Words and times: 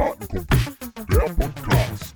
Kartenkumpel, 0.00 0.56
der 1.10 1.34
Podcast. 1.34 2.14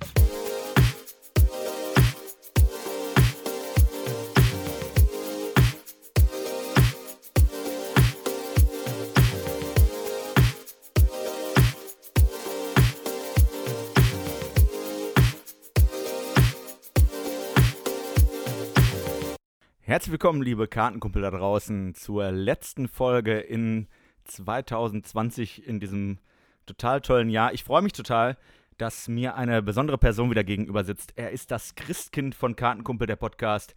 Herzlich 19.81 20.11
willkommen, 20.11 20.41
liebe 20.41 20.67
Kartenkumpel 20.67 21.21
da 21.21 21.29
draußen, 21.29 21.93
zur 21.93 22.31
letzten 22.31 22.87
Folge 22.87 23.37
in 23.37 23.87
2020 24.23 25.67
in 25.67 25.79
diesem 25.79 26.17
total 26.65 27.01
tollen 27.01 27.29
Jahr. 27.29 27.53
Ich 27.53 27.63
freue 27.63 27.81
mich 27.81 27.93
total, 27.93 28.37
dass 28.77 29.07
mir 29.07 29.35
eine 29.35 29.61
besondere 29.61 29.97
Person 29.97 30.29
wieder 30.29 30.43
gegenüber 30.43 30.83
sitzt. 30.83 31.13
Er 31.15 31.31
ist 31.31 31.51
das 31.51 31.75
Christkind 31.75 32.35
von 32.35 32.55
Kartenkumpel, 32.55 33.07
der 33.07 33.15
Podcast. 33.15 33.75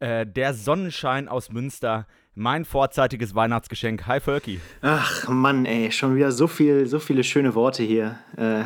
Äh, 0.00 0.26
der 0.26 0.54
Sonnenschein 0.54 1.28
aus 1.28 1.50
Münster, 1.50 2.06
mein 2.34 2.64
vorzeitiges 2.64 3.34
Weihnachtsgeschenk. 3.34 4.06
Hi 4.06 4.18
Völki. 4.18 4.60
Ach 4.80 5.28
Mann, 5.28 5.66
ey, 5.66 5.92
schon 5.92 6.16
wieder 6.16 6.32
so 6.32 6.46
viel, 6.46 6.86
so 6.86 6.98
viele 6.98 7.22
schöne 7.22 7.54
Worte 7.54 7.82
hier. 7.82 8.18
Äh, 8.36 8.64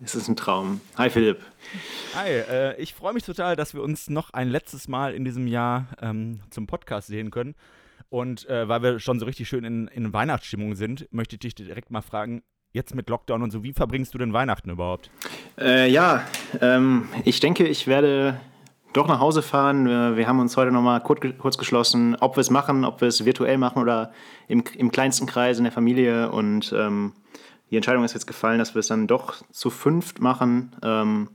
es 0.00 0.14
ist 0.14 0.28
ein 0.28 0.36
Traum. 0.36 0.80
Hi 0.96 1.10
Philipp. 1.10 1.40
Hi, 2.14 2.28
äh, 2.28 2.80
ich 2.80 2.94
freue 2.94 3.12
mich 3.12 3.24
total, 3.24 3.56
dass 3.56 3.74
wir 3.74 3.82
uns 3.82 4.08
noch 4.08 4.30
ein 4.30 4.48
letztes 4.48 4.86
Mal 4.86 5.14
in 5.14 5.24
diesem 5.24 5.48
Jahr 5.48 5.88
ähm, 6.00 6.40
zum 6.50 6.68
Podcast 6.68 7.08
sehen 7.08 7.32
können. 7.32 7.56
Und 8.08 8.48
äh, 8.48 8.68
weil 8.68 8.82
wir 8.82 9.00
schon 9.00 9.18
so 9.18 9.26
richtig 9.26 9.48
schön 9.48 9.64
in, 9.64 9.88
in 9.88 10.12
Weihnachtsstimmung 10.12 10.76
sind, 10.76 11.12
möchte 11.12 11.34
ich 11.34 11.40
dich 11.40 11.54
direkt 11.56 11.90
mal 11.90 12.02
fragen, 12.02 12.42
jetzt 12.72 12.94
mit 12.94 13.08
Lockdown 13.08 13.42
und 13.42 13.50
so, 13.50 13.62
wie 13.62 13.72
verbringst 13.72 14.14
du 14.14 14.18
denn 14.18 14.32
Weihnachten 14.32 14.70
überhaupt? 14.70 15.10
Äh, 15.58 15.90
ja, 15.90 16.22
ähm, 16.60 17.08
ich 17.24 17.40
denke, 17.40 17.66
ich 17.66 17.86
werde 17.86 18.40
doch 18.92 19.06
nach 19.06 19.20
Hause 19.20 19.42
fahren. 19.42 20.16
Wir 20.16 20.26
haben 20.26 20.40
uns 20.40 20.56
heute 20.56 20.72
nochmal 20.72 21.02
kurz, 21.02 21.20
kurz 21.38 21.58
geschlossen, 21.58 22.16
ob 22.20 22.36
wir 22.36 22.40
es 22.40 22.50
machen, 22.50 22.84
ob 22.84 23.00
wir 23.00 23.08
es 23.08 23.24
virtuell 23.24 23.58
machen 23.58 23.82
oder 23.82 24.12
im, 24.48 24.64
im 24.76 24.90
kleinsten 24.90 25.26
Kreis 25.26 25.58
in 25.58 25.64
der 25.64 25.72
Familie. 25.72 26.30
Und 26.30 26.74
ähm, 26.76 27.12
die 27.70 27.76
Entscheidung 27.76 28.04
ist 28.04 28.14
jetzt 28.14 28.26
gefallen, 28.26 28.58
dass 28.58 28.74
wir 28.74 28.80
es 28.80 28.88
dann 28.88 29.06
doch 29.06 29.36
zu 29.50 29.70
fünft 29.70 30.20
machen. 30.20 30.74
Ähm, 30.82 31.28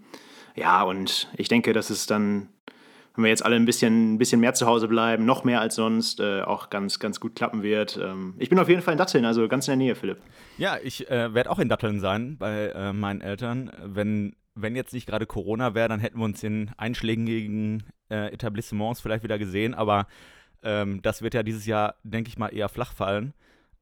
ja, 0.56 0.84
und 0.84 1.30
ich 1.38 1.48
denke, 1.48 1.74
dass 1.74 1.90
es 1.90 2.06
dann, 2.06 2.50
wenn 3.16 3.26
wir 3.26 3.30
jetzt 3.30 3.46
alle 3.46 3.56
ein 3.56 3.66
bisschen, 3.66 4.16
ein 4.16 4.18
bisschen 4.18 4.40
mehr 4.40 4.54
zu 4.54 4.66
Hause 4.66 4.88
bleiben, 4.88 5.26
noch 5.26 5.44
mehr 5.44 5.62
als 5.62 5.76
sonst, 5.76 6.20
äh, 6.20 6.42
auch 6.42 6.70
ganz, 6.70 7.00
ganz 7.00 7.20
gut 7.20 7.36
klappen 7.36 7.62
wird. 7.62 8.00
Ähm, 8.02 8.34
ich 8.40 8.50
bin 8.50 8.58
auf 8.58 8.70
jeden 8.70 8.82
Fall 8.82 8.94
in 8.94 8.98
Datteln, 8.98 9.26
also 9.26 9.48
ganz 9.48 9.68
in 9.68 9.72
der 9.72 9.78
Nähe, 9.78 9.96
Philipp. 9.96 10.18
Ja, 10.58 10.78
ich 10.82 11.10
äh, 11.10 11.34
werde 11.34 11.52
auch 11.52 11.60
in 11.60 11.70
Datteln 11.70 12.00
sein 12.00 12.38
bei 12.38 12.70
äh, 12.70 12.92
meinen 12.92 13.22
Eltern. 13.22 13.72
Wenn, 13.84 14.36
wenn 14.56 14.76
jetzt 14.76 14.94
nicht 14.94 15.06
gerade 15.06 15.28
Corona 15.28 15.76
wäre, 15.76 15.90
dann 15.90 16.00
hätten 16.00 16.18
wir 16.18 16.26
uns 16.26 16.42
in 16.42 16.72
einschlägigen 16.78 17.84
äh, 18.10 18.34
Etablissements 18.34 19.02
vielleicht 19.02 19.24
wieder 19.24 19.38
gesehen, 19.38 19.76
aber 19.76 20.08
ähm, 20.64 21.02
das 21.04 21.22
wird 21.22 21.36
ja 21.36 21.44
dieses 21.44 21.68
Jahr, 21.68 21.96
denke 22.04 22.30
ich 22.30 22.38
mal, 22.38 22.48
eher 22.48 22.70
flach 22.70 22.94
fallen. 22.94 23.34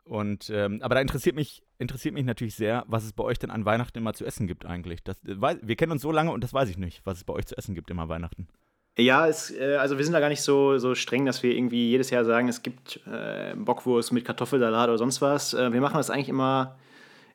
Und, 0.03 0.49
ähm, 0.49 0.79
aber 0.81 0.95
da 0.95 1.01
interessiert 1.01 1.35
mich, 1.35 1.63
interessiert 1.77 2.13
mich 2.13 2.25
natürlich 2.25 2.55
sehr, 2.55 2.83
was 2.87 3.05
es 3.05 3.13
bei 3.13 3.23
euch 3.23 3.39
denn 3.39 3.51
an 3.51 3.63
Weihnachten 3.63 3.97
immer 3.97 4.13
zu 4.13 4.25
essen 4.25 4.45
gibt 4.45 4.65
eigentlich. 4.65 5.03
Das, 5.03 5.23
äh, 5.23 5.57
wir 5.61 5.75
kennen 5.77 5.93
uns 5.93 6.01
so 6.01 6.11
lange 6.11 6.31
und 6.31 6.43
das 6.43 6.53
weiß 6.53 6.67
ich 6.67 6.77
nicht, 6.77 7.05
was 7.05 7.19
es 7.19 7.23
bei 7.23 7.33
euch 7.33 7.45
zu 7.45 7.57
essen 7.57 7.75
gibt 7.75 7.89
immer 7.89 8.09
Weihnachten. 8.09 8.47
Ja, 8.97 9.27
es, 9.27 9.51
äh, 9.51 9.75
also 9.75 9.97
wir 9.97 10.03
sind 10.03 10.13
da 10.13 10.19
gar 10.19 10.29
nicht 10.29 10.41
so, 10.41 10.77
so 10.77 10.95
streng, 10.95 11.25
dass 11.25 11.43
wir 11.43 11.55
irgendwie 11.55 11.89
jedes 11.89 12.09
Jahr 12.09 12.25
sagen, 12.25 12.49
es 12.49 12.61
gibt 12.61 12.99
äh, 13.07 13.55
Bockwurst 13.55 14.11
mit 14.11 14.25
Kartoffelsalat 14.25 14.89
oder 14.89 14.97
sonst 14.97 15.21
was. 15.21 15.53
Äh, 15.53 15.71
wir 15.71 15.79
machen 15.79 15.95
das 15.95 16.09
eigentlich 16.09 16.27
immer, 16.27 16.75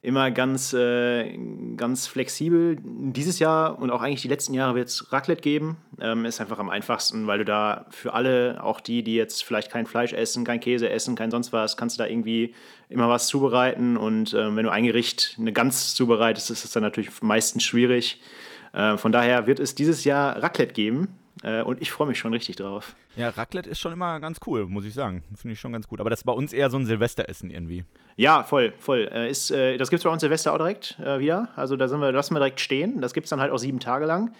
immer 0.03 0.31
ganz, 0.31 0.75
äh, 0.75 1.35
ganz 1.77 2.07
flexibel. 2.09 2.77
Dieses 2.83 3.39
Jahr 3.39 3.79
und 3.79 3.91
auch 3.91 4.03
eigentlich 4.03 4.21
die 4.21 4.29
letzten 4.29 4.53
Jahre 4.53 4.75
wird 4.75 4.89
es 4.89 5.11
Raclette 5.15 5.41
geben. 5.41 5.79
Ähm, 5.99 6.27
ist 6.27 6.43
einfach 6.43 6.59
am 6.59 6.69
einfachsten, 6.69 7.27
weil 7.27 7.39
du 7.39 7.47
da 7.47 7.87
für 7.89 8.13
alle, 8.13 8.63
auch 8.63 8.81
die, 8.83 9.03
die 9.03 9.15
jetzt 9.15 9.43
vielleicht 9.43 9.71
kein 9.71 9.87
Fleisch 9.87 10.13
essen, 10.13 10.45
kein 10.45 10.61
Käse 10.61 10.91
essen, 10.91 11.17
kein 11.17 11.31
sonst 11.31 11.55
was, 11.55 11.79
kannst 11.79 11.99
du 11.99 12.03
da 12.03 12.09
irgendwie 12.09 12.55
immer 12.91 13.09
was 13.09 13.29
zubereiten. 13.29 13.97
Und 13.97 14.35
ähm, 14.35 14.57
wenn 14.57 14.65
du 14.65 14.71
ein 14.71 14.85
Gericht 14.85 15.37
eine 15.39 15.55
Gans 15.55 15.95
zubereitest, 15.95 16.51
ist 16.51 16.67
es 16.67 16.73
dann 16.73 16.83
natürlich 16.83 17.23
meistens 17.23 17.65
schwierig. 17.65 18.21
Äh, 18.75 18.99
von 18.99 19.11
daher 19.11 19.47
wird 19.47 19.59
es 19.59 19.75
dieses 19.75 20.05
Jahr 20.05 20.43
Raclette 20.43 20.75
geben. 20.75 21.09
Äh, 21.47 21.63
und 21.63 21.81
ich 21.81 21.93
freue 21.93 22.09
mich 22.09 22.19
schon 22.19 22.33
richtig 22.33 22.57
drauf. 22.57 22.97
Ja, 23.15 23.29
Raclette 23.29 23.71
ist 23.71 23.79
schon 23.79 23.93
immer 23.93 24.19
ganz 24.19 24.41
cool, 24.47 24.67
muss 24.67 24.85
ich 24.85 24.95
sagen. 24.95 25.23
Finde 25.37 25.53
ich 25.53 25.61
schon 25.61 25.73
ganz 25.73 25.87
gut. 25.87 26.01
Aber 26.01 26.11
das 26.11 26.21
ist 26.21 26.25
bei 26.25 26.33
uns 26.33 26.53
eher 26.53 26.71
so 26.71 26.77
ein 26.77 26.87
Silvesteressen 26.87 27.51
irgendwie. 27.51 27.85
Ja, 28.17 28.43
voll, 28.43 28.73
voll. 28.81 29.09
Äh, 29.13 29.31
ist, 29.31 29.53
äh, 29.53 29.77
das 29.77 29.91
gibt 29.91 30.01
es 30.01 30.05
bei 30.05 30.11
uns 30.11 30.23
Silvester 30.23 30.53
auch 30.53 30.59
direkt 30.59 30.99
äh, 30.99 31.21
wieder. 31.21 31.51
Also 31.55 31.77
da 31.77 31.87
sind 31.87 32.01
wir, 32.01 32.11
lassen 32.11 32.35
wir 32.35 32.41
direkt 32.41 32.59
stehen. 32.61 33.01
Das 33.01 33.15
gibt 33.15 33.27
es 33.27 33.31
dann 33.31 33.41
halt 33.41 33.53
auch 33.53 33.59
sieben 33.59 33.79
Tage 33.79 34.07
lang. 34.07 34.35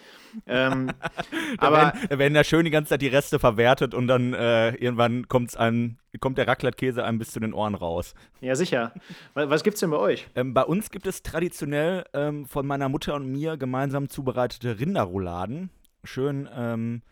Ähm, 0.49 0.91
Da 1.61 1.67
aber 1.69 1.77
werden, 1.77 2.01
da 2.11 2.19
werden 2.19 2.35
da 2.35 2.45
schön 2.45 2.65
die 2.65 2.71
ganze 2.73 2.91
Zeit 2.91 3.03
die 3.03 3.07
Reste 3.07 3.39
verwertet 3.39 3.95
und 3.95 4.09
dann 4.09 4.35
äh, 4.35 4.71
irgendwann 4.75 5.29
kommt's 5.29 5.57
einem, 5.57 5.99
kommt 6.21 6.39
der 6.39 6.49
Raclette-Käse 6.49 7.05
einem 7.05 7.19
bis 7.19 7.31
zu 7.31 7.39
den 7.41 7.55
Ohren 7.55 7.75
raus. 7.77 8.15
ja, 8.41 8.57
sicher. 8.57 8.93
Was, 9.35 9.49
was 9.49 9.63
gibt's 9.63 9.81
denn 9.81 9.91
bei 9.91 9.99
euch? 9.99 10.27
Ähm, 10.35 10.55
bei 10.55 10.65
uns 10.65 10.91
gibt 10.91 11.07
es 11.07 11.23
traditionell 11.23 12.05
ähm, 12.13 12.47
von 12.47 12.67
meiner 12.67 12.89
Mutter 12.89 13.15
und 13.15 13.31
mir 13.31 13.57
gemeinsam 13.57 14.09
zubereitete 14.09 14.81
Rinderrouladen. 14.81 15.71
Schön, 16.07 16.49
ähm, 16.55 17.03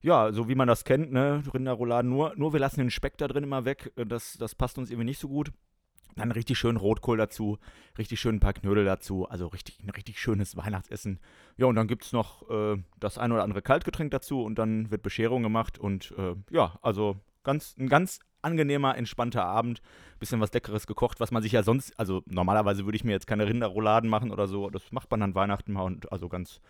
ja, 0.00 0.32
so 0.32 0.48
wie 0.48 0.54
man 0.54 0.68
das 0.68 0.84
kennt, 0.84 1.12
ne? 1.12 1.42
Rinderrouladen. 1.52 2.10
Nur, 2.10 2.34
nur 2.36 2.52
wir 2.52 2.60
lassen 2.60 2.80
den 2.80 2.90
Speck 2.90 3.16
da 3.16 3.26
drin 3.26 3.44
immer 3.44 3.64
weg. 3.64 3.92
Äh, 3.96 4.04
Das, 4.04 4.36
das 4.38 4.54
passt 4.54 4.78
uns 4.78 4.90
irgendwie 4.90 5.06
nicht 5.06 5.18
so 5.20 5.28
gut. 5.28 5.50
Dann 6.16 6.30
richtig 6.30 6.58
schön 6.58 6.76
Rotkohl 6.76 7.16
dazu, 7.16 7.58
richtig 7.98 8.20
schön 8.20 8.36
ein 8.36 8.40
paar 8.40 8.52
Knödel 8.52 8.84
dazu. 8.84 9.28
Also 9.28 9.48
richtig, 9.48 9.80
ein 9.82 9.90
richtig 9.90 10.20
schönes 10.20 10.56
Weihnachtsessen. 10.56 11.18
Ja, 11.56 11.66
und 11.66 11.74
dann 11.74 11.88
gibt 11.88 12.04
es 12.04 12.12
noch 12.12 12.48
äh, 12.50 12.76
das 13.00 13.18
ein 13.18 13.32
oder 13.32 13.42
andere 13.42 13.62
Kaltgetränk 13.62 14.12
dazu 14.12 14.42
und 14.42 14.56
dann 14.56 14.90
wird 14.90 15.02
Bescherung 15.02 15.42
gemacht. 15.42 15.78
Und 15.78 16.14
äh, 16.16 16.36
ja, 16.50 16.78
also 16.82 17.16
ganz, 17.42 17.74
ein 17.78 17.88
ganz 17.88 18.20
angenehmer, 18.42 18.96
entspannter 18.96 19.44
Abend. 19.44 19.80
Bisschen 20.20 20.40
was 20.40 20.52
Leckeres 20.52 20.86
gekocht, 20.86 21.18
was 21.18 21.32
man 21.32 21.42
sich 21.42 21.52
ja 21.52 21.62
sonst, 21.62 21.98
also 21.98 22.22
normalerweise 22.26 22.84
würde 22.84 22.96
ich 22.96 23.04
mir 23.04 23.12
jetzt 23.12 23.26
keine 23.26 23.46
Rinderrouladen 23.46 24.08
machen 24.08 24.30
oder 24.30 24.46
so. 24.46 24.70
Das 24.70 24.92
macht 24.92 25.10
man 25.10 25.22
an 25.22 25.34
Weihnachten 25.34 25.72
mal 25.72 25.82
und 25.82 26.12
also 26.12 26.28
ganz 26.28 26.60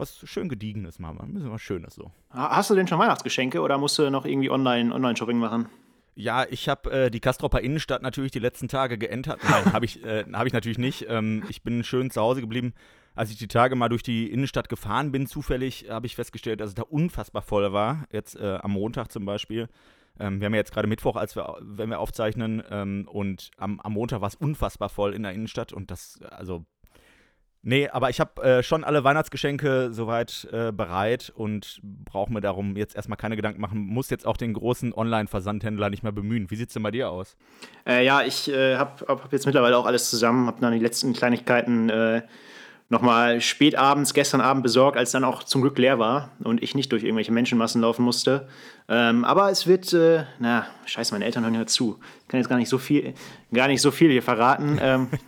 was 0.00 0.18
schön 0.28 0.48
Gediegenes 0.48 0.98
mal. 0.98 1.10
Ein 1.20 1.34
bisschen 1.34 1.52
was 1.52 1.62
Schönes 1.62 1.94
so. 1.94 2.10
Ha- 2.32 2.56
Hast 2.56 2.70
du 2.70 2.74
denn 2.74 2.88
schon 2.88 2.98
Weihnachtsgeschenke 2.98 3.60
oder 3.60 3.78
musst 3.78 3.98
du 3.98 4.10
noch 4.10 4.24
irgendwie 4.24 4.50
online, 4.50 4.92
Online-Shopping 4.94 5.38
machen? 5.38 5.68
Ja, 6.16 6.44
ich 6.50 6.68
habe 6.68 6.90
äh, 6.90 7.10
die 7.10 7.20
Kastropper 7.20 7.60
Innenstadt 7.60 8.02
natürlich 8.02 8.32
die 8.32 8.40
letzten 8.40 8.68
Tage 8.68 8.98
geentert. 8.98 9.40
Nein, 9.48 9.72
habe 9.72 9.84
ich, 9.84 10.04
äh, 10.04 10.24
hab 10.32 10.46
ich 10.46 10.52
natürlich 10.52 10.78
nicht. 10.78 11.06
Ähm, 11.08 11.44
ich 11.48 11.62
bin 11.62 11.84
schön 11.84 12.10
zu 12.10 12.20
Hause 12.20 12.40
geblieben. 12.40 12.74
Als 13.14 13.30
ich 13.30 13.38
die 13.38 13.48
Tage 13.48 13.74
mal 13.76 13.88
durch 13.88 14.02
die 14.02 14.30
Innenstadt 14.30 14.68
gefahren 14.68 15.12
bin, 15.12 15.26
zufällig 15.26 15.86
habe 15.90 16.06
ich 16.06 16.16
festgestellt, 16.16 16.60
dass 16.60 16.70
es 16.70 16.74
da 16.74 16.82
unfassbar 16.82 17.42
voll 17.42 17.72
war. 17.72 18.04
Jetzt 18.12 18.36
äh, 18.36 18.58
am 18.62 18.72
Montag 18.72 19.10
zum 19.12 19.24
Beispiel. 19.24 19.68
Ähm, 20.18 20.40
wir 20.40 20.46
haben 20.46 20.54
ja 20.54 20.60
jetzt 20.60 20.72
gerade 20.72 20.86
Mittwoch, 20.88 21.16
als 21.16 21.34
wir, 21.36 21.56
wenn 21.60 21.88
wir 21.90 21.98
aufzeichnen. 22.00 22.62
Ähm, 22.70 23.08
und 23.10 23.50
am, 23.56 23.80
am 23.80 23.92
Montag 23.94 24.20
war 24.20 24.28
es 24.28 24.34
unfassbar 24.34 24.88
voll 24.90 25.14
in 25.14 25.22
der 25.22 25.32
Innenstadt. 25.32 25.72
Und 25.72 25.90
das, 25.90 26.20
also 26.30 26.64
Nee, 27.62 27.88
aber 27.88 28.08
ich 28.08 28.20
habe 28.20 28.42
äh, 28.42 28.62
schon 28.62 28.84
alle 28.84 29.04
Weihnachtsgeschenke 29.04 29.92
soweit 29.92 30.48
äh, 30.50 30.72
bereit 30.72 31.30
und 31.34 31.78
brauche 31.82 32.32
mir 32.32 32.40
darum 32.40 32.74
jetzt 32.74 32.96
erstmal 32.96 33.18
keine 33.18 33.36
Gedanken 33.36 33.60
machen. 33.60 33.80
Muss 33.80 34.08
jetzt 34.08 34.26
auch 34.26 34.38
den 34.38 34.54
großen 34.54 34.94
Online-Versandhändler 34.94 35.90
nicht 35.90 36.02
mehr 36.02 36.12
bemühen. 36.12 36.50
Wie 36.50 36.56
sieht's 36.56 36.72
denn 36.72 36.82
bei 36.82 36.90
dir 36.90 37.10
aus? 37.10 37.36
Äh, 37.86 38.04
ja, 38.06 38.22
ich 38.22 38.50
äh, 38.50 38.76
habe 38.76 39.04
hab 39.06 39.24
hab 39.24 39.32
jetzt 39.32 39.44
mittlerweile 39.44 39.76
auch 39.76 39.84
alles 39.84 40.08
zusammen, 40.08 40.46
habe 40.46 40.58
dann 40.60 40.72
die 40.72 40.78
letzten 40.78 41.12
Kleinigkeiten 41.12 41.90
äh, 41.90 42.22
nochmal 42.90 43.40
spät 43.40 43.76
abends, 43.76 44.12
gestern 44.12 44.42
Abend 44.42 44.62
besorgt, 44.62 44.98
als 44.98 45.12
dann 45.12 45.24
auch 45.24 45.44
zum 45.44 45.62
Glück 45.62 45.78
leer 45.78 45.98
war 45.98 46.30
und 46.44 46.62
ich 46.62 46.74
nicht 46.74 46.92
durch 46.92 47.04
irgendwelche 47.04 47.32
Menschenmassen 47.32 47.80
laufen 47.80 48.04
musste. 48.04 48.48
Ähm, 48.88 49.24
aber 49.24 49.50
es 49.50 49.66
wird, 49.66 49.92
äh, 49.92 50.24
na, 50.38 50.66
scheiße, 50.84 51.14
meine 51.14 51.24
Eltern 51.24 51.44
hören 51.44 51.54
ja 51.54 51.66
zu. 51.66 51.98
Ich 52.22 52.28
kann 52.28 52.38
jetzt 52.38 52.48
gar 52.48 52.56
nicht 52.56 52.68
so 52.68 52.78
viel, 52.78 53.14
gar 53.54 53.68
nicht 53.68 53.80
so 53.80 53.90
viel 53.90 54.10
hier 54.10 54.22
verraten. 54.22 54.78
Ähm, 54.82 55.08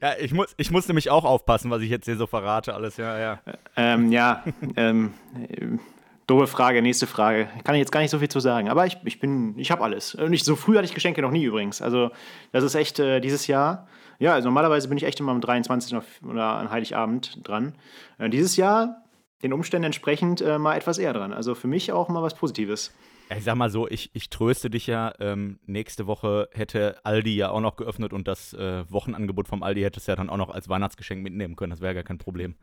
Ja, 0.00 0.14
ich 0.20 0.32
muss, 0.32 0.54
ich 0.56 0.70
muss 0.70 0.88
nämlich 0.88 1.10
auch 1.10 1.24
aufpassen, 1.24 1.70
was 1.70 1.82
ich 1.82 1.90
jetzt 1.90 2.04
hier 2.04 2.16
so 2.16 2.26
verrate, 2.26 2.74
alles, 2.74 2.96
ja, 2.96 3.18
ja. 3.18 3.40
ähm, 3.76 4.12
ja, 4.12 4.44
ähm, 4.76 5.14
äh, 5.48 5.78
doofe 6.26 6.46
Frage, 6.46 6.82
nächste 6.82 7.06
Frage. 7.06 7.48
Kann 7.64 7.74
ich 7.74 7.80
jetzt 7.80 7.92
gar 7.92 8.00
nicht 8.00 8.10
so 8.10 8.18
viel 8.18 8.28
zu 8.28 8.40
sagen. 8.40 8.68
Aber 8.68 8.86
ich, 8.86 8.98
ich 9.04 9.18
bin, 9.20 9.58
ich 9.58 9.70
habe 9.70 9.82
alles. 9.82 10.14
Und 10.14 10.32
ich, 10.32 10.44
so 10.44 10.56
früh 10.56 10.76
hatte 10.76 10.84
ich 10.84 10.94
Geschenke 10.94 11.22
noch 11.22 11.30
nie 11.30 11.44
übrigens. 11.44 11.82
Also 11.82 12.10
das 12.52 12.64
ist 12.64 12.74
echt 12.74 12.98
äh, 12.98 13.20
dieses 13.20 13.46
Jahr. 13.46 13.88
Ja, 14.20 14.34
also 14.34 14.48
normalerweise 14.48 14.86
bin 14.86 14.98
ich 14.98 15.04
echt 15.04 15.18
immer 15.18 15.32
am 15.32 15.40
23. 15.40 15.96
auf- 15.96 16.22
oder 16.22 16.44
an 16.44 16.70
Heiligabend 16.70 17.40
dran. 17.42 17.74
Äh, 18.18 18.28
dieses 18.28 18.56
Jahr 18.56 19.02
den 19.42 19.54
Umständen 19.54 19.86
entsprechend 19.86 20.42
äh, 20.42 20.58
mal 20.58 20.76
etwas 20.76 20.98
eher 20.98 21.14
dran. 21.14 21.32
Also 21.32 21.54
für 21.54 21.68
mich 21.68 21.90
auch 21.90 22.08
mal 22.10 22.22
was 22.22 22.34
Positives. 22.34 22.94
Ich 23.34 23.44
sag 23.44 23.54
mal 23.54 23.70
so, 23.70 23.88
ich, 23.88 24.10
ich 24.12 24.28
tröste 24.28 24.68
dich 24.68 24.86
ja. 24.86 25.14
Ähm, 25.20 25.58
nächste 25.64 26.06
Woche 26.06 26.50
hätte 26.52 27.02
Aldi 27.02 27.34
ja 27.34 27.50
auch 27.50 27.62
noch 27.62 27.76
geöffnet 27.76 28.12
und 28.12 28.28
das 28.28 28.52
äh, 28.52 28.84
Wochenangebot 28.90 29.48
vom 29.48 29.62
Aldi 29.62 29.80
hättest 29.80 30.06
du 30.06 30.12
ja 30.12 30.16
dann 30.16 30.28
auch 30.28 30.36
noch 30.36 30.50
als 30.50 30.68
Weihnachtsgeschenk 30.68 31.22
mitnehmen 31.22 31.56
können. 31.56 31.70
Das 31.70 31.80
wäre 31.80 31.94
gar 31.94 32.02
kein 32.02 32.18
Problem. 32.18 32.56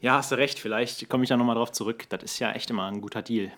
Ja, 0.00 0.16
hast 0.16 0.32
du 0.32 0.36
recht. 0.36 0.58
Vielleicht 0.58 1.08
komme 1.08 1.22
ich 1.22 1.28
da 1.28 1.36
nochmal 1.36 1.54
drauf 1.54 1.70
zurück. 1.70 2.08
Das 2.08 2.24
ist 2.24 2.40
ja 2.40 2.50
echt 2.50 2.70
immer 2.70 2.86
ein 2.86 3.00
guter 3.00 3.22
Deal. 3.22 3.52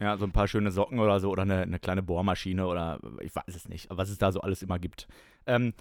Ja, 0.00 0.16
so 0.16 0.24
ein 0.24 0.32
paar 0.32 0.48
schöne 0.48 0.70
Socken 0.70 0.98
oder 1.00 1.20
so 1.20 1.30
oder 1.30 1.42
eine, 1.42 1.62
eine 1.62 1.78
kleine 1.78 2.02
Bohrmaschine 2.02 2.66
oder 2.66 2.98
ich 3.20 3.34
weiß 3.34 3.54
es 3.54 3.68
nicht, 3.68 3.88
was 3.90 4.08
es 4.08 4.16
da 4.16 4.32
so 4.32 4.40
alles 4.40 4.62
immer 4.62 4.78
gibt. 4.78 5.06
Ähm, 5.46 5.74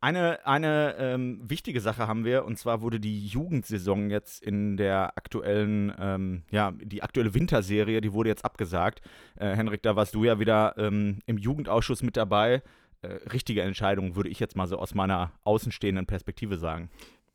Eine, 0.00 0.46
eine 0.46 0.94
ähm, 0.98 1.40
wichtige 1.42 1.80
Sache 1.80 2.06
haben 2.06 2.24
wir, 2.24 2.44
und 2.44 2.56
zwar 2.56 2.82
wurde 2.82 3.00
die 3.00 3.26
Jugendsaison 3.26 4.10
jetzt 4.10 4.40
in 4.44 4.76
der 4.76 5.18
aktuellen, 5.18 5.92
ähm, 5.98 6.42
ja, 6.52 6.70
die 6.70 7.02
aktuelle 7.02 7.34
Winterserie, 7.34 8.00
die 8.00 8.12
wurde 8.12 8.28
jetzt 8.28 8.44
abgesagt. 8.44 9.00
Äh, 9.36 9.56
Henrik, 9.56 9.82
da 9.82 9.96
warst 9.96 10.14
du 10.14 10.22
ja 10.22 10.38
wieder 10.38 10.74
ähm, 10.78 11.18
im 11.26 11.36
Jugendausschuss 11.36 12.04
mit 12.04 12.16
dabei. 12.16 12.62
Äh, 13.02 13.08
richtige 13.32 13.62
Entscheidung, 13.62 14.14
würde 14.14 14.28
ich 14.28 14.38
jetzt 14.38 14.56
mal 14.56 14.68
so 14.68 14.78
aus 14.78 14.94
meiner 14.94 15.32
außenstehenden 15.42 16.06
Perspektive 16.06 16.58
sagen. 16.58 16.90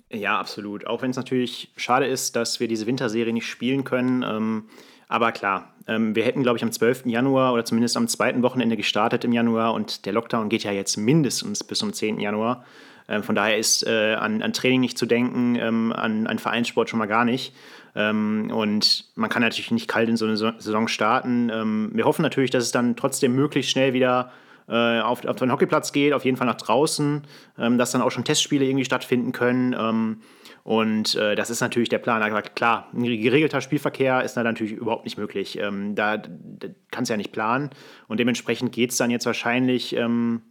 Ja, 0.10 0.40
absolut. 0.40 0.88
Auch 0.88 1.02
wenn 1.02 1.12
es 1.12 1.18
natürlich 1.18 1.74
schade 1.76 2.06
ist, 2.06 2.38
dass 2.38 2.62
wir 2.62 2.70
diese 2.70 2.86
Winterserie 2.88 3.34
nicht 3.34 3.48
spielen 3.48 3.84
können. 3.84 4.24
Aber 5.14 5.32
klar, 5.32 5.72
ähm, 5.88 6.16
wir 6.16 6.24
hätten, 6.24 6.42
glaube 6.42 6.58
ich, 6.58 6.64
am 6.64 6.72
12. 6.72 7.06
Januar 7.06 7.54
oder 7.54 7.64
zumindest 7.64 7.98
am 7.98 8.08
zweiten 8.08 8.42
Wochenende 8.42 8.76
gestartet 8.76 9.24
im 9.24 9.32
Januar 9.32 9.76
und 9.76 10.08
der 10.08 10.14
Lockdown 10.14 10.50
geht 10.50 10.64
ja 10.64 10.72
jetzt 10.72 10.98
mindestens 10.98 11.64
bis 11.64 11.78
zum 11.78 11.94
10. 11.94 12.20
Januar. 12.20 12.66
Ähm, 13.08 13.22
von 13.22 13.36
daher 13.36 13.60
ist 13.60 13.86
äh, 13.86 14.16
an, 14.16 14.42
an, 14.42 14.54
Training 14.54 14.82
nicht 14.82 14.98
zu 14.98 15.06
denken, 15.06 15.56
ähm, 15.56 15.94
an, 15.94 16.26
an, 16.26 16.40
Vereinssport 16.40 16.90
schon 16.90 16.98
mal 16.98 17.06
gar 17.06 17.26
nicht. 17.26 17.54
Und 17.94 19.06
man 19.14 19.30
kann 19.30 19.44
natürlich 19.44 19.70
nicht 19.70 19.88
kalt 19.88 20.10
in 20.10 20.18
so 20.18 20.26
eine 20.26 20.36
Saison 20.36 20.88
starten. 20.88 21.92
Wir 21.94 22.06
hoffen 22.06 22.24
natürlich, 22.24 22.50
dass 22.50 22.64
es 22.64 22.72
dann 22.72 22.96
trotzdem 22.96 23.36
möglichst 23.36 23.70
schnell 23.70 23.94
wieder 23.94 24.32
äh, 24.68 25.00
auf, 25.00 25.24
auf 25.26 25.36
den 25.36 25.52
Hockeyplatz 25.52 25.92
geht, 25.92 26.12
auf 26.14 26.26
jeden 26.26 26.36
Fall 26.36 26.48
nach 26.48 26.56
draußen, 26.56 27.22
dass 27.56 27.92
dann 27.92 28.02
auch 28.02 28.10
schon 28.10 28.24
Testspiele 28.24 28.66
irgendwie 28.66 28.86
stattfinden 28.86 29.32
können. 29.32 30.18
Und 30.64 31.16
äh, 31.16 31.36
das 31.36 31.50
ist 31.50 31.60
natürlich 31.60 31.90
der 31.90 31.98
Plan. 32.00 32.24
Aber 32.24 32.42
klar, 32.42 32.90
ein 32.94 33.04
geregelter 33.04 33.60
Spielverkehr 33.60 34.24
ist 34.24 34.36
da 34.36 34.44
natürlich 34.44 34.74
überhaupt 34.74 35.04
nicht 35.04 35.18
möglich. 35.18 35.60
Ähm, 35.60 35.94
da, 35.94 36.18
da 36.18 36.70
kannst 36.90 37.10
du 37.10 37.14
ja 37.14 37.18
nicht 37.18 37.34
planen. 37.34 37.70
Und 38.08 38.20
dementsprechend 38.20 38.72
geht 38.72 38.92
es 38.92 38.98
dann 38.98 39.12
jetzt 39.12 39.26
wahrscheinlich 39.26 39.96
ähm, 39.96 40.42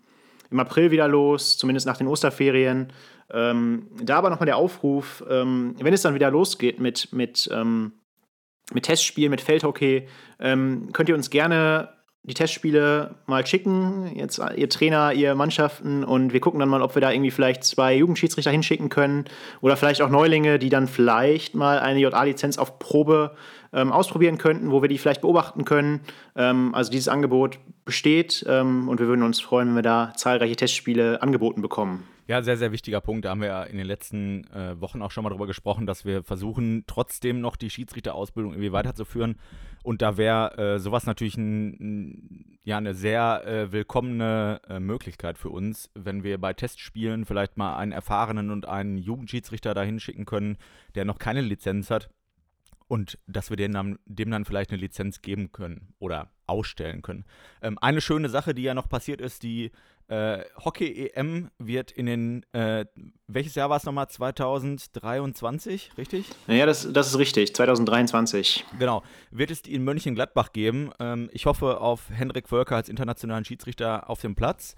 im 0.51 0.61
April 0.61 0.91
wieder 0.91 1.09
los, 1.09 1.57
zumindest 1.57 1.87
nach 1.87 1.97
den 1.97 2.09
Osterferien. 2.09 2.93
Ähm, 3.31 3.89
da 4.03 4.19
aber 4.19 4.29
nochmal 4.29 4.47
der 4.47 4.59
Aufruf, 4.59 5.25
ähm, 5.31 5.75
wenn 5.81 5.95
es 5.95 6.03
dann 6.03 6.15
wieder 6.15 6.31
losgeht 6.31 6.79
mit, 6.79 7.11
mit, 7.13 7.49
ähm, 7.51 7.93
mit 8.75 8.85
Testspielen, 8.85 9.31
mit 9.31 9.41
Feldhockey, 9.41 10.09
ähm, 10.39 10.91
könnt 10.93 11.09
ihr 11.09 11.15
uns 11.15 11.31
gerne 11.31 11.89
die 12.25 12.35
Testspiele 12.35 13.17
mal 13.27 13.45
schicken, 13.45 14.13
jetzt 14.15 14.41
ihr 14.57 14.69
Trainer, 14.69 15.13
ihr 15.13 15.35
Mannschaften 15.35 16.05
und 16.05 16.33
wir 16.33 16.39
gucken 16.39 16.61
dann 16.61 16.69
mal, 16.69 16.81
ob 16.81 16.95
wir 16.95 17.03
da 17.03 17.11
irgendwie 17.11 17.33
vielleicht 17.33 17.65
zwei 17.65 17.97
Jugendschiedsrichter 17.97 18.51
hinschicken 18.51 18.89
können 18.89 19.25
oder 19.61 19.77
vielleicht 19.77 20.03
auch 20.03 20.09
Neulinge, 20.09 20.61
die 20.61 20.69
dann 20.69 20.87
vielleicht 20.87 21.57
mal 21.57 21.81
eine 21.81 21.99
JA-Lizenz 21.99 22.59
auf 22.59 22.79
Probe 22.79 23.35
ähm, 23.73 23.91
ausprobieren 23.91 24.39
könnten, 24.39 24.71
wo 24.71 24.83
wir 24.83 24.89
die 24.89 24.99
vielleicht 24.99 25.23
beobachten 25.23 25.65
können. 25.65 26.01
Ähm, 26.37 26.75
also 26.77 26.93
dieses 26.93 27.09
Angebot 27.09 27.59
besteht 27.85 28.45
ähm, 28.49 28.89
und 28.89 29.01
wir 29.01 29.09
würden 29.09 29.25
uns 29.25 29.41
freuen, 29.41 29.69
wenn 29.69 29.77
wir 29.77 29.83
da 29.83 30.13
zahlreiche 30.17 30.55
Testspiele 30.55 31.23
angeboten 31.23 31.61
bekommen. 31.61 32.05
Ja, 32.29 32.41
sehr, 32.41 32.57
sehr 32.57 32.71
wichtiger 32.71 33.01
Punkt. 33.01 33.25
Da 33.25 33.31
haben 33.31 33.41
wir 33.41 33.49
ja 33.49 33.63
in 33.65 33.79
den 33.79 33.87
letzten 33.87 34.45
äh, 34.55 34.81
Wochen 34.81 35.03
auch 35.03 35.11
schon 35.11 35.25
mal 35.25 35.31
drüber 35.31 35.49
gesprochen, 35.49 35.87
dass 35.87 36.05
wir 36.05 36.23
versuchen, 36.23 36.85
trotzdem 36.87 37.41
noch 37.41 37.57
die 37.57 37.69
Schiedsrichterausbildung 37.69 38.53
irgendwie 38.53 38.71
weiterzuführen. 38.71 39.37
Und 39.83 40.01
da 40.01 40.17
wäre 40.17 40.57
äh, 40.59 40.79
sowas 40.79 41.07
natürlich 41.07 41.37
ein, 41.37 42.59
ja, 42.63 42.77
eine 42.77 42.95
sehr 42.95 43.47
äh, 43.47 43.73
willkommene 43.73 44.61
äh, 44.69 44.81
Möglichkeit 44.81 45.39
für 45.39 45.51
uns, 45.51 45.91
wenn 45.95 46.23
wir 46.23 46.39
bei 46.39 46.53
Testspielen 46.53 47.25
vielleicht 47.25 47.57
mal 47.57 47.77
einen 47.77 47.93
erfahrenen 47.93 48.51
und 48.51 48.67
einen 48.67 48.97
Jugendschiedsrichter 48.97 49.75
dahin 49.75 49.99
schicken 49.99 50.25
können, 50.25 50.57
der 50.95 51.05
noch 51.05 51.19
keine 51.19 51.41
Lizenz 51.41 51.91
hat. 51.91 52.11
Und 52.87 53.19
dass 53.27 53.49
wir 53.49 53.57
dem 53.57 53.73
dann, 53.73 53.99
dem 54.05 54.31
dann 54.31 54.45
vielleicht 54.45 54.71
eine 54.71 54.81
Lizenz 54.81 55.23
geben 55.23 55.51
können 55.51 55.95
oder 55.99 56.31
ausstellen 56.47 57.01
können. 57.01 57.25
Ähm, 57.63 57.79
eine 57.81 58.03
schöne 58.03 58.29
Sache, 58.29 58.55
die 58.55 58.63
ja 58.63 58.75
noch 58.75 58.89
passiert 58.89 59.21
ist, 59.21 59.43
die 59.43 59.73
äh, 60.13 60.45
Hockey-EM 60.63 61.49
wird 61.59 61.91
in 61.91 62.05
den, 62.05 62.47
äh, 62.53 62.85
welches 63.29 63.55
Jahr 63.55 63.71
war 63.71 63.79
es 63.79 63.85
nochmal? 63.85 64.09
2023, 64.09 65.93
richtig? 65.97 66.27
Ja, 66.49 66.67
das, 66.67 66.93
das 66.93 67.07
ist 67.09 67.19
richtig, 67.19 67.55
2023. 67.55 68.67
Genau. 68.79 69.03
Wird 69.31 69.51
es 69.51 69.63
in 69.63 69.85
Mönchengladbach 69.85 70.53
geben. 70.53 70.91
Ähm, 71.01 71.31
ich 71.33 71.47
hoffe 71.47 71.81
auf 71.81 72.11
Henrik 72.11 72.49
Völker 72.49 72.77
als 72.77 72.91
internationalen 72.91 73.47
Schiedsrichter 73.47 74.11
auf 74.11 74.21
dem 74.21 74.35
Platz. 74.35 74.75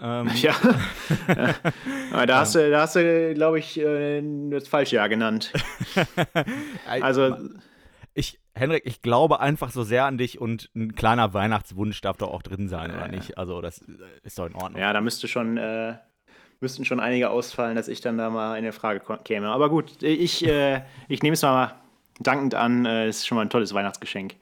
Ähm, 0.00 0.30
ja. 0.36 0.54
da 2.26 2.40
hast 2.40 2.54
du, 2.54 2.70
da 2.70 2.80
hast 2.80 2.96
du 2.96 3.34
glaube 3.34 3.58
ich, 3.58 3.78
äh, 3.78 4.22
das 4.48 4.68
falsche 4.68 4.96
Jahr 4.96 5.10
genannt. 5.10 5.52
also. 6.88 7.36
Henrik, 8.58 8.84
ich 8.84 9.02
glaube 9.02 9.40
einfach 9.40 9.70
so 9.70 9.82
sehr 9.82 10.04
an 10.04 10.18
dich 10.18 10.40
und 10.40 10.70
ein 10.74 10.94
kleiner 10.94 11.34
Weihnachtswunsch 11.34 12.00
darf 12.00 12.16
doch 12.16 12.28
auch 12.28 12.42
drin 12.42 12.68
sein, 12.68 12.90
oder 12.90 13.08
nicht? 13.08 13.38
Also, 13.38 13.60
das 13.60 13.80
ist 14.22 14.38
doch 14.38 14.46
in 14.46 14.54
Ordnung. 14.54 14.80
Ja, 14.80 14.92
da 14.92 15.00
müsste 15.00 15.28
schon, 15.28 15.56
äh, 15.56 15.94
müssten 16.60 16.84
schon 16.84 17.00
einige 17.00 17.30
ausfallen, 17.30 17.76
dass 17.76 17.88
ich 17.88 18.00
dann 18.00 18.18
da 18.18 18.30
mal 18.30 18.56
in 18.56 18.64
der 18.64 18.72
Frage 18.72 19.00
käme. 19.24 19.48
Aber 19.48 19.70
gut, 19.70 20.02
ich, 20.02 20.46
äh, 20.46 20.82
ich 21.08 21.22
nehme 21.22 21.34
es 21.34 21.42
mal 21.42 21.74
dankend 22.20 22.54
an. 22.54 22.84
Äh, 22.84 23.06
das 23.06 23.18
ist 23.18 23.26
schon 23.26 23.36
mal 23.36 23.42
ein 23.42 23.50
tolles 23.50 23.72
Weihnachtsgeschenk. 23.74 24.34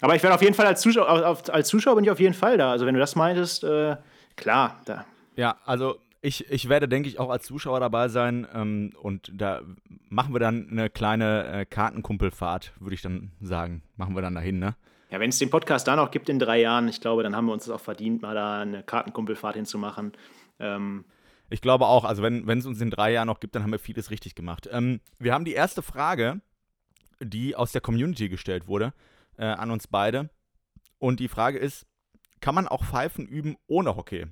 Aber 0.00 0.14
ich 0.14 0.22
werde 0.22 0.34
auf 0.34 0.42
jeden 0.42 0.54
Fall 0.54 0.66
als 0.66 0.82
Zuschauer, 0.82 1.08
als 1.50 1.68
Zuschauer 1.68 1.94
bin 1.94 2.04
ich 2.04 2.10
auf 2.10 2.20
jeden 2.20 2.34
Fall 2.34 2.58
da. 2.58 2.70
Also, 2.70 2.86
wenn 2.86 2.94
du 2.94 3.00
das 3.00 3.16
meintest, 3.16 3.64
äh, 3.64 3.96
klar, 4.36 4.80
da. 4.84 5.06
Ja, 5.36 5.56
also 5.64 5.98
ich, 6.22 6.50
ich 6.50 6.68
werde, 6.68 6.88
denke 6.88 7.08
ich, 7.08 7.18
auch 7.18 7.30
als 7.30 7.46
Zuschauer 7.46 7.80
dabei 7.80 8.08
sein 8.08 8.46
ähm, 8.52 8.92
und 9.00 9.30
da 9.34 9.62
machen 10.08 10.34
wir 10.34 10.40
dann 10.40 10.68
eine 10.70 10.90
kleine 10.90 11.46
äh, 11.46 11.64
Kartenkumpelfahrt, 11.66 12.72
würde 12.80 12.94
ich 12.94 13.02
dann 13.02 13.32
sagen. 13.40 13.82
Machen 13.96 14.14
wir 14.14 14.22
dann 14.22 14.34
dahin, 14.34 14.58
ne? 14.58 14.76
Ja, 15.10 15.20
wenn 15.20 15.30
es 15.30 15.38
den 15.38 15.50
Podcast 15.50 15.86
da 15.86 15.94
noch 15.94 16.10
gibt 16.10 16.28
in 16.28 16.38
drei 16.38 16.60
Jahren, 16.60 16.88
ich 16.88 17.00
glaube, 17.00 17.22
dann 17.22 17.36
haben 17.36 17.46
wir 17.46 17.52
uns 17.52 17.66
das 17.66 17.74
auch 17.74 17.80
verdient, 17.80 18.22
mal 18.22 18.34
da 18.34 18.60
eine 18.60 18.82
Kartenkumpelfahrt 18.82 19.54
hinzumachen. 19.54 20.12
Ähm, 20.58 21.04
ich 21.48 21.60
glaube 21.60 21.86
auch, 21.86 22.04
also 22.04 22.22
wenn 22.24 22.48
es 22.58 22.66
uns 22.66 22.80
in 22.80 22.90
drei 22.90 23.12
Jahren 23.12 23.28
noch 23.28 23.38
gibt, 23.38 23.54
dann 23.54 23.62
haben 23.62 23.70
wir 23.70 23.78
vieles 23.78 24.10
richtig 24.10 24.34
gemacht. 24.34 24.68
Ähm, 24.72 25.00
wir 25.18 25.32
haben 25.32 25.44
die 25.44 25.52
erste 25.52 25.80
Frage, 25.80 26.40
die 27.20 27.54
aus 27.54 27.70
der 27.70 27.80
Community 27.80 28.28
gestellt 28.28 28.66
wurde, 28.66 28.92
äh, 29.36 29.44
an 29.44 29.70
uns 29.70 29.86
beide. 29.86 30.28
Und 30.98 31.20
die 31.20 31.28
Frage 31.28 31.58
ist, 31.58 31.86
kann 32.40 32.54
man 32.54 32.66
auch 32.66 32.84
Pfeifen 32.84 33.26
üben 33.26 33.56
ohne 33.68 33.96
Hockey? 33.96 34.26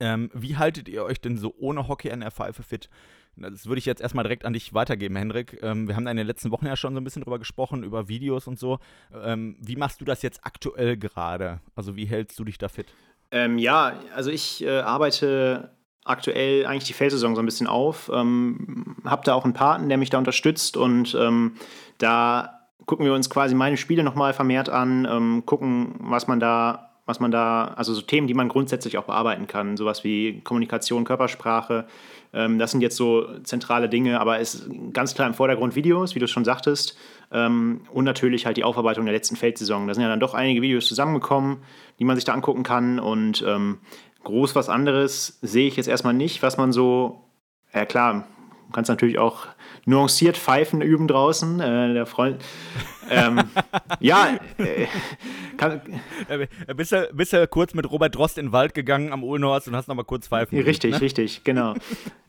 Ähm, 0.00 0.30
wie 0.34 0.56
haltet 0.56 0.88
ihr 0.88 1.04
euch 1.04 1.20
denn 1.20 1.36
so 1.36 1.54
ohne 1.58 1.88
Hockey 1.88 2.10
an 2.10 2.20
der 2.20 2.30
Pfeife 2.30 2.62
fit? 2.62 2.88
Das 3.36 3.66
würde 3.66 3.78
ich 3.78 3.86
jetzt 3.86 4.00
erstmal 4.00 4.24
direkt 4.24 4.44
an 4.44 4.52
dich 4.52 4.74
weitergeben, 4.74 5.16
Hendrik. 5.16 5.58
Ähm, 5.62 5.88
wir 5.88 5.96
haben 5.96 6.04
da 6.04 6.10
in 6.10 6.16
den 6.16 6.26
letzten 6.26 6.50
Wochen 6.50 6.66
ja 6.66 6.76
schon 6.76 6.94
so 6.94 7.00
ein 7.00 7.04
bisschen 7.04 7.22
drüber 7.22 7.38
gesprochen, 7.38 7.84
über 7.84 8.08
Videos 8.08 8.46
und 8.46 8.58
so. 8.58 8.78
Ähm, 9.22 9.56
wie 9.60 9.76
machst 9.76 10.00
du 10.00 10.04
das 10.04 10.22
jetzt 10.22 10.40
aktuell 10.44 10.96
gerade? 10.96 11.60
Also 11.76 11.96
wie 11.96 12.06
hältst 12.06 12.38
du 12.38 12.44
dich 12.44 12.58
da 12.58 12.68
fit? 12.68 12.92
Ähm, 13.30 13.58
ja, 13.58 13.94
also 14.14 14.30
ich 14.30 14.64
äh, 14.64 14.80
arbeite 14.80 15.70
aktuell 16.04 16.66
eigentlich 16.66 16.84
die 16.84 16.92
Feldsaison 16.92 17.34
so 17.34 17.42
ein 17.42 17.46
bisschen 17.46 17.66
auf. 17.66 18.10
Ähm, 18.12 18.96
habe 19.04 19.22
da 19.24 19.34
auch 19.34 19.44
einen 19.44 19.54
Paten, 19.54 19.88
der 19.88 19.98
mich 19.98 20.10
da 20.10 20.18
unterstützt 20.18 20.76
und 20.76 21.14
ähm, 21.14 21.54
da 21.98 22.60
gucken 22.86 23.06
wir 23.06 23.14
uns 23.14 23.30
quasi 23.30 23.54
meine 23.54 23.76
Spiele 23.76 24.02
nochmal 24.02 24.32
vermehrt 24.32 24.68
an, 24.68 25.06
ähm, 25.08 25.46
gucken, 25.46 25.94
was 26.00 26.26
man 26.26 26.40
da 26.40 26.89
was 27.10 27.20
man 27.20 27.30
da, 27.30 27.74
also 27.76 27.92
so 27.92 28.02
Themen, 28.02 28.28
die 28.28 28.34
man 28.34 28.48
grundsätzlich 28.48 28.96
auch 28.96 29.04
bearbeiten 29.04 29.46
kann, 29.46 29.76
sowas 29.76 30.04
wie 30.04 30.40
Kommunikation, 30.42 31.04
Körpersprache. 31.04 31.86
Ähm, 32.32 32.58
das 32.58 32.70
sind 32.70 32.80
jetzt 32.80 32.96
so 32.96 33.26
zentrale 33.42 33.88
Dinge, 33.88 34.20
aber 34.20 34.38
es 34.38 34.54
ist 34.54 34.70
ganz 34.92 35.14
klar 35.14 35.26
im 35.26 35.34
Vordergrund 35.34 35.74
Videos, 35.74 36.14
wie 36.14 36.20
du 36.20 36.28
schon 36.28 36.44
sagtest, 36.44 36.96
ähm, 37.32 37.80
und 37.92 38.04
natürlich 38.04 38.46
halt 38.46 38.56
die 38.56 38.64
Aufarbeitung 38.64 39.04
der 39.04 39.14
letzten 39.14 39.36
Feldsaison. 39.36 39.88
Da 39.88 39.94
sind 39.94 40.04
ja 40.04 40.08
dann 40.08 40.20
doch 40.20 40.34
einige 40.34 40.62
Videos 40.62 40.86
zusammengekommen, 40.86 41.58
die 41.98 42.04
man 42.04 42.16
sich 42.16 42.24
da 42.24 42.32
angucken 42.32 42.62
kann 42.62 43.00
und 43.00 43.44
ähm, 43.46 43.78
groß 44.22 44.54
was 44.54 44.68
anderes 44.68 45.38
sehe 45.42 45.66
ich 45.66 45.76
jetzt 45.76 45.88
erstmal 45.88 46.14
nicht, 46.14 46.42
was 46.42 46.56
man 46.56 46.72
so, 46.72 47.24
ja 47.74 47.84
klar, 47.84 48.26
Du 48.70 48.74
kannst 48.74 48.88
natürlich 48.88 49.18
auch 49.18 49.48
nuanciert 49.84 50.36
pfeifen 50.36 50.80
üben 50.80 51.08
draußen. 51.08 51.58
Äh, 51.58 51.92
der 51.92 52.06
Freund. 52.06 52.40
Ähm, 53.10 53.40
ja, 54.00 54.38
äh, 54.58 54.86
kann, 55.56 55.80
äh, 56.28 56.46
bist, 56.74 56.92
du, 56.92 57.08
bist 57.12 57.32
du 57.32 57.46
kurz 57.48 57.74
mit 57.74 57.90
Robert 57.90 58.14
Drost 58.14 58.38
in 58.38 58.46
den 58.46 58.52
Wald 58.52 58.72
gegangen 58.72 59.12
am 59.12 59.24
Ulnorst 59.24 59.68
und 59.68 59.76
hast 59.76 59.88
nochmal 59.88 60.04
kurz 60.04 60.28
pfeifen. 60.28 60.58
Richtig, 60.60 60.92
ne? 60.92 61.00
richtig, 61.00 61.42
genau. 61.44 61.74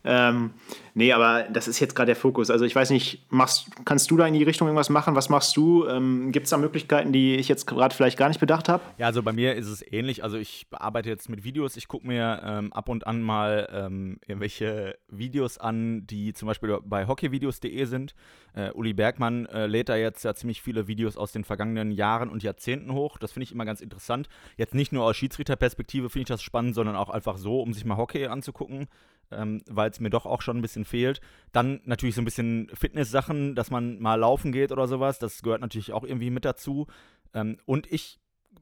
ähm, 0.04 0.52
nee, 0.96 1.14
aber 1.14 1.44
das 1.44 1.68
ist 1.68 1.80
jetzt 1.80 1.96
gerade 1.96 2.08
der 2.08 2.16
Fokus. 2.16 2.50
Also 2.50 2.66
ich 2.66 2.76
weiß 2.76 2.90
nicht, 2.90 3.32
machst, 3.32 3.68
kannst 3.86 4.10
du 4.10 4.18
da 4.18 4.26
in 4.26 4.34
die 4.34 4.44
Richtung 4.44 4.68
irgendwas 4.68 4.90
machen? 4.90 5.16
Was 5.16 5.30
machst 5.30 5.56
du? 5.56 5.88
Ähm, 5.88 6.32
Gibt 6.32 6.46
es 6.46 6.50
da 6.50 6.58
Möglichkeiten, 6.58 7.12
die 7.12 7.36
ich 7.36 7.48
jetzt 7.48 7.68
gerade 7.68 7.96
vielleicht 7.96 8.18
gar 8.18 8.28
nicht 8.28 8.40
bedacht 8.40 8.68
habe? 8.68 8.82
Ja, 8.98 9.06
also 9.06 9.22
bei 9.22 9.32
mir 9.32 9.56
ist 9.56 9.68
es 9.68 9.86
ähnlich. 9.92 10.24
Also 10.24 10.38
ich 10.38 10.66
arbeite 10.72 11.10
jetzt 11.10 11.30
mit 11.30 11.44
Videos. 11.44 11.78
Ich 11.78 11.88
gucke 11.88 12.08
mir 12.08 12.42
ähm, 12.44 12.74
ab 12.74 12.90
und 12.90 13.06
an 13.06 13.22
mal 13.22 13.70
ähm, 13.72 14.20
irgendwelche 14.26 14.98
Videos 15.10 15.60
an, 15.60 16.08
die 16.08 16.34
zum 16.34 16.48
Beispiel 16.48 16.80
bei 16.84 17.08
hockeyvideos.de 17.08 17.86
sind. 17.86 18.16
Äh, 18.54 18.72
Uli 18.72 18.94
Bergmann 18.94 19.46
äh, 19.46 19.68
lädt 19.68 19.90
da 19.90 19.96
jetzt 19.96 20.24
ja 20.24 20.34
ziemlich 20.34 20.62
viele 20.72 20.88
Videos 20.88 21.18
aus 21.18 21.34
den 21.34 21.44
vergangenen 21.44 21.92
Jahren 21.92 22.30
und 22.30 22.44
Jahrzehnten 22.44 22.94
hoch. 22.94 23.18
Das 23.18 23.34
finde 23.34 23.44
ich 23.44 23.52
immer 23.52 23.66
ganz 23.66 23.82
interessant. 23.82 24.30
Jetzt 24.56 24.74
nicht 24.74 24.94
nur 24.94 25.04
aus 25.04 25.18
Schiedsrichterperspektive 25.18 26.10
finde 26.10 26.22
ich 26.22 26.28
das 26.30 26.42
spannend, 26.42 26.76
sondern 26.76 26.96
auch 26.96 27.10
einfach 27.10 27.38
so, 27.38 27.62
um 27.62 27.74
sich 27.74 27.84
mal 27.84 27.98
Hockey 27.98 28.28
anzugucken, 28.28 28.88
ähm, 29.32 29.62
weil 29.70 29.90
es 29.90 30.00
mir 30.00 30.10
doch 30.10 30.26
auch 30.26 30.42
schon 30.42 30.58
ein 30.58 30.62
bisschen 30.62 30.86
fehlt. 30.86 31.20
Dann 31.52 31.82
natürlich 31.84 32.16
so 32.16 32.22
ein 32.22 32.26
bisschen 32.26 32.72
Fitness-Sachen, 32.74 33.54
dass 33.54 33.70
man 33.70 34.00
mal 34.00 34.16
laufen 34.16 34.54
geht 34.54 34.72
oder 34.72 34.88
sowas. 34.88 35.20
Das 35.20 35.42
gehört 35.42 35.60
natürlich 35.60 35.92
auch 35.92 36.06
irgendwie 36.06 36.30
mit 36.30 36.46
dazu. 36.46 36.88
Ähm, 37.34 37.58
und 37.66 37.92
ich 37.92 38.20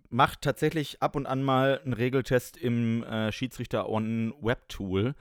mache 0.10 0.40
tatsächlich 0.42 1.04
ab 1.04 1.16
und 1.16 1.28
an 1.28 1.44
mal 1.44 1.80
einen 1.84 1.94
Regeltest 1.94 2.58
im 2.58 3.04
äh, 3.04 3.32
Schiedsrichter 3.32 3.88
On 3.88 4.34
Web 4.42 4.68
Tool. 4.68 5.14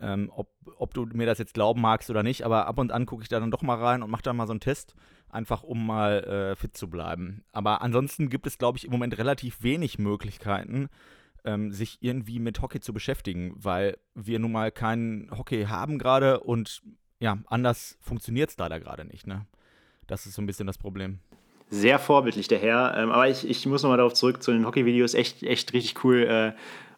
Ähm, 0.00 0.30
ob, 0.34 0.48
ob 0.76 0.92
du 0.92 1.06
mir 1.12 1.26
das 1.26 1.38
jetzt 1.38 1.54
glauben 1.54 1.80
magst 1.80 2.10
oder 2.10 2.22
nicht, 2.22 2.42
aber 2.42 2.66
ab 2.66 2.78
und 2.78 2.92
an 2.92 3.06
gucke 3.06 3.22
ich 3.22 3.28
da 3.28 3.40
dann 3.40 3.50
doch 3.50 3.62
mal 3.62 3.78
rein 3.78 4.02
und 4.02 4.10
mache 4.10 4.22
da 4.22 4.32
mal 4.32 4.46
so 4.46 4.52
einen 4.52 4.60
Test, 4.60 4.94
einfach 5.28 5.62
um 5.62 5.86
mal 5.86 6.24
äh, 6.24 6.56
fit 6.56 6.76
zu 6.76 6.90
bleiben. 6.90 7.44
Aber 7.52 7.80
ansonsten 7.80 8.28
gibt 8.28 8.46
es, 8.46 8.58
glaube 8.58 8.78
ich, 8.78 8.84
im 8.84 8.90
Moment 8.90 9.16
relativ 9.18 9.62
wenig 9.62 9.98
Möglichkeiten, 9.98 10.88
ähm, 11.44 11.70
sich 11.70 11.98
irgendwie 12.00 12.38
mit 12.38 12.60
Hockey 12.60 12.80
zu 12.80 12.92
beschäftigen, 12.92 13.54
weil 13.56 13.96
wir 14.14 14.38
nun 14.38 14.52
mal 14.52 14.72
keinen 14.72 15.30
Hockey 15.30 15.66
haben 15.66 15.98
gerade 15.98 16.40
und 16.40 16.82
ja, 17.20 17.38
anders 17.46 17.96
funktioniert 18.00 18.50
es 18.50 18.58
leider 18.58 18.80
gerade 18.80 19.04
nicht. 19.04 19.26
Ne? 19.26 19.46
Das 20.06 20.26
ist 20.26 20.34
so 20.34 20.42
ein 20.42 20.46
bisschen 20.46 20.66
das 20.66 20.78
Problem. 20.78 21.20
Sehr 21.70 21.98
vorbildlich, 21.98 22.48
der 22.48 22.58
Herr. 22.58 22.94
Ähm, 22.96 23.10
aber 23.10 23.28
ich, 23.28 23.48
ich 23.48 23.66
muss 23.66 23.82
nochmal 23.82 23.96
darauf 23.98 24.14
zurück 24.14 24.42
zu 24.42 24.52
den 24.52 24.66
Hockey-Videos. 24.66 25.14
Echt, 25.14 25.42
echt 25.42 25.72
richtig 25.72 26.04
cool. 26.04 26.54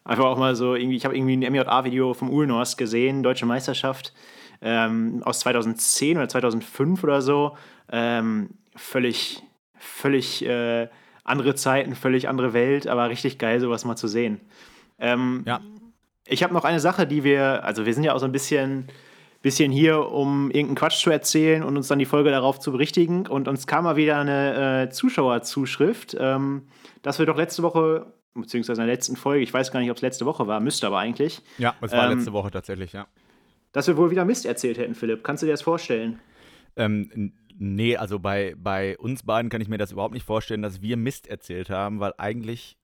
Einfach 0.07 0.25
auch 0.25 0.37
mal 0.37 0.55
so, 0.55 0.73
irgendwie, 0.73 0.95
ich 0.95 1.05
habe 1.05 1.17
irgendwie 1.17 1.35
ein 1.35 1.51
MJA-Video 1.51 2.13
vom 2.13 2.29
Ulnorst 2.29 2.77
gesehen, 2.77 3.23
Deutsche 3.23 3.45
Meisterschaft 3.45 4.13
ähm, 4.61 5.21
aus 5.25 5.41
2010 5.41 6.17
oder 6.17 6.29
2005 6.29 7.03
oder 7.03 7.21
so. 7.21 7.57
Ähm, 7.91 8.51
völlig, 8.75 9.43
völlig 9.75 10.45
äh, 10.45 10.87
andere 11.25 11.55
Zeiten, 11.55 11.93
völlig 11.93 12.29
andere 12.29 12.53
Welt, 12.53 12.87
aber 12.87 13.09
richtig 13.09 13.37
geil, 13.37 13.59
sowas 13.59 13.83
mal 13.83 13.97
zu 13.97 14.07
sehen. 14.07 14.39
Ähm, 14.97 15.43
ja. 15.45 15.59
Ich 16.25 16.41
habe 16.41 16.53
noch 16.53 16.63
eine 16.63 16.79
Sache, 16.79 17.05
die 17.05 17.25
wir, 17.25 17.65
also 17.65 17.85
wir 17.85 17.93
sind 17.93 18.03
ja 18.03 18.13
auch 18.13 18.19
so 18.19 18.25
ein 18.25 18.31
bisschen 18.31 18.87
bisschen 19.41 19.71
hier, 19.71 20.11
um 20.11 20.49
irgendeinen 20.51 20.75
Quatsch 20.75 21.01
zu 21.01 21.09
erzählen 21.09 21.63
und 21.63 21.77
uns 21.77 21.87
dann 21.87 21.99
die 21.99 22.05
Folge 22.05 22.31
darauf 22.31 22.59
zu 22.59 22.71
berichtigen. 22.71 23.27
Und 23.27 23.47
uns 23.47 23.67
kam 23.67 23.83
mal 23.83 23.95
wieder 23.95 24.17
eine 24.17 24.83
äh, 24.83 24.89
Zuschauerzuschrift, 24.89 26.17
ähm, 26.19 26.63
dass 27.01 27.19
wir 27.19 27.25
doch 27.25 27.37
letzte 27.37 27.63
Woche, 27.63 28.07
beziehungsweise 28.41 28.81
in 28.81 28.87
der 28.87 28.95
letzten 28.95 29.15
Folge, 29.15 29.43
ich 29.43 29.53
weiß 29.53 29.71
gar 29.71 29.79
nicht, 29.79 29.91
ob 29.91 29.97
es 29.97 30.01
letzte 30.01 30.25
Woche 30.25 30.47
war, 30.47 30.59
müsste 30.59 30.87
aber 30.87 30.99
eigentlich. 30.99 31.41
Ja, 31.57 31.75
es 31.81 31.91
war 31.91 32.09
ähm, 32.09 32.17
letzte 32.17 32.33
Woche 32.33 32.51
tatsächlich, 32.51 32.93
ja. 32.93 33.07
Dass 33.71 33.87
wir 33.87 33.97
wohl 33.97 34.11
wieder 34.11 34.25
Mist 34.25 34.45
erzählt 34.45 34.77
hätten, 34.77 34.95
Philipp. 34.95 35.23
Kannst 35.23 35.43
du 35.43 35.47
dir 35.47 35.53
das 35.53 35.61
vorstellen? 35.61 36.19
Ähm, 36.75 37.33
nee, 37.57 37.97
also 37.97 38.19
bei, 38.19 38.55
bei 38.57 38.97
uns 38.97 39.23
beiden 39.23 39.49
kann 39.49 39.61
ich 39.61 39.67
mir 39.67 39.77
das 39.77 39.91
überhaupt 39.91 40.13
nicht 40.13 40.25
vorstellen, 40.25 40.61
dass 40.61 40.81
wir 40.81 40.97
Mist 40.97 41.27
erzählt 41.27 41.69
haben, 41.69 41.99
weil 41.99 42.13
eigentlich 42.17 42.77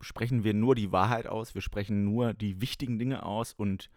sprechen 0.00 0.44
wir 0.44 0.54
nur 0.54 0.74
die 0.74 0.92
Wahrheit 0.92 1.26
aus, 1.26 1.54
wir 1.54 1.62
sprechen 1.62 2.04
nur 2.04 2.32
die 2.32 2.60
wichtigen 2.60 2.98
Dinge 2.98 3.24
aus 3.24 3.52
und 3.52 3.90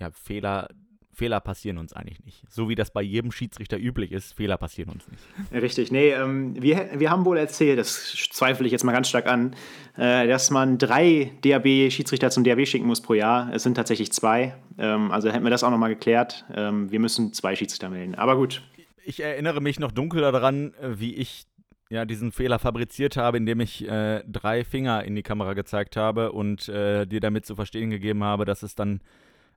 ja, 0.00 0.10
Fehler 0.10 0.68
Fehler 1.16 1.40
passieren 1.40 1.78
uns 1.78 1.94
eigentlich 1.94 2.22
nicht. 2.24 2.44
So 2.50 2.68
wie 2.68 2.74
das 2.74 2.90
bei 2.90 3.00
jedem 3.00 3.32
Schiedsrichter 3.32 3.78
üblich 3.78 4.12
ist, 4.12 4.34
Fehler 4.34 4.58
passieren 4.58 4.90
uns 4.90 5.08
nicht. 5.08 5.22
Richtig, 5.50 5.90
nee, 5.90 6.10
ähm, 6.10 6.60
wir, 6.60 6.90
wir 7.00 7.10
haben 7.10 7.24
wohl 7.24 7.38
erzählt, 7.38 7.78
das 7.78 8.14
zweifle 8.30 8.66
ich 8.66 8.72
jetzt 8.72 8.84
mal 8.84 8.92
ganz 8.92 9.08
stark 9.08 9.26
an, 9.26 9.56
äh, 9.96 10.26
dass 10.28 10.50
man 10.50 10.76
drei 10.76 11.32
DAB-Schiedsrichter 11.40 12.28
zum 12.30 12.44
DAB 12.44 12.66
schicken 12.66 12.86
muss 12.86 13.00
pro 13.00 13.14
Jahr. 13.14 13.50
Es 13.54 13.62
sind 13.62 13.74
tatsächlich 13.74 14.12
zwei. 14.12 14.56
Ähm, 14.76 15.10
also 15.10 15.32
hätten 15.32 15.44
wir 15.44 15.50
das 15.50 15.64
auch 15.64 15.70
nochmal 15.70 15.88
geklärt. 15.88 16.44
Ähm, 16.54 16.90
wir 16.90 17.00
müssen 17.00 17.32
zwei 17.32 17.56
Schiedsrichter 17.56 17.88
melden. 17.88 18.14
Aber 18.14 18.36
gut. 18.36 18.62
Ich 19.02 19.20
erinnere 19.20 19.62
mich 19.62 19.80
noch 19.80 19.92
dunkel 19.92 20.20
daran, 20.20 20.74
äh, 20.74 21.00
wie 21.00 21.14
ich 21.14 21.46
ja, 21.88 22.04
diesen 22.04 22.30
Fehler 22.30 22.58
fabriziert 22.58 23.16
habe, 23.16 23.38
indem 23.38 23.60
ich 23.60 23.88
äh, 23.88 24.22
drei 24.26 24.64
Finger 24.64 25.04
in 25.04 25.14
die 25.14 25.22
Kamera 25.22 25.54
gezeigt 25.54 25.96
habe 25.96 26.32
und 26.32 26.68
äh, 26.68 27.06
dir 27.06 27.20
damit 27.20 27.46
zu 27.46 27.54
verstehen 27.54 27.88
gegeben 27.90 28.22
habe, 28.22 28.44
dass 28.44 28.62
es 28.62 28.74
dann 28.74 29.00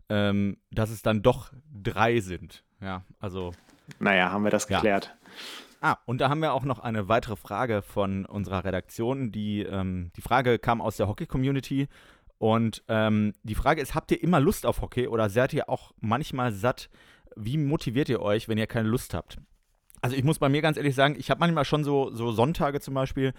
ähm, 0.10 0.58
dass 0.72 0.89
es 0.89 1.01
dann 1.01 1.22
doch 1.22 1.51
drei 1.72 2.20
sind. 2.20 2.63
Ja, 2.82 3.04
also. 3.20 3.54
Naja, 4.00 4.32
haben 4.32 4.44
wir 4.44 4.51
das 4.51 4.68
geklärt. 4.68 5.06
Ja. 5.06 5.30
Ah, 5.82 5.98
und 6.06 6.20
da 6.20 6.30
haben 6.30 6.42
wir 6.42 6.54
auch 6.54 6.66
noch 6.66 6.80
eine 6.80 7.08
weitere 7.08 7.38
Frage 7.38 7.82
von 7.82 8.25
unserer 8.25 8.66
Redaktion. 8.66 9.32
Die, 9.32 9.62
ähm, 9.62 10.12
die 10.18 10.22
Frage 10.22 10.60
kam 10.60 10.82
aus 10.82 10.98
der 10.98 11.08
Hockey-Community. 11.08 11.88
Und 12.38 12.84
ähm, 12.88 13.34
die 13.44 13.56
Frage 13.56 13.82
ist: 13.82 13.96
Habt 13.96 14.12
ihr 14.12 14.22
immer 14.22 14.39
Lust 14.39 14.66
auf 14.66 14.82
Hockey 14.82 15.08
oder 15.08 15.30
seid 15.30 15.54
ihr 15.54 15.70
auch 15.70 15.94
manchmal 16.00 16.51
satt? 16.51 16.89
Wie 17.36 17.58
motiviert 17.58 18.10
ihr 18.10 18.22
euch, 18.22 18.50
wenn 18.50 18.58
ihr 18.58 18.68
keine 18.68 18.89
Lust 18.89 19.13
habt? 19.13 19.38
Also, 20.01 20.16
ich 20.16 20.24
muss 20.24 20.39
bei 20.39 20.50
mir 20.50 20.62
ganz 20.62 20.78
ehrlich 20.78 20.96
sagen, 20.96 21.16
ich 21.18 21.30
habe 21.30 21.39
manchmal 21.39 21.66
schon 21.66 21.84
so, 21.84 22.10
so 22.13 22.32
Sonntage 22.32 22.80
zum 22.82 22.94
Beispiel, 22.94 23.34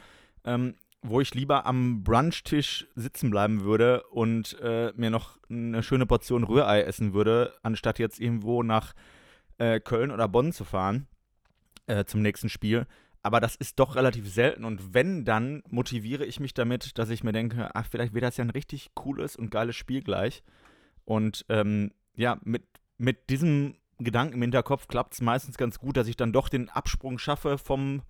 ähm, 0.45 0.75
wo 1.03 1.21
ich 1.21 1.35
lieber 1.35 1.67
am 1.67 2.03
Brunchtisch 2.03 2.87
sitzen 2.95 3.31
bleiben 3.31 3.63
würde 3.63 4.03
und 4.09 4.59
äh, 4.61 4.93
mir 4.97 5.11
noch 5.11 5.39
eine 5.49 5.83
schöne 5.83 6.07
Portion 6.07 6.45
Rührei 6.45 6.83
essen 6.83 7.15
würde, 7.15 7.55
anstatt 7.63 7.99
jetzt 7.99 8.21
irgendwo 8.21 8.63
nach 8.63 8.93
äh, 9.59 9.81
Köln 9.81 10.11
oder 10.11 10.29
Bonn 10.29 10.53
zu 10.53 10.65
fahren 10.65 11.07
äh, 11.87 12.05
zum 12.05 12.23
nächsten 12.23 12.49
Spiel. 12.49 12.87
Aber 13.23 13.41
das 13.41 13.55
ist 13.55 13.79
doch 13.79 13.97
relativ 13.97 14.33
selten 14.33 14.65
und 14.65 14.95
wenn, 14.95 15.25
dann 15.25 15.63
motiviere 15.69 16.25
ich 16.25 16.41
mich 16.41 16.55
damit, 16.55 16.99
dass 16.99 17.11
ich 17.11 17.23
mir 17.23 17.33
denke, 17.33 17.71
ach, 17.75 17.87
vielleicht 17.91 18.15
wird 18.15 18.25
das 18.25 18.37
ja 18.37 18.45
ein 18.45 18.51
richtig 18.51 18.91
cooles 18.95 19.37
und 19.37 19.51
geiles 19.51 19.77
Spiel 19.77 20.03
gleich. 20.03 20.43
Und 21.05 21.45
ähm, 21.49 21.93
ja, 22.17 22.39
mit, 22.45 22.63
mit 22.97 23.29
diesem 23.29 23.77
Gedanken 23.99 24.35
im 24.35 24.43
Hinterkopf 24.43 24.89
klappt 24.89 25.15
es 25.15 25.21
meistens 25.21 25.59
ganz 25.59 25.79
gut, 25.79 25.97
dass 25.97 26.09
ich 26.09 26.17
dann 26.17 26.33
doch 26.33 26.49
den 26.49 26.71
Absprung 26.71 27.19
schaffe 27.19 27.59
vom 27.59 28.03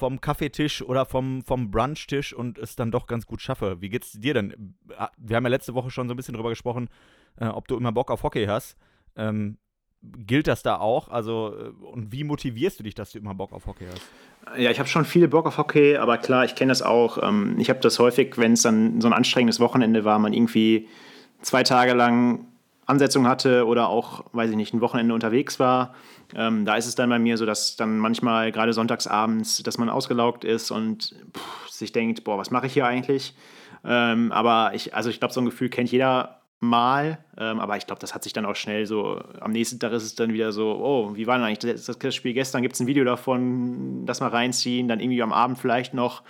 vom 0.00 0.20
Kaffeetisch 0.20 0.82
oder 0.82 1.04
vom, 1.04 1.42
vom 1.42 1.70
Brunchtisch 1.70 2.32
und 2.32 2.58
es 2.58 2.74
dann 2.74 2.90
doch 2.90 3.06
ganz 3.06 3.26
gut 3.26 3.40
schaffe. 3.40 3.80
Wie 3.80 3.90
geht's 3.90 4.12
dir 4.12 4.34
denn? 4.34 4.74
Ah, 4.96 5.10
wir 5.18 5.36
haben 5.36 5.44
ja 5.44 5.50
letzte 5.50 5.74
Woche 5.74 5.90
schon 5.90 6.08
so 6.08 6.14
ein 6.14 6.16
bisschen 6.16 6.34
drüber 6.34 6.48
gesprochen, 6.48 6.88
äh, 7.38 7.46
ob 7.46 7.68
du 7.68 7.76
immer 7.76 7.92
Bock 7.92 8.10
auf 8.10 8.22
Hockey 8.22 8.46
hast. 8.46 8.76
Ähm, 9.14 9.58
gilt 10.02 10.46
das 10.46 10.62
da 10.62 10.78
auch? 10.78 11.08
Also, 11.08 11.54
äh, 11.54 11.84
und 11.84 12.12
wie 12.12 12.24
motivierst 12.24 12.80
du 12.80 12.82
dich, 12.82 12.94
dass 12.94 13.12
du 13.12 13.18
immer 13.18 13.34
Bock 13.34 13.52
auf 13.52 13.66
Hockey 13.66 13.84
hast? 13.92 14.02
Ja, 14.58 14.70
ich 14.70 14.78
habe 14.78 14.88
schon 14.88 15.04
viel 15.04 15.28
Bock 15.28 15.46
auf 15.46 15.58
Hockey, 15.58 15.96
aber 15.96 16.16
klar, 16.16 16.46
ich 16.46 16.54
kenne 16.54 16.70
das 16.70 16.80
auch. 16.80 17.22
Ähm, 17.22 17.56
ich 17.58 17.68
habe 17.68 17.80
das 17.80 17.98
häufig, 17.98 18.38
wenn 18.38 18.54
es 18.54 18.62
dann 18.62 19.00
so 19.02 19.06
ein 19.06 19.12
anstrengendes 19.12 19.60
Wochenende 19.60 20.04
war, 20.04 20.18
man 20.18 20.32
irgendwie 20.32 20.88
zwei 21.42 21.62
Tage 21.62 21.92
lang 21.92 22.46
Ansetzung 22.90 23.26
hatte 23.26 23.66
oder 23.66 23.88
auch, 23.88 24.24
weiß 24.32 24.50
ich 24.50 24.56
nicht, 24.56 24.74
ein 24.74 24.80
Wochenende 24.80 25.14
unterwegs 25.14 25.58
war. 25.58 25.94
Ähm, 26.34 26.64
da 26.64 26.76
ist 26.76 26.86
es 26.86 26.94
dann 26.94 27.08
bei 27.08 27.18
mir 27.18 27.36
so, 27.36 27.46
dass 27.46 27.76
dann 27.76 27.98
manchmal 27.98 28.52
gerade 28.52 28.72
sonntagsabends, 28.72 29.62
dass 29.62 29.78
man 29.78 29.88
ausgelaugt 29.88 30.44
ist 30.44 30.70
und 30.70 31.14
pff, 31.36 31.68
sich 31.68 31.92
denkt, 31.92 32.24
boah, 32.24 32.38
was 32.38 32.50
mache 32.50 32.66
ich 32.66 32.74
hier 32.74 32.86
eigentlich? 32.86 33.34
Ähm, 33.84 34.30
aber 34.32 34.72
ich, 34.74 34.94
also 34.94 35.10
ich 35.10 35.18
glaube, 35.18 35.32
so 35.32 35.40
ein 35.40 35.46
Gefühl 35.46 35.70
kennt 35.70 35.90
jeder 35.90 36.40
mal, 36.60 37.24
ähm, 37.38 37.58
aber 37.58 37.78
ich 37.78 37.86
glaube, 37.86 38.00
das 38.00 38.14
hat 38.14 38.22
sich 38.22 38.34
dann 38.34 38.44
auch 38.44 38.54
schnell 38.54 38.84
so, 38.84 39.18
am 39.40 39.50
nächsten 39.50 39.80
Tag 39.80 39.92
ist 39.92 40.02
es 40.02 40.14
dann 40.14 40.34
wieder 40.34 40.52
so, 40.52 40.78
oh, 40.78 41.16
wie 41.16 41.26
war 41.26 41.38
denn 41.38 41.46
eigentlich 41.46 41.76
das, 41.76 41.98
das 41.98 42.14
Spiel 42.14 42.34
gestern? 42.34 42.60
Gibt 42.60 42.74
es 42.74 42.80
ein 42.80 42.86
Video 42.86 43.02
davon, 43.04 44.04
das 44.04 44.20
mal 44.20 44.28
reinziehen, 44.28 44.86
dann 44.86 45.00
irgendwie 45.00 45.22
am 45.22 45.32
Abend 45.32 45.58
vielleicht 45.58 45.94
noch 45.94 46.22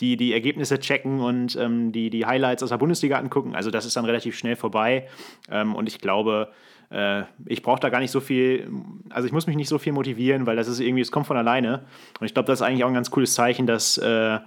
die, 0.00 0.16
die 0.16 0.32
Ergebnisse 0.32 0.78
checken 0.78 1.20
und 1.20 1.56
ähm, 1.56 1.92
die, 1.92 2.10
die 2.10 2.24
Highlights 2.24 2.62
aus 2.62 2.70
der 2.70 2.78
Bundesliga 2.78 3.18
angucken. 3.18 3.54
Also 3.54 3.70
das 3.70 3.84
ist 3.84 3.96
dann 3.96 4.04
relativ 4.04 4.36
schnell 4.36 4.56
vorbei. 4.56 5.08
Ähm, 5.50 5.74
und 5.74 5.88
ich 5.88 6.00
glaube, 6.00 6.52
äh, 6.90 7.22
ich 7.46 7.62
brauche 7.62 7.80
da 7.80 7.88
gar 7.88 8.00
nicht 8.00 8.10
so 8.10 8.20
viel, 8.20 8.70
also 9.10 9.26
ich 9.26 9.32
muss 9.32 9.46
mich 9.46 9.56
nicht 9.56 9.68
so 9.68 9.78
viel 9.78 9.92
motivieren, 9.92 10.46
weil 10.46 10.56
das 10.56 10.68
ist 10.68 10.80
irgendwie, 10.80 11.02
es 11.02 11.12
kommt 11.12 11.26
von 11.26 11.36
alleine. 11.36 11.84
Und 12.20 12.26
ich 12.26 12.34
glaube, 12.34 12.46
das 12.46 12.60
ist 12.60 12.66
eigentlich 12.66 12.84
auch 12.84 12.88
ein 12.88 12.94
ganz 12.94 13.10
cooles 13.10 13.34
Zeichen, 13.34 13.66
dass, 13.66 13.98
äh, 13.98 14.38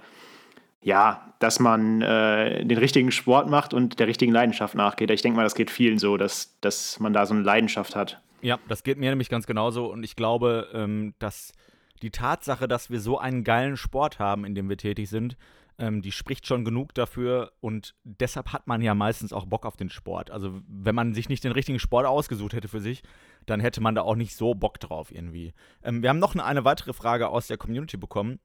ja, 0.82 1.34
dass 1.38 1.60
man 1.60 2.02
äh, 2.02 2.64
den 2.64 2.78
richtigen 2.78 3.12
Sport 3.12 3.48
macht 3.48 3.74
und 3.74 4.00
der 4.00 4.06
richtigen 4.06 4.32
Leidenschaft 4.32 4.74
nachgeht. 4.74 5.10
Ich 5.10 5.22
denke 5.22 5.36
mal, 5.36 5.44
das 5.44 5.54
geht 5.54 5.70
vielen 5.70 5.98
so, 5.98 6.16
dass, 6.16 6.58
dass 6.60 6.98
man 6.98 7.12
da 7.12 7.26
so 7.26 7.34
eine 7.34 7.42
Leidenschaft 7.42 7.94
hat. 7.94 8.20
Ja, 8.40 8.58
das 8.68 8.82
geht 8.82 8.98
mir 8.98 9.10
nämlich 9.10 9.28
ganz 9.28 9.46
genauso 9.46 9.86
und 9.86 10.02
ich 10.02 10.16
glaube, 10.16 10.68
ähm, 10.74 11.14
dass 11.20 11.52
die 12.02 12.10
Tatsache, 12.10 12.68
dass 12.68 12.90
wir 12.90 13.00
so 13.00 13.18
einen 13.18 13.44
geilen 13.44 13.76
Sport 13.76 14.18
haben, 14.18 14.44
in 14.44 14.54
dem 14.54 14.68
wir 14.68 14.76
tätig 14.76 15.08
sind, 15.08 15.36
ähm, 15.78 16.02
die 16.02 16.12
spricht 16.12 16.46
schon 16.46 16.64
genug 16.64 16.94
dafür 16.94 17.52
und 17.60 17.94
deshalb 18.04 18.52
hat 18.52 18.66
man 18.66 18.82
ja 18.82 18.94
meistens 18.94 19.32
auch 19.32 19.46
Bock 19.46 19.64
auf 19.64 19.76
den 19.76 19.90
Sport. 19.90 20.30
Also 20.30 20.60
wenn 20.66 20.94
man 20.94 21.14
sich 21.14 21.28
nicht 21.28 21.44
den 21.44 21.52
richtigen 21.52 21.78
Sport 21.78 22.06
ausgesucht 22.06 22.52
hätte 22.52 22.68
für 22.68 22.80
sich, 22.80 23.02
dann 23.46 23.60
hätte 23.60 23.80
man 23.80 23.94
da 23.94 24.02
auch 24.02 24.16
nicht 24.16 24.36
so 24.36 24.54
Bock 24.54 24.80
drauf 24.80 25.12
irgendwie. 25.12 25.54
Ähm, 25.82 26.02
wir 26.02 26.10
haben 26.10 26.18
noch 26.18 26.34
eine, 26.34 26.44
eine 26.44 26.64
weitere 26.64 26.92
Frage 26.92 27.28
aus 27.28 27.46
der 27.46 27.56
Community 27.56 27.96
bekommen 27.96 28.38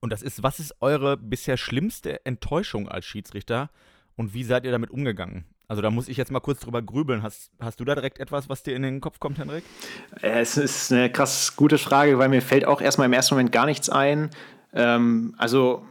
und 0.00 0.12
das 0.12 0.22
ist, 0.22 0.42
was 0.42 0.60
ist 0.60 0.74
eure 0.80 1.16
bisher 1.16 1.56
schlimmste 1.56 2.24
Enttäuschung 2.26 2.88
als 2.88 3.06
Schiedsrichter 3.06 3.70
und 4.16 4.34
wie 4.34 4.44
seid 4.44 4.64
ihr 4.64 4.72
damit 4.72 4.90
umgegangen? 4.90 5.46
Also 5.70 5.82
da 5.82 5.90
muss 5.92 6.08
ich 6.08 6.16
jetzt 6.16 6.32
mal 6.32 6.40
kurz 6.40 6.58
drüber 6.58 6.82
grübeln. 6.82 7.22
Hast, 7.22 7.52
hast 7.60 7.78
du 7.78 7.84
da 7.84 7.94
direkt 7.94 8.18
etwas, 8.18 8.48
was 8.48 8.64
dir 8.64 8.74
in 8.74 8.82
den 8.82 9.00
Kopf 9.00 9.20
kommt, 9.20 9.38
Henrik? 9.38 9.62
Es 10.20 10.56
ist 10.56 10.92
eine 10.92 11.12
krass 11.12 11.54
gute 11.54 11.78
Frage, 11.78 12.18
weil 12.18 12.28
mir 12.28 12.42
fällt 12.42 12.64
auch 12.64 12.80
erstmal 12.80 13.06
im 13.06 13.12
ersten 13.12 13.36
Moment 13.36 13.52
gar 13.52 13.66
nichts 13.66 13.88
ein. 13.88 14.30
Ähm, 14.74 15.32
also 15.38 15.84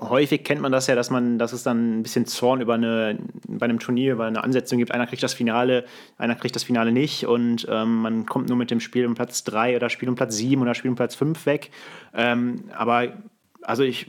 häufig 0.00 0.44
kennt 0.44 0.60
man 0.60 0.70
das 0.70 0.86
ja, 0.86 0.94
dass 0.94 1.10
man, 1.10 1.36
dass 1.36 1.52
es 1.52 1.64
dann 1.64 1.98
ein 1.98 2.02
bisschen 2.04 2.26
Zorn 2.26 2.60
über 2.60 2.74
eine, 2.74 3.18
bei 3.48 3.64
einem 3.64 3.80
Turnier, 3.80 4.12
über 4.12 4.26
eine 4.26 4.44
Ansetzung 4.44 4.78
gibt. 4.78 4.92
Einer 4.92 5.08
kriegt 5.08 5.24
das 5.24 5.34
Finale, 5.34 5.84
einer 6.16 6.36
kriegt 6.36 6.54
das 6.54 6.62
Finale 6.62 6.92
nicht 6.92 7.26
und 7.26 7.66
ähm, 7.68 8.02
man 8.02 8.24
kommt 8.24 8.48
nur 8.48 8.56
mit 8.56 8.70
dem 8.70 8.78
Spiel 8.78 9.04
um 9.04 9.16
Platz 9.16 9.42
3 9.42 9.74
oder 9.74 9.90
Spiel 9.90 10.08
um 10.08 10.14
Platz 10.14 10.36
7 10.36 10.62
oder 10.62 10.76
Spiel 10.76 10.90
um 10.90 10.96
Platz 10.96 11.16
5 11.16 11.44
weg. 11.44 11.72
Ähm, 12.14 12.66
aber 12.72 13.14
also 13.62 13.82
ich, 13.82 14.06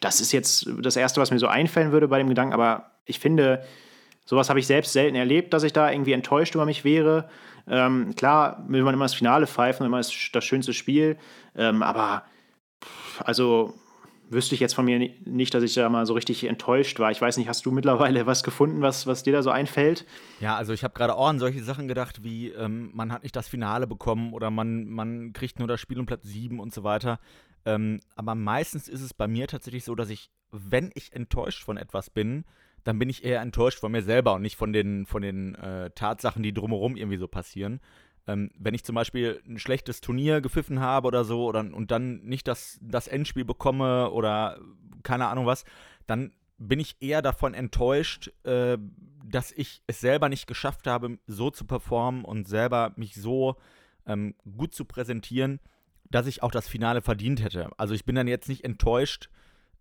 das 0.00 0.20
ist 0.20 0.32
jetzt 0.32 0.68
das 0.82 0.96
Erste, 0.96 1.22
was 1.22 1.30
mir 1.30 1.38
so 1.38 1.46
einfallen 1.46 1.90
würde 1.90 2.06
bei 2.06 2.18
dem 2.18 2.28
Gedanken, 2.28 2.52
aber 2.52 2.90
ich 3.08 3.18
finde, 3.18 3.64
sowas 4.24 4.48
habe 4.48 4.60
ich 4.60 4.66
selbst 4.66 4.92
selten 4.92 5.16
erlebt, 5.16 5.52
dass 5.52 5.62
ich 5.62 5.72
da 5.72 5.90
irgendwie 5.90 6.12
enttäuscht 6.12 6.54
über 6.54 6.66
mich 6.66 6.84
wäre. 6.84 7.28
Ähm, 7.66 8.14
klar 8.14 8.64
will 8.68 8.82
man 8.82 8.94
immer 8.94 9.04
das 9.04 9.14
Finale 9.14 9.46
pfeifen, 9.46 9.84
immer 9.86 9.98
das, 9.98 10.12
das 10.32 10.44
schönste 10.44 10.72
Spiel, 10.72 11.18
ähm, 11.56 11.82
aber 11.82 12.22
also 13.24 13.74
wüsste 14.30 14.54
ich 14.54 14.60
jetzt 14.60 14.74
von 14.74 14.84
mir 14.84 14.98
nicht, 15.24 15.54
dass 15.54 15.62
ich 15.62 15.74
da 15.74 15.88
mal 15.88 16.06
so 16.06 16.12
richtig 16.12 16.44
enttäuscht 16.44 16.98
war. 16.98 17.10
Ich 17.10 17.20
weiß 17.20 17.38
nicht, 17.38 17.48
hast 17.48 17.64
du 17.64 17.70
mittlerweile 17.70 18.26
was 18.26 18.42
gefunden, 18.42 18.82
was, 18.82 19.06
was 19.06 19.22
dir 19.22 19.32
da 19.32 19.42
so 19.42 19.50
einfällt? 19.50 20.06
Ja, 20.40 20.56
also 20.56 20.72
ich 20.72 20.84
habe 20.84 20.94
gerade 20.94 21.14
auch 21.14 21.28
an 21.28 21.38
solche 21.38 21.62
Sachen 21.62 21.88
gedacht, 21.88 22.22
wie 22.22 22.48
ähm, 22.50 22.90
man 22.94 23.12
hat 23.12 23.22
nicht 23.22 23.36
das 23.36 23.48
Finale 23.48 23.86
bekommen 23.86 24.32
oder 24.34 24.50
man, 24.50 24.86
man 24.86 25.32
kriegt 25.32 25.58
nur 25.58 25.68
das 25.68 25.80
Spiel 25.80 25.98
um 25.98 26.06
Platz 26.06 26.24
7 26.24 26.60
und 26.60 26.74
so 26.74 26.84
weiter. 26.84 27.18
Ähm, 27.64 28.00
aber 28.16 28.34
meistens 28.34 28.88
ist 28.88 29.00
es 29.00 29.14
bei 29.14 29.28
mir 29.28 29.46
tatsächlich 29.46 29.84
so, 29.84 29.94
dass 29.94 30.10
ich, 30.10 30.30
wenn 30.50 30.90
ich 30.94 31.12
enttäuscht 31.12 31.64
von 31.64 31.76
etwas 31.76 32.10
bin, 32.10 32.44
dann 32.88 32.98
bin 32.98 33.10
ich 33.10 33.22
eher 33.22 33.42
enttäuscht 33.42 33.80
von 33.80 33.92
mir 33.92 34.00
selber 34.00 34.32
und 34.32 34.40
nicht 34.40 34.56
von 34.56 34.72
den, 34.72 35.04
von 35.04 35.20
den 35.20 35.54
äh, 35.56 35.90
Tatsachen, 35.90 36.42
die 36.42 36.54
drumherum 36.54 36.96
irgendwie 36.96 37.18
so 37.18 37.28
passieren. 37.28 37.80
Ähm, 38.26 38.50
wenn 38.58 38.72
ich 38.72 38.82
zum 38.82 38.94
Beispiel 38.94 39.42
ein 39.46 39.58
schlechtes 39.58 40.00
Turnier 40.00 40.40
gepfiffen 40.40 40.80
habe 40.80 41.06
oder 41.06 41.22
so 41.24 41.44
oder, 41.44 41.60
und 41.60 41.90
dann 41.90 42.24
nicht 42.24 42.48
das, 42.48 42.78
das 42.80 43.06
Endspiel 43.06 43.44
bekomme 43.44 44.10
oder 44.10 44.58
keine 45.02 45.26
Ahnung 45.26 45.44
was, 45.44 45.66
dann 46.06 46.32
bin 46.56 46.80
ich 46.80 46.96
eher 47.00 47.20
davon 47.20 47.52
enttäuscht, 47.52 48.32
äh, 48.44 48.78
dass 49.22 49.52
ich 49.52 49.82
es 49.86 50.00
selber 50.00 50.30
nicht 50.30 50.46
geschafft 50.46 50.86
habe, 50.86 51.18
so 51.26 51.50
zu 51.50 51.66
performen 51.66 52.24
und 52.24 52.48
selber 52.48 52.94
mich 52.96 53.16
so 53.16 53.56
ähm, 54.06 54.34
gut 54.56 54.72
zu 54.72 54.86
präsentieren, 54.86 55.60
dass 56.10 56.26
ich 56.26 56.42
auch 56.42 56.52
das 56.52 56.68
Finale 56.68 57.02
verdient 57.02 57.44
hätte. 57.44 57.68
Also 57.76 57.92
ich 57.92 58.06
bin 58.06 58.14
dann 58.14 58.28
jetzt 58.28 58.48
nicht 58.48 58.64
enttäuscht 58.64 59.28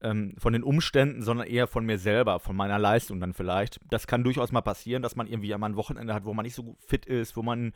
ähm, 0.02 0.36
von 0.38 0.54
den 0.54 0.64
Umständen, 0.64 1.22
sondern 1.22 1.48
eher 1.48 1.68
von 1.68 1.86
mir 1.86 1.98
selber, 1.98 2.40
von 2.40 2.56
meiner 2.56 2.80
Leistung 2.80 3.20
dann 3.20 3.34
vielleicht. 3.34 3.80
Das 3.90 4.08
kann 4.08 4.24
durchaus 4.24 4.52
mal 4.52 4.62
passieren, 4.62 5.02
dass 5.02 5.16
man 5.16 5.28
irgendwie 5.28 5.54
einmal 5.54 5.72
ein 5.72 5.76
Wochenende 5.76 6.14
hat, 6.14 6.26
wo 6.26 6.34
man 6.34 6.44
nicht 6.44 6.56
so 6.56 6.78
fit 6.80 7.06
ist, 7.06 7.36
wo 7.36 7.42
man 7.42 7.74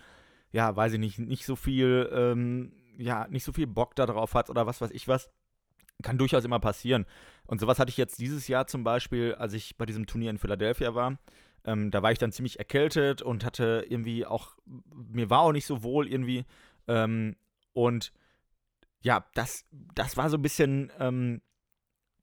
ja, 0.51 0.75
weiß 0.75 0.93
ich 0.93 0.99
nicht, 0.99 1.19
nicht 1.19 1.45
so 1.45 1.55
viel, 1.55 2.09
ähm, 2.13 2.73
ja, 2.97 3.27
nicht 3.29 3.43
so 3.43 3.53
viel 3.53 3.67
Bock 3.67 3.95
darauf 3.95 4.33
hat 4.33 4.49
oder 4.49 4.67
was 4.67 4.81
weiß 4.81 4.91
ich 4.91 5.07
was. 5.07 5.29
Kann 6.03 6.17
durchaus 6.17 6.45
immer 6.45 6.59
passieren. 6.59 7.05
Und 7.45 7.59
sowas 7.59 7.79
hatte 7.79 7.89
ich 7.89 7.97
jetzt 7.97 8.19
dieses 8.19 8.47
Jahr 8.47 8.67
zum 8.67 8.83
Beispiel, 8.83 9.35
als 9.35 9.53
ich 9.53 9.77
bei 9.77 9.85
diesem 9.85 10.07
Turnier 10.07 10.29
in 10.29 10.37
Philadelphia 10.37 10.95
war. 10.95 11.17
Ähm, 11.63 11.91
da 11.91 12.01
war 12.01 12.11
ich 12.11 12.17
dann 12.17 12.31
ziemlich 12.31 12.57
erkältet 12.57 13.21
und 13.21 13.45
hatte 13.45 13.85
irgendwie 13.87 14.25
auch, 14.25 14.55
mir 14.65 15.29
war 15.29 15.41
auch 15.41 15.51
nicht 15.51 15.67
so 15.67 15.83
wohl 15.83 16.07
irgendwie. 16.07 16.45
Ähm, 16.87 17.35
und 17.73 18.11
ja, 19.01 19.25
das, 19.35 19.65
das 19.93 20.17
war 20.17 20.29
so 20.29 20.37
ein 20.37 20.41
bisschen, 20.41 20.91
ähm, 20.99 21.41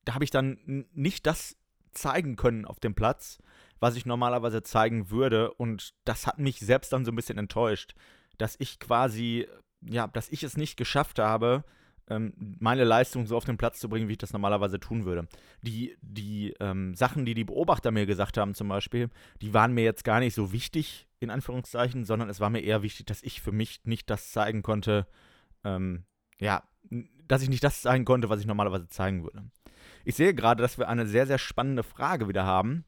da 0.08 0.14
habe 0.14 0.24
ich 0.24 0.30
dann 0.30 0.86
nicht 0.92 1.26
das 1.26 1.56
zeigen 1.92 2.36
können 2.36 2.64
auf 2.64 2.80
dem 2.80 2.94
Platz, 2.94 3.38
was 3.80 3.96
ich 3.96 4.06
normalerweise 4.06 4.62
zeigen 4.62 5.10
würde. 5.10 5.52
Und 5.54 5.94
das 6.04 6.26
hat 6.26 6.38
mich 6.38 6.60
selbst 6.60 6.92
dann 6.92 7.04
so 7.04 7.12
ein 7.12 7.16
bisschen 7.16 7.38
enttäuscht 7.38 7.94
dass 8.38 8.56
ich 8.58 8.78
quasi, 8.78 9.46
ja, 9.82 10.06
dass 10.06 10.30
ich 10.30 10.42
es 10.42 10.56
nicht 10.56 10.76
geschafft 10.76 11.18
habe, 11.18 11.64
ähm, 12.08 12.32
meine 12.58 12.84
Leistung 12.84 13.26
so 13.26 13.36
auf 13.36 13.44
den 13.44 13.58
Platz 13.58 13.80
zu 13.80 13.88
bringen, 13.88 14.08
wie 14.08 14.12
ich 14.12 14.18
das 14.18 14.32
normalerweise 14.32 14.80
tun 14.80 15.04
würde. 15.04 15.28
Die, 15.60 15.96
die 16.00 16.54
ähm, 16.58 16.94
Sachen, 16.94 17.26
die 17.26 17.34
die 17.34 17.44
Beobachter 17.44 17.90
mir 17.90 18.06
gesagt 18.06 18.38
haben, 18.38 18.54
zum 18.54 18.68
Beispiel, 18.68 19.10
die 19.42 19.52
waren 19.52 19.74
mir 19.74 19.84
jetzt 19.84 20.04
gar 20.04 20.20
nicht 20.20 20.34
so 20.34 20.52
wichtig, 20.52 21.06
in 21.20 21.30
Anführungszeichen, 21.30 22.04
sondern 22.04 22.30
es 22.30 22.40
war 22.40 22.48
mir 22.48 22.60
eher 22.60 22.82
wichtig, 22.82 23.06
dass 23.06 23.22
ich 23.22 23.42
für 23.42 23.52
mich 23.52 23.80
nicht 23.84 24.08
das 24.08 24.30
zeigen 24.30 24.62
konnte, 24.62 25.06
ähm, 25.64 26.04
ja, 26.40 26.62
dass 27.26 27.42
ich 27.42 27.50
nicht 27.50 27.64
das 27.64 27.82
zeigen 27.82 28.06
konnte, 28.06 28.30
was 28.30 28.40
ich 28.40 28.46
normalerweise 28.46 28.88
zeigen 28.88 29.24
würde. 29.24 29.50
Ich 30.08 30.16
sehe 30.16 30.32
gerade, 30.32 30.62
dass 30.62 30.78
wir 30.78 30.88
eine 30.88 31.04
sehr, 31.04 31.26
sehr 31.26 31.36
spannende 31.36 31.82
Frage 31.82 32.28
wieder 32.28 32.46
haben. 32.46 32.86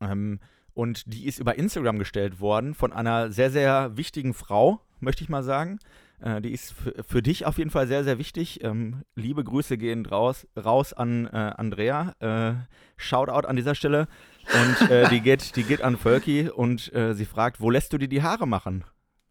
Ähm, 0.00 0.40
und 0.74 1.04
die 1.06 1.26
ist 1.26 1.38
über 1.38 1.56
Instagram 1.56 2.00
gestellt 2.00 2.40
worden 2.40 2.74
von 2.74 2.92
einer 2.92 3.30
sehr, 3.30 3.52
sehr 3.52 3.96
wichtigen 3.96 4.34
Frau, 4.34 4.80
möchte 4.98 5.22
ich 5.22 5.28
mal 5.28 5.44
sagen. 5.44 5.78
Äh, 6.20 6.40
die 6.40 6.50
ist 6.50 6.74
für 7.06 7.22
dich 7.22 7.46
auf 7.46 7.56
jeden 7.56 7.70
Fall 7.70 7.86
sehr, 7.86 8.02
sehr 8.02 8.18
wichtig. 8.18 8.64
Ähm, 8.64 9.04
liebe 9.14 9.44
Grüße 9.44 9.78
gehen 9.78 10.04
raus, 10.04 10.48
raus 10.56 10.92
an 10.92 11.28
äh, 11.28 11.52
Andrea. 11.56 12.16
Äh, 12.18 12.54
Shoutout 12.96 13.46
an 13.46 13.54
dieser 13.54 13.76
Stelle. 13.76 14.08
Und 14.52 14.90
äh, 14.90 15.08
die, 15.08 15.20
geht, 15.20 15.54
die 15.54 15.62
geht 15.62 15.82
an 15.82 15.96
Völki 15.96 16.50
und 16.50 16.92
äh, 16.92 17.14
sie 17.14 17.26
fragt, 17.26 17.60
wo 17.60 17.70
lässt 17.70 17.92
du 17.92 17.98
dir 17.98 18.08
die 18.08 18.24
Haare 18.24 18.48
machen? 18.48 18.82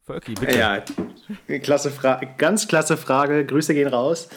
Völki, 0.03 0.35
bitte. 0.35 0.57
Ja, 0.57 0.81
klasse 1.59 1.91
Frage, 1.91 2.29
ganz 2.37 2.69
klasse 2.69 2.95
Frage. 2.95 3.45
Grüße 3.45 3.73
gehen 3.73 3.89
raus. 3.89 4.29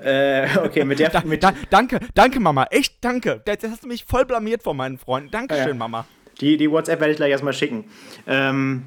Äh, 0.00 0.48
okay, 0.64 0.84
mit 0.84 0.98
der. 0.98 1.10
Da, 1.10 1.22
mit 1.24 1.42
da, 1.42 1.52
danke, 1.70 2.00
danke, 2.14 2.40
Mama. 2.40 2.64
Echt 2.70 2.96
danke. 3.00 3.42
Jetzt 3.46 3.68
hast 3.68 3.84
du 3.84 3.88
mich 3.88 4.04
voll 4.04 4.24
blamiert 4.24 4.62
vor 4.62 4.74
meinen 4.74 4.98
Freunden. 4.98 5.30
Dankeschön, 5.30 5.68
ja. 5.68 5.74
Mama. 5.74 6.06
Die, 6.40 6.56
die 6.56 6.70
WhatsApp 6.70 7.00
werde 7.00 7.12
ich 7.12 7.16
gleich 7.16 7.30
erstmal 7.30 7.52
schicken. 7.52 7.84
Ähm, 8.26 8.84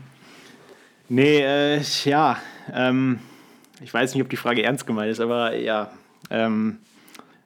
nee, 1.09 1.39
äh, 1.39 1.81
ja. 2.03 2.37
Ähm, 2.73 3.19
ich 3.81 3.93
weiß 3.93 4.13
nicht, 4.13 4.23
ob 4.23 4.29
die 4.29 4.37
Frage 4.37 4.63
ernst 4.63 4.85
gemeint 4.87 5.11
ist, 5.11 5.19
aber 5.19 5.55
ja. 5.55 5.91
Ähm, 6.29 6.79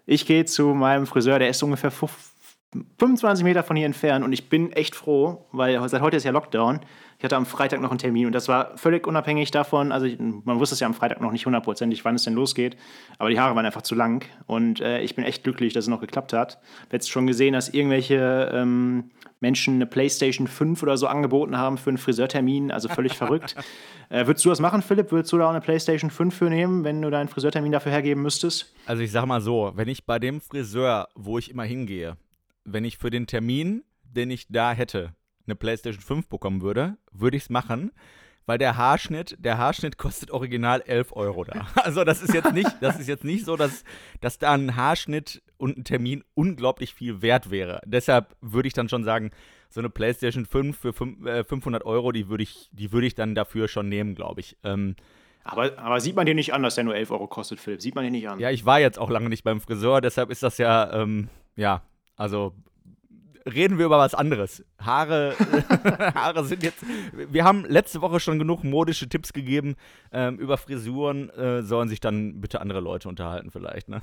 ich 0.06 0.26
gehe 0.26 0.46
zu 0.46 0.74
meinem 0.74 1.06
Friseur, 1.06 1.40
der 1.40 1.50
ist 1.50 1.62
ungefähr 1.62 1.92
25 1.92 3.44
Meter 3.44 3.64
von 3.64 3.76
hier 3.76 3.86
entfernt 3.86 4.26
und 4.26 4.34
ich 4.34 4.50
bin 4.50 4.72
echt 4.72 4.96
froh, 4.96 5.46
weil 5.52 5.88
seit 5.90 6.02
heute 6.02 6.18
ist 6.18 6.24
ja 6.24 6.32
Lockdown. 6.32 6.80
Ich 7.22 7.24
hatte 7.24 7.36
am 7.36 7.46
Freitag 7.46 7.82
noch 7.82 7.92
einen 7.92 8.00
Termin 8.00 8.26
und 8.26 8.32
das 8.32 8.48
war 8.48 8.76
völlig 8.80 9.06
unabhängig 9.06 9.52
davon. 9.52 9.92
Also 9.92 10.08
man 10.18 10.60
wusste 10.60 10.74
es 10.74 10.80
ja 10.80 10.88
am 10.88 10.96
Freitag 10.96 11.22
noch 11.22 11.32
nicht 11.32 11.46
hundertprozentig, 11.46 12.04
wann 12.04 12.16
es 12.16 12.24
denn 12.24 12.34
losgeht. 12.34 12.78
Aber 13.20 13.30
die 13.30 13.40
Haare 13.40 13.56
waren 13.56 13.64
einfach 13.64 13.84
zu 13.84 13.94
lang 13.94 14.26
und 14.48 14.82
äh, 14.82 15.02
ich 15.02 15.14
bin 15.14 15.24
echt 15.24 15.44
glücklich, 15.44 15.72
dass 15.72 15.86
es 15.86 15.88
noch 15.88 16.02
geklappt 16.02 16.34
hat. 16.34 16.58
Ich 16.64 16.86
habe 16.86 16.94
jetzt 16.94 17.12
schon 17.12 17.28
gesehen, 17.28 17.54
dass 17.54 17.70
irgendwelche 17.70 18.50
ähm, 18.52 19.12
Menschen 19.40 19.76
eine 19.76 19.86
PlayStation 19.86 20.48
5 20.48 20.82
oder 20.82 20.98
so 20.98 21.06
angeboten 21.06 21.60
haben 21.60 21.78
für 21.78 21.92
einen 21.92 22.00
Friseurtermin. 22.00 22.72
Also 22.72 22.90
völlig 22.90 23.16
verrückt. 23.16 23.56
Äh, 24.10 24.28
würdest 24.28 24.44
du 24.44 24.50
das 24.50 24.60
machen, 24.60 24.82
Philipp? 24.82 25.10
Würdest 25.14 25.32
du 25.32 25.38
da 25.38 25.46
auch 25.46 25.52
eine 25.52 25.62
PlayStation 25.62 26.10
5 26.10 26.36
für 26.36 26.50
nehmen, 26.50 26.84
wenn 26.84 27.02
du 27.02 27.10
deinen 27.10 27.30
Friseurtermin 27.30 27.72
dafür 27.72 27.94
hergeben 27.94 28.22
müsstest? 28.22 28.74
Also 28.86 29.04
ich 29.04 29.10
sag 29.10 29.26
mal 29.26 29.40
so, 29.40 29.72
wenn 29.76 29.88
ich 29.88 30.06
bei 30.06 30.20
dem 30.20 30.42
Friseur, 30.42 31.08
wo 31.16 31.38
ich 31.38 31.50
immer 31.50 31.64
hingehe, 31.64 32.18
wenn 32.66 32.84
ich 32.84 32.98
für 32.98 33.10
den 33.10 33.26
Termin, 33.26 33.86
den 34.04 34.30
ich 34.30 34.48
da 34.50 34.74
hätte, 34.74 35.14
eine 35.52 35.56
PlayStation 35.58 36.02
5 36.02 36.28
bekommen 36.28 36.62
würde, 36.62 36.98
würde 37.12 37.38
ich 37.38 37.44
es 37.44 37.50
machen, 37.50 37.92
weil 38.46 38.58
der 38.58 38.78
Haarschnitt, 38.78 39.38
der 39.40 39.58
Haarschnitt 39.58 39.98
kostet 39.98 40.32
original 40.32 40.82
11 40.82 41.14
Euro 41.14 41.44
da. 41.44 41.68
Also 41.76 42.04
das 42.04 42.22
ist 42.22 42.34
jetzt 42.34 42.54
nicht, 42.54 42.72
das 42.82 43.00
ist 43.00 43.08
jetzt 43.08 43.24
nicht 43.24 43.46
so, 43.46 43.56
dass, 43.56 43.84
dass 44.20 44.40
da 44.40 44.54
ein 44.54 44.76
Haarschnitt 44.76 45.44
und 45.58 45.78
ein 45.78 45.84
Termin 45.84 46.24
unglaublich 46.34 46.94
viel 46.94 47.22
wert 47.22 47.52
wäre. 47.52 47.82
Deshalb 47.86 48.36
würde 48.42 48.68
ich 48.68 48.74
dann 48.74 48.90
schon 48.90 49.04
sagen, 49.04 49.32
so 49.70 49.80
eine 49.80 49.90
PlayStation 49.90 50.46
5 50.46 50.78
für 50.78 50.94
500 50.94 51.82
äh, 51.82 51.86
Euro, 51.86 52.12
die 52.12 52.30
würde 52.30 52.44
ich, 52.44 52.70
die 52.72 52.92
würde 52.92 53.08
ich 53.08 53.16
dann 53.16 53.36
dafür 53.36 53.68
schon 53.68 53.88
nehmen, 53.90 54.16
glaube 54.16 54.42
ich. 54.42 54.58
Ähm, 54.64 54.96
aber, 55.44 55.78
aber, 55.80 56.00
sieht 56.00 56.16
man 56.16 56.26
dir 56.26 56.36
nicht 56.36 56.54
an, 56.54 56.62
dass 56.62 56.76
der 56.76 56.84
nur 56.84 56.96
11 56.96 57.12
Euro 57.12 57.28
kostet, 57.28 57.60
Philipp? 57.60 57.82
Sieht 57.82 57.96
man 57.96 58.04
dir 58.04 58.12
nicht 58.12 58.28
an? 58.28 58.40
Ja, 58.40 58.52
ich 58.52 58.66
war 58.66 58.80
jetzt 58.80 59.00
auch 59.00 59.10
lange 59.10 59.30
nicht 59.30 59.44
beim 59.44 59.62
Friseur, 59.62 60.02
deshalb 60.02 60.30
ist 60.30 60.44
das 60.44 60.58
ja, 60.58 60.92
ähm, 60.94 61.30
ja, 61.56 61.84
also 62.16 62.54
reden 63.46 63.78
wir 63.78 63.86
über 63.86 63.98
was 63.98 64.14
anderes. 64.14 64.64
Haare, 64.80 65.36
Haare 66.16 66.44
sind 66.46 66.64
jetzt. 66.64 66.84
Wir 67.14 67.44
haben 67.44 67.66
letzte 67.66 68.02
Woche 68.02 68.20
schon 68.20 68.40
genug 68.40 68.64
modische 68.64 69.10
Tipps 69.10 69.34
gegeben. 69.34 69.76
Ähm, 70.12 70.38
über 70.38 70.58
Frisuren 70.58 71.30
äh, 71.32 71.64
sollen 71.64 71.90
sich 71.90 72.00
dann 72.00 72.42
bitte 72.42 72.62
andere 72.62 72.80
Leute 72.80 73.10
unterhalten, 73.10 73.52
vielleicht, 73.52 73.90
ne? 73.90 74.02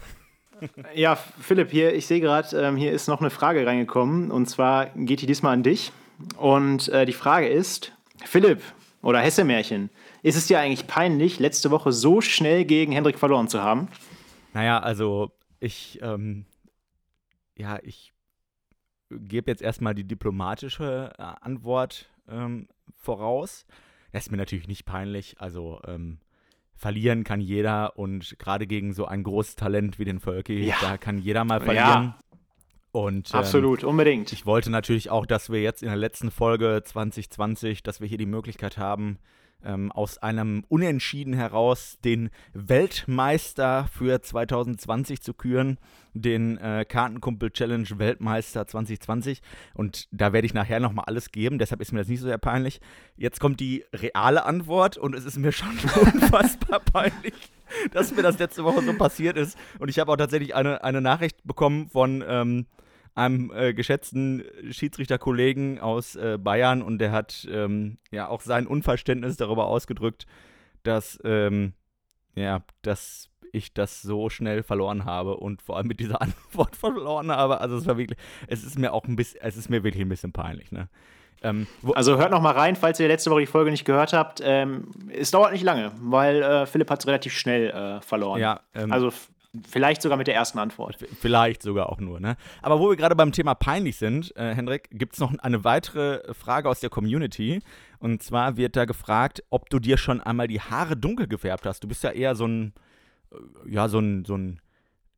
Ja, 0.93 1.15
Philipp, 1.15 1.71
hier, 1.71 1.95
ich 1.95 2.09
sehe 2.09 2.21
gerade, 2.21 2.61
ähm, 2.61 2.77
hier 2.77 2.91
ist 2.91 3.07
noch 3.07 3.21
eine 3.21 3.31
Frage 3.31 3.65
reingekommen. 3.65 4.33
Und 4.33 4.47
zwar 4.47 4.87
geht 4.87 5.21
die 5.21 5.27
diesmal 5.27 5.53
an 5.53 5.63
dich. 5.63 5.93
Und 6.37 6.89
äh, 6.89 7.07
die 7.07 7.13
Frage 7.13 7.49
ist: 7.49 7.93
Philipp 8.25 8.61
oder 9.01 9.21
Hesse-Märchen, 9.21 9.91
ist 10.23 10.37
es 10.37 10.49
dir 10.49 10.59
eigentlich 10.59 10.89
peinlich, 10.89 11.39
letzte 11.39 11.71
Woche 11.71 11.93
so 11.93 12.21
schnell 12.21 12.65
gegen 12.65 12.91
Hendrik 12.91 13.19
verloren 13.19 13.47
zu 13.47 13.63
haben? 13.63 13.89
Naja, 14.53 14.81
also 14.81 15.31
ich, 15.61 16.01
ähm, 16.03 16.45
ja, 17.57 17.79
ich 17.83 18.13
gebe 19.11 19.51
jetzt 19.51 19.63
erstmal 19.63 19.95
die 19.95 20.05
diplomatische 20.05 21.13
äh, 21.19 21.23
Antwort 21.23 22.11
ähm, 22.29 22.69
voraus. 22.95 23.67
Das 24.13 24.25
ist 24.25 24.31
mir 24.31 24.37
natürlich 24.37 24.69
nicht 24.69 24.85
peinlich. 24.85 25.37
Also 25.39 25.81
ähm, 25.87 26.19
verlieren 26.75 27.25
kann 27.25 27.41
jeder 27.41 27.99
und 27.99 28.39
gerade 28.39 28.67
gegen 28.67 28.93
so 28.93 29.05
ein 29.05 29.23
großes 29.23 29.57
Talent 29.57 29.99
wie 29.99 30.05
den 30.05 30.21
Völki, 30.21 30.65
ja. 30.65 30.77
da 30.81 30.97
kann 30.97 31.19
jeder 31.19 31.45
mal 31.45 31.61
verlieren. 31.61 32.15
Ja. 32.15 32.19
Und, 32.93 33.31
ähm, 33.35 33.41
Absolut, 33.41 33.85
unbedingt. 33.85 34.33
Ich 34.33 34.47
wollte 34.47 34.71
natürlich 34.71 35.11
auch, 35.11 35.27
dass 35.27 35.51
wir 35.51 35.61
jetzt 35.61 35.83
in 35.83 35.89
der 35.89 35.97
letzten 35.97 36.31
Folge 36.31 36.83
2020, 36.85 37.83
dass 37.83 38.01
wir 38.01 38.09
hier 38.09 38.19
die 38.19 38.27
Möglichkeit 38.27 38.79
haben, 38.79 39.19
ähm, 39.65 39.91
aus 39.93 40.19
einem 40.19 40.65
Unentschieden 40.69 41.33
heraus 41.35 41.99
den 42.05 42.31
Weltmeister 42.53 43.89
für 43.93 44.21
2020 44.21 45.21
zu 45.21 45.35
küren, 45.35 45.79
den 46.15 46.59
äh, 46.59 46.85
Kartenkumpel 46.89 47.51
Challenge 47.51 47.89
Weltmeister 47.97 48.67
2020. 48.67 49.41
Und 49.75 50.09
da 50.11 50.33
werde 50.33 50.47
ich 50.47 50.55
nachher 50.55 50.81
nochmal 50.81 51.05
alles 51.07 51.31
geben, 51.31 51.59
deshalb 51.59 51.81
ist 51.81 51.93
mir 51.93 51.99
das 52.01 52.09
nicht 52.09 52.21
so 52.21 52.27
sehr 52.27 52.39
peinlich. 52.39 52.81
Jetzt 53.17 53.41
kommt 53.41 53.61
die 53.61 53.85
reale 53.93 54.45
Antwort 54.45 54.97
und 54.97 55.15
es 55.15 55.25
ist 55.25 55.39
mir 55.39 55.53
schon 55.53 55.71
unfassbar 56.01 56.81
peinlich, 56.81 57.35
dass 57.93 58.15
mir 58.15 58.23
das 58.23 58.39
letzte 58.39 58.65
Woche 58.65 58.83
so 58.83 58.93
passiert 58.95 59.37
ist. 59.37 59.59
Und 59.79 59.89
ich 59.89 59.99
habe 59.99 60.13
auch 60.13 60.17
tatsächlich 60.17 60.55
eine, 60.55 60.85
eine 60.85 61.01
Nachricht 61.01 61.39
bekommen 61.45 61.91
von. 61.91 62.25
Ähm, 62.27 62.67
einem 63.19 63.53
äh, 63.55 63.75
geschätzten 63.75 64.45
Schiedsrichterkollegen 64.71 65.81
aus 65.81 66.17
äh, 66.17 66.39
Bayern 66.39 66.83
und 66.83 66.99
der 66.99 67.13
hat 67.13 67.47
ähm, 67.51 67.99
ja 68.11 68.29
auch 68.29 68.41
sein 68.41 68.67
Unverständnis 68.67 69.37
darüber 69.37 69.67
ausgedrückt, 69.67 70.27
dass, 70.83 71.19
ähm, 71.25 71.73
ja, 72.35 72.63
dass 72.83 73.29
ich 73.53 73.75
das 73.75 74.03
so 74.03 74.29
schnell 74.31 74.63
verloren 74.63 75.05
habe 75.05 75.37
und 75.37 75.63
vor 75.63 75.77
allem 75.77 75.89
mit 75.89 76.01
dieser 76.01 76.21
Antwort 76.23 76.77
verloren 76.77 77.31
habe. 77.31 77.61
Also 77.61 77.77
es 77.77 77.87
war 77.87 77.99
wirklich, 77.99 78.19
es 78.47 78.65
ist 78.65 78.79
mir 78.79 78.93
auch 78.93 79.05
ein 79.05 79.17
bisschen, 79.17 79.41
es 79.43 79.57
ist 79.57 79.69
mir 79.69 79.85
wirklich 79.85 80.03
ein 80.03 80.09
bisschen 80.09 80.33
peinlich, 80.33 80.73
ne? 80.73 80.89
Ähm, 81.41 81.69
also 81.95 82.19
hört 82.19 82.33
noch 82.33 82.43
mal 82.43 82.53
rein, 82.53 82.75
falls 82.75 82.99
ihr 82.99 83.07
letzte 83.07 83.31
Woche 83.31 83.41
die 83.41 83.47
Folge 83.47 83.71
nicht 83.71 83.85
gehört 83.85 84.13
habt. 84.13 84.41
Ähm, 84.43 84.89
es 85.09 85.31
dauert 85.31 85.53
nicht 85.53 85.63
lange, 85.63 85.93
weil 86.01 86.43
äh, 86.43 86.67
Philipp 86.67 86.91
hat 86.91 87.01
es 87.01 87.07
relativ 87.07 87.33
schnell 87.33 87.71
äh, 87.71 88.01
verloren. 88.01 88.41
Ja, 88.41 88.61
ähm, 88.75 88.91
also 88.91 89.13
vielleicht 89.69 90.03
sogar 90.03 90.19
mit 90.19 90.27
der 90.27 90.35
ersten 90.35 90.59
Antwort. 90.59 90.99
Vielleicht 91.21 91.63
sogar 91.63 91.89
auch 91.89 91.99
nur, 91.99 92.21
ne? 92.21 92.37
Aber 92.63 92.81
wo 92.81 92.91
wir 92.91 92.97
gerade 92.97 93.17
beim 93.17 93.33
Thema 93.33 93.55
peinlich 93.55 93.97
sind, 93.97 94.35
äh, 94.37 94.55
Hendrik, 94.55 94.89
gibt 94.93 95.15
es 95.15 95.21
noch 95.21 95.37
eine 95.39 95.65
weitere 95.65 96.35
Frage 96.35 96.69
aus 96.69 96.81
der 96.81 96.91
Community. 96.91 97.61
Und 97.99 98.23
zwar 98.23 98.57
wird 98.57 98.77
da 98.77 98.85
gefragt, 98.85 99.43
ob 99.51 99.71
du 99.71 99.79
dir 99.79 99.97
schon 99.97 100.21
einmal 100.21 100.49
die 100.49 100.61
Haare 100.61 100.97
dunkel 100.97 101.27
gefärbt 101.27 101.67
hast. 101.67 101.83
Du 101.83 101.89
bist 101.89 102.03
ja 102.03 102.11
eher 102.11 102.35
so 102.35 102.47
ein, 102.47 102.73
äh, 103.33 103.71
ja, 103.71 103.89
so 103.89 103.99
ein, 103.99 104.25
so 104.25 104.37
ein, 104.37 104.61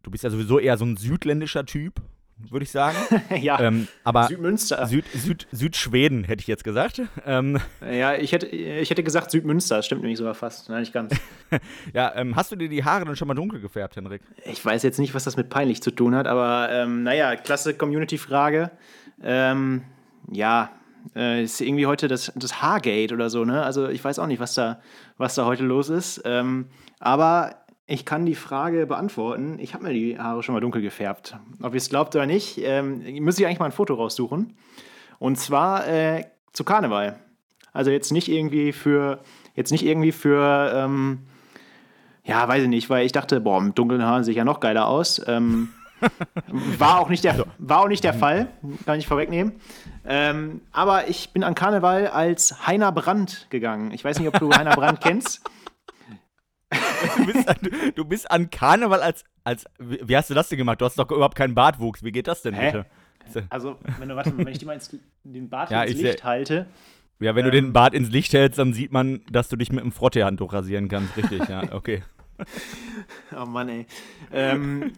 du 0.03 0.11
bist 0.11 0.24
ja 0.24 0.31
sowieso 0.31 0.59
eher 0.59 0.79
so 0.79 0.85
ein 0.85 0.96
südländischer 0.96 1.66
Typ, 1.66 2.00
würde 2.48 2.64
ich 2.64 2.70
sagen. 2.70 2.96
ja. 3.40 3.61
Ähm, 3.61 3.88
aber 4.05 4.29
Südmünster. 4.29 4.87
Süd, 4.87 5.05
Süd, 5.14 5.46
Südschweden 5.53 6.24
hätte 6.24 6.40
ich 6.40 6.46
jetzt 6.46 6.64
gesagt. 6.64 7.03
Ähm, 7.26 7.59
ja, 7.81 8.14
ich 8.14 8.33
hätte, 8.33 8.46
ich 8.46 8.90
hätte 8.90 9.03
gesagt 9.03 9.31
Südmünster, 9.31 9.76
das 9.76 9.87
stimmt 9.87 10.03
nämlich 10.03 10.18
sogar 10.18 10.35
fast. 10.35 10.68
Nein, 10.68 10.81
nicht 10.81 10.92
ganz. 10.92 11.14
ja, 11.94 12.12
ähm, 12.14 12.37
hast 12.37 12.53
du 12.53 12.57
dir 12.57 12.68
die 12.68 12.85
Haare 12.85 13.05
dann 13.05 13.16
schon 13.16 13.29
mal 13.29 13.35
dunkel 13.35 13.61
gefärbt, 13.61 13.96
Henrik? 13.96 14.22
Ich 14.44 14.64
weiß 14.64 14.83
jetzt 14.83 14.98
nicht, 14.98 15.14
was 15.14 15.24
das 15.24 15.37
mit 15.37 15.50
peinlich 15.50 15.83
zu 15.83 15.90
tun 15.90 16.14
hat, 16.14 16.26
aber 16.26 16.68
ähm, 16.70 17.03
naja, 17.03 17.37
klasse 17.37 17.74
Community-Frage. 17.74 18.70
Ähm, 19.22 19.83
ja, 20.31 20.70
äh, 21.14 21.42
ist 21.42 21.61
irgendwie 21.61 21.87
heute 21.87 22.09
das, 22.09 22.33
das 22.37 22.62
Haargate 22.62 23.12
oder 23.12 23.31
so, 23.31 23.44
ne? 23.44 23.62
Also 23.62 23.88
ich 23.88 24.03
weiß 24.03 24.18
auch 24.18 24.26
nicht, 24.26 24.40
was 24.40 24.55
da, 24.55 24.81
was 25.18 25.35
da 25.35 25.44
heute 25.44 25.64
los 25.64 25.88
ist. 25.88 26.22
Ähm, 26.24 26.66
aber 26.98 27.60
ich 27.90 28.05
kann 28.05 28.24
die 28.24 28.37
Frage 28.37 28.87
beantworten. 28.87 29.59
Ich 29.59 29.74
habe 29.74 29.83
mir 29.83 29.92
die 29.92 30.16
Haare 30.16 30.44
schon 30.44 30.55
mal 30.55 30.61
dunkel 30.61 30.81
gefärbt. 30.81 31.37
Ob 31.61 31.74
ihr 31.74 31.79
es 31.79 31.88
glaubt 31.88 32.14
oder 32.14 32.24
nicht, 32.24 32.59
ähm, 32.62 33.03
müsste 33.18 33.42
ich 33.42 33.46
eigentlich 33.46 33.59
mal 33.59 33.66
ein 33.66 33.72
Foto 33.72 33.94
raussuchen. 33.94 34.57
Und 35.18 35.37
zwar 35.40 35.88
äh, 35.88 36.24
zu 36.53 36.62
Karneval. 36.62 37.18
Also 37.72 37.90
jetzt 37.90 38.12
nicht 38.12 38.29
irgendwie 38.29 38.72
für, 38.72 39.18
jetzt 39.57 39.72
nicht 39.72 39.85
irgendwie 39.85 40.12
für, 40.12 40.72
ähm, 40.72 41.26
ja, 42.22 42.46
weiß 42.46 42.62
ich 42.62 42.68
nicht, 42.68 42.88
weil 42.90 43.05
ich 43.05 43.12
dachte, 43.12 43.40
boah, 43.40 43.61
mit 43.61 43.76
dunklen 43.76 44.05
Haaren 44.05 44.22
sehe 44.22 44.33
ich 44.33 44.38
ja 44.38 44.44
noch 44.44 44.61
geiler 44.61 44.87
aus. 44.87 45.20
Ähm, 45.26 45.70
war, 46.79 47.00
auch 47.00 47.09
nicht 47.09 47.24
der, 47.24 47.44
war 47.59 47.81
auch 47.81 47.88
nicht 47.88 48.05
der 48.05 48.14
Fall, 48.14 48.46
kann 48.87 49.00
ich 49.00 49.09
vorwegnehmen. 49.09 49.55
Ähm, 50.07 50.61
aber 50.70 51.09
ich 51.09 51.33
bin 51.33 51.42
an 51.42 51.57
Karneval 51.57 52.07
als 52.07 52.68
Heiner 52.68 52.92
Brandt 52.92 53.48
gegangen. 53.50 53.90
Ich 53.90 54.05
weiß 54.05 54.20
nicht, 54.20 54.29
ob 54.29 54.38
du 54.38 54.53
Heiner 54.53 54.76
Brandt 54.76 55.00
kennst. 55.00 55.42
du, 57.16 57.26
bist 57.26 57.48
an, 57.48 57.56
du 57.94 58.04
bist 58.04 58.30
an 58.30 58.50
Karneval 58.50 59.02
als, 59.02 59.24
als. 59.44 59.64
Wie 59.78 60.16
hast 60.16 60.30
du 60.30 60.34
das 60.34 60.48
denn 60.48 60.58
gemacht? 60.58 60.80
Du 60.80 60.84
hast 60.84 60.98
doch 60.98 61.10
überhaupt 61.10 61.36
keinen 61.36 61.54
Bartwuchs. 61.54 62.02
Wie 62.02 62.12
geht 62.12 62.26
das 62.26 62.42
denn 62.42 62.56
bitte? 62.56 62.86
Also, 63.48 63.78
wenn 63.98 64.08
du, 64.08 64.16
warte, 64.16 64.36
wenn 64.36 64.48
ich 64.48 64.58
dir 64.58 64.66
mal 64.66 64.74
ins, 64.74 64.96
den 65.22 65.48
Bart 65.48 65.70
ja, 65.70 65.82
ins 65.82 66.00
Licht 66.00 66.24
halte. 66.24 66.66
Ja, 67.20 67.34
wenn 67.34 67.44
ähm, 67.44 67.50
du 67.52 67.56
den 67.56 67.72
Bart 67.72 67.94
ins 67.94 68.10
Licht 68.10 68.32
hältst, 68.32 68.58
dann 68.58 68.72
sieht 68.72 68.92
man, 68.92 69.20
dass 69.30 69.48
du 69.48 69.56
dich 69.56 69.70
mit 69.70 69.82
einem 69.82 69.92
Frottehandtuch 69.92 70.52
rasieren 70.52 70.88
kannst. 70.88 71.16
Richtig, 71.16 71.48
ja, 71.48 71.62
okay. 71.72 72.02
oh 73.36 73.44
Mann, 73.44 73.68
ey. 73.68 73.86
Ähm, 74.32 74.92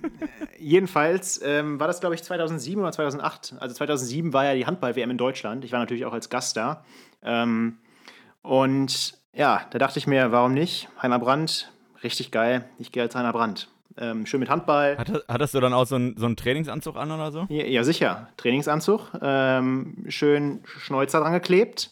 jedenfalls 0.58 1.40
ähm, 1.44 1.80
war 1.80 1.88
das, 1.88 2.00
glaube 2.00 2.14
ich, 2.14 2.22
2007 2.22 2.80
oder 2.80 2.92
2008. 2.92 3.56
Also 3.58 3.74
2007 3.74 4.32
war 4.32 4.44
ja 4.44 4.54
die 4.54 4.66
Handball-WM 4.66 5.10
in 5.10 5.18
Deutschland. 5.18 5.64
Ich 5.64 5.72
war 5.72 5.80
natürlich 5.80 6.04
auch 6.04 6.12
als 6.12 6.30
Gast 6.30 6.56
da. 6.56 6.84
Ähm, 7.22 7.78
und 8.42 9.18
ja, 9.32 9.66
da 9.70 9.78
dachte 9.78 9.98
ich 9.98 10.06
mir, 10.06 10.30
warum 10.32 10.54
nicht? 10.54 10.88
Heiner 11.00 11.18
Brandt, 11.18 11.71
richtig 12.02 12.30
geil. 12.30 12.64
Ich 12.78 12.92
gehe 12.92 13.02
als 13.02 13.14
Heiner 13.14 13.32
Brandt. 13.32 13.68
Ähm, 13.98 14.26
schön 14.26 14.40
mit 14.40 14.48
Handball. 14.48 14.96
Hattest, 14.98 15.28
hattest 15.28 15.54
du 15.54 15.60
dann 15.60 15.74
auch 15.74 15.84
so 15.84 15.96
einen, 15.96 16.16
so 16.16 16.26
einen 16.26 16.36
Trainingsanzug 16.36 16.96
an 16.96 17.10
oder 17.10 17.30
so? 17.30 17.46
Ja, 17.48 17.64
ja 17.64 17.84
sicher. 17.84 18.28
Trainingsanzug. 18.36 19.12
Ähm, 19.20 20.04
schön 20.08 20.60
Schnäuzer 20.64 21.20
dran 21.20 21.32
geklebt. 21.32 21.90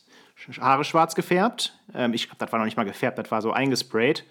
Haare 0.61 0.85
schwarz 0.85 1.15
gefärbt. 1.15 1.79
Ähm, 1.95 2.15
ich 2.15 2.27
glaube, 2.27 2.39
das 2.39 2.51
war 2.53 2.59
noch 2.59 2.65
nicht 2.65 2.77
mal 2.77 2.85
gefärbt, 2.85 3.19
das 3.19 3.31
war 3.31 3.43
so 3.43 3.53
eingesprayt. 3.53 4.25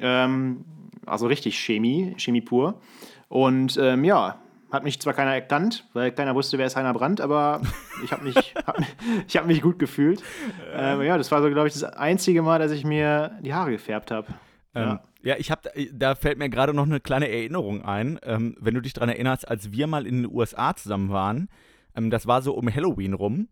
Ähm, 0.00 0.64
also 1.04 1.26
richtig 1.26 1.58
Chemie, 1.58 2.14
Chemie 2.16 2.40
pur. 2.40 2.80
Und 3.28 3.76
ähm, 3.76 4.04
ja, 4.04 4.38
hat 4.70 4.84
mich 4.84 5.00
zwar 5.00 5.12
keiner 5.12 5.34
erkannt, 5.34 5.84
weil 5.92 6.12
keiner 6.12 6.34
wusste, 6.34 6.56
wer 6.56 6.66
ist 6.66 6.76
Heiner 6.76 6.94
Brandt, 6.94 7.20
aber 7.20 7.60
ich 8.02 8.12
habe 8.12 8.24
mich, 8.24 8.36
hab, 8.66 8.78
hab 8.78 9.46
mich 9.46 9.60
gut 9.60 9.78
gefühlt. 9.78 10.22
Ähm, 10.74 11.02
ja, 11.02 11.18
das 11.18 11.30
war 11.30 11.42
so, 11.42 11.50
glaube 11.50 11.68
ich, 11.68 11.74
das 11.74 11.84
einzige 11.84 12.40
Mal, 12.40 12.58
dass 12.58 12.70
ich 12.70 12.82
mir 12.82 13.38
die 13.42 13.52
Haare 13.52 13.72
gefärbt 13.72 14.10
habe. 14.10 14.26
Ja. 14.74 15.02
Ja. 15.22 15.36
ich 15.38 15.50
habe, 15.50 15.70
da 15.92 16.14
fällt 16.14 16.38
mir 16.38 16.48
gerade 16.48 16.74
noch 16.74 16.86
eine 16.86 17.00
kleine 17.00 17.28
Erinnerung 17.28 17.82
ein. 17.82 18.18
Ähm, 18.22 18.56
wenn 18.60 18.74
du 18.74 18.80
dich 18.80 18.92
daran 18.92 19.08
erinnerst, 19.08 19.48
als 19.48 19.72
wir 19.72 19.86
mal 19.86 20.06
in 20.06 20.22
den 20.22 20.32
USA 20.32 20.74
zusammen 20.74 21.10
waren, 21.10 21.48
ähm, 21.96 22.10
das 22.10 22.26
war 22.26 22.42
so 22.42 22.54
um 22.54 22.72
Halloween 22.72 23.14
rum. 23.14 23.48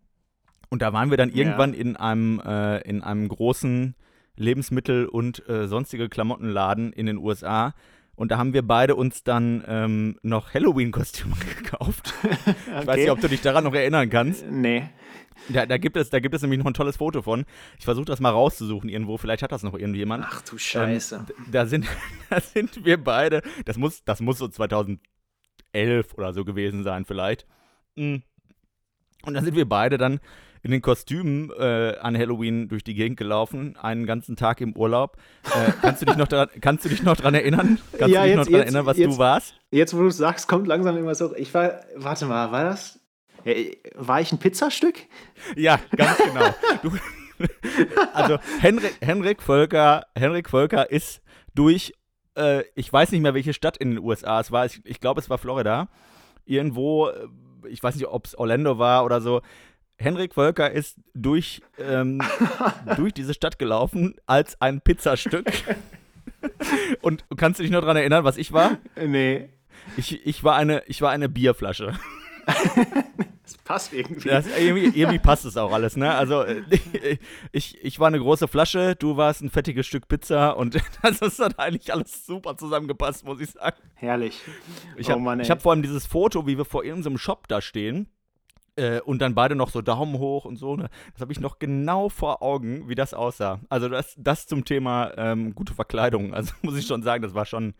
Und 0.68 0.82
da 0.82 0.92
waren 0.92 1.10
wir 1.10 1.16
dann 1.16 1.30
irgendwann 1.30 1.74
ja. 1.74 1.80
in 1.80 1.96
einem, 1.96 2.40
äh, 2.40 2.80
in 2.82 3.02
einem 3.02 3.28
großen 3.28 3.94
Lebensmittel- 4.36 5.06
und 5.06 5.46
äh, 5.48 5.66
sonstige 5.66 6.08
Klamottenladen 6.08 6.92
in 6.92 7.06
den 7.06 7.18
USA. 7.18 7.74
Und 8.20 8.30
da 8.30 8.36
haben 8.36 8.52
wir 8.52 8.60
beide 8.60 8.96
uns 8.96 9.24
dann 9.24 9.64
ähm, 9.66 10.18
noch 10.20 10.52
Halloween-Kostüme 10.52 11.34
gekauft. 11.56 12.12
okay. 12.22 12.54
Ich 12.82 12.86
weiß 12.86 12.96
nicht, 12.98 13.10
ob 13.10 13.20
du 13.22 13.28
dich 13.28 13.40
daran 13.40 13.64
noch 13.64 13.72
erinnern 13.72 14.10
kannst. 14.10 14.44
Nee. 14.46 14.90
Da, 15.48 15.64
da, 15.64 15.78
gibt 15.78 15.96
es, 15.96 16.10
da 16.10 16.20
gibt 16.20 16.34
es 16.34 16.42
nämlich 16.42 16.58
noch 16.58 16.66
ein 16.66 16.74
tolles 16.74 16.98
Foto 16.98 17.22
von. 17.22 17.46
Ich 17.78 17.86
versuche 17.86 18.04
das 18.04 18.20
mal 18.20 18.28
rauszusuchen 18.28 18.90
irgendwo. 18.90 19.16
Vielleicht 19.16 19.42
hat 19.42 19.52
das 19.52 19.62
noch 19.62 19.72
irgendjemand. 19.72 20.26
Ach 20.28 20.42
du 20.42 20.58
Scheiße. 20.58 21.24
Ähm, 21.30 21.44
da, 21.50 21.64
sind, 21.64 21.86
da 22.28 22.42
sind 22.42 22.84
wir 22.84 23.02
beide. 23.02 23.40
Das 23.64 23.78
muss, 23.78 24.04
das 24.04 24.20
muss 24.20 24.36
so 24.36 24.48
2011 24.48 25.00
oder 26.14 26.34
so 26.34 26.44
gewesen 26.44 26.84
sein, 26.84 27.06
vielleicht. 27.06 27.46
Mm. 27.96 28.16
Und 29.24 29.32
da 29.32 29.40
sind 29.40 29.56
wir 29.56 29.66
beide 29.66 29.96
dann 29.96 30.20
in 30.62 30.70
den 30.70 30.82
Kostümen 30.82 31.50
äh, 31.58 31.96
an 32.00 32.16
Halloween 32.16 32.68
durch 32.68 32.84
die 32.84 32.94
Gegend 32.94 33.16
gelaufen, 33.16 33.76
einen 33.76 34.06
ganzen 34.06 34.36
Tag 34.36 34.60
im 34.60 34.76
Urlaub. 34.76 35.16
Äh, 35.44 35.72
kannst, 35.80 36.02
du 36.02 36.06
dich 36.06 36.16
noch 36.16 36.28
daran, 36.28 36.48
kannst 36.60 36.84
du 36.84 36.88
dich 36.88 37.02
noch 37.02 37.16
daran 37.16 37.34
erinnern? 37.34 37.78
Kannst 37.98 38.14
ja, 38.14 38.22
du 38.22 38.28
dich 38.28 38.36
jetzt, 38.36 38.36
noch 38.36 38.52
daran 38.52 38.62
erinnern, 38.62 38.86
was 38.86 38.96
jetzt, 38.98 39.14
du 39.14 39.18
warst? 39.18 39.54
Jetzt, 39.70 39.96
wo 39.96 40.00
du 40.00 40.08
es 40.08 40.16
sagst, 40.16 40.48
kommt 40.48 40.66
langsam 40.66 40.94
irgendwas 40.96 41.20
hoch. 41.20 41.32
Ich 41.36 41.52
war, 41.54 41.80
warte 41.96 42.26
mal, 42.26 42.52
war 42.52 42.64
das? 42.64 43.00
Ja, 43.44 43.54
war 43.94 44.20
ich 44.20 44.32
ein 44.32 44.38
Pizzastück? 44.38 44.96
Ja, 45.56 45.80
ganz 45.96 46.18
genau. 46.18 46.54
du, 46.82 46.92
also 48.12 48.38
Henrik, 48.60 48.96
Henrik, 49.00 49.42
Völker, 49.42 50.06
Henrik 50.14 50.50
Völker 50.50 50.90
ist 50.90 51.22
durch, 51.54 51.94
äh, 52.36 52.64
ich 52.74 52.92
weiß 52.92 53.12
nicht 53.12 53.22
mehr, 53.22 53.34
welche 53.34 53.54
Stadt 53.54 53.76
in 53.76 53.90
den 53.90 53.98
USA 53.98 54.40
es 54.40 54.52
war, 54.52 54.66
ich, 54.66 54.80
ich 54.84 55.00
glaube, 55.00 55.20
es 55.20 55.30
war 55.30 55.38
Florida, 55.38 55.88
irgendwo, 56.44 57.08
äh, 57.08 57.28
ich 57.68 57.82
weiß 57.82 57.94
nicht, 57.94 58.06
ob 58.06 58.26
es 58.26 58.36
Orlando 58.36 58.78
war 58.78 59.04
oder 59.04 59.20
so, 59.20 59.42
Henrik 60.00 60.32
Völker 60.34 60.70
ist 60.70 60.98
durch, 61.14 61.60
ähm, 61.78 62.22
durch 62.96 63.12
diese 63.12 63.34
Stadt 63.34 63.58
gelaufen 63.58 64.16
als 64.26 64.60
ein 64.60 64.80
Pizzastück. 64.80 65.46
Und 67.02 67.24
kannst 67.36 67.58
du 67.58 67.62
dich 67.62 67.70
noch 67.70 67.82
daran 67.82 67.98
erinnern, 67.98 68.24
was 68.24 68.38
ich 68.38 68.52
war? 68.52 68.78
Nee. 68.96 69.50
Ich, 69.98 70.26
ich, 70.26 70.42
war, 70.42 70.56
eine, 70.56 70.82
ich 70.86 71.02
war 71.02 71.10
eine 71.10 71.28
Bierflasche. 71.28 71.94
Das 73.42 73.58
passt 73.64 73.92
irgendwie. 73.92 74.28
Das, 74.28 74.46
irgendwie. 74.46 74.96
irgendwie. 74.96 75.18
passt 75.18 75.44
es 75.44 75.56
auch 75.56 75.72
alles, 75.72 75.96
ne? 75.96 76.14
Also, 76.14 76.44
ich, 77.50 77.82
ich 77.82 77.98
war 77.98 78.06
eine 78.06 78.20
große 78.20 78.46
Flasche, 78.46 78.94
du 78.94 79.16
warst 79.16 79.40
ein 79.40 79.50
fettiges 79.50 79.88
Stück 79.88 80.06
Pizza 80.06 80.56
und 80.56 80.76
das 81.02 81.38
hat 81.40 81.58
eigentlich 81.58 81.92
alles 81.92 82.24
super 82.24 82.56
zusammengepasst, 82.56 83.24
muss 83.24 83.40
ich 83.40 83.50
sagen. 83.50 83.76
Herrlich. 83.94 84.40
Ich 84.96 85.08
oh 85.10 85.20
habe 85.20 85.42
hab 85.42 85.62
vor 85.62 85.72
allem 85.72 85.82
dieses 85.82 86.06
Foto, 86.06 86.46
wie 86.46 86.58
wir 86.58 86.64
vor 86.64 86.84
irgendeinem 86.84 87.18
Shop 87.18 87.48
da 87.48 87.60
stehen 87.60 88.08
äh, 88.80 89.00
und 89.00 89.20
dann 89.20 89.34
beide 89.34 89.54
noch 89.54 89.70
so 89.70 89.82
Daumen 89.82 90.18
hoch 90.18 90.44
und 90.44 90.56
so. 90.56 90.76
Ne? 90.76 90.88
Das 91.12 91.20
habe 91.20 91.32
ich 91.32 91.40
noch 91.40 91.58
genau 91.58 92.08
vor 92.08 92.42
Augen, 92.42 92.88
wie 92.88 92.94
das 92.94 93.14
aussah. 93.14 93.60
Also 93.68 93.88
das, 93.88 94.14
das 94.18 94.46
zum 94.46 94.64
Thema 94.64 95.12
ähm, 95.16 95.54
gute 95.54 95.74
Verkleidung. 95.74 96.34
Also 96.40 96.54
muss 96.62 96.78
ich 96.78 96.86
schon 96.86 97.02
sagen, 97.02 97.22
das 97.22 97.34
war 97.34 97.44
schon, 97.44 97.74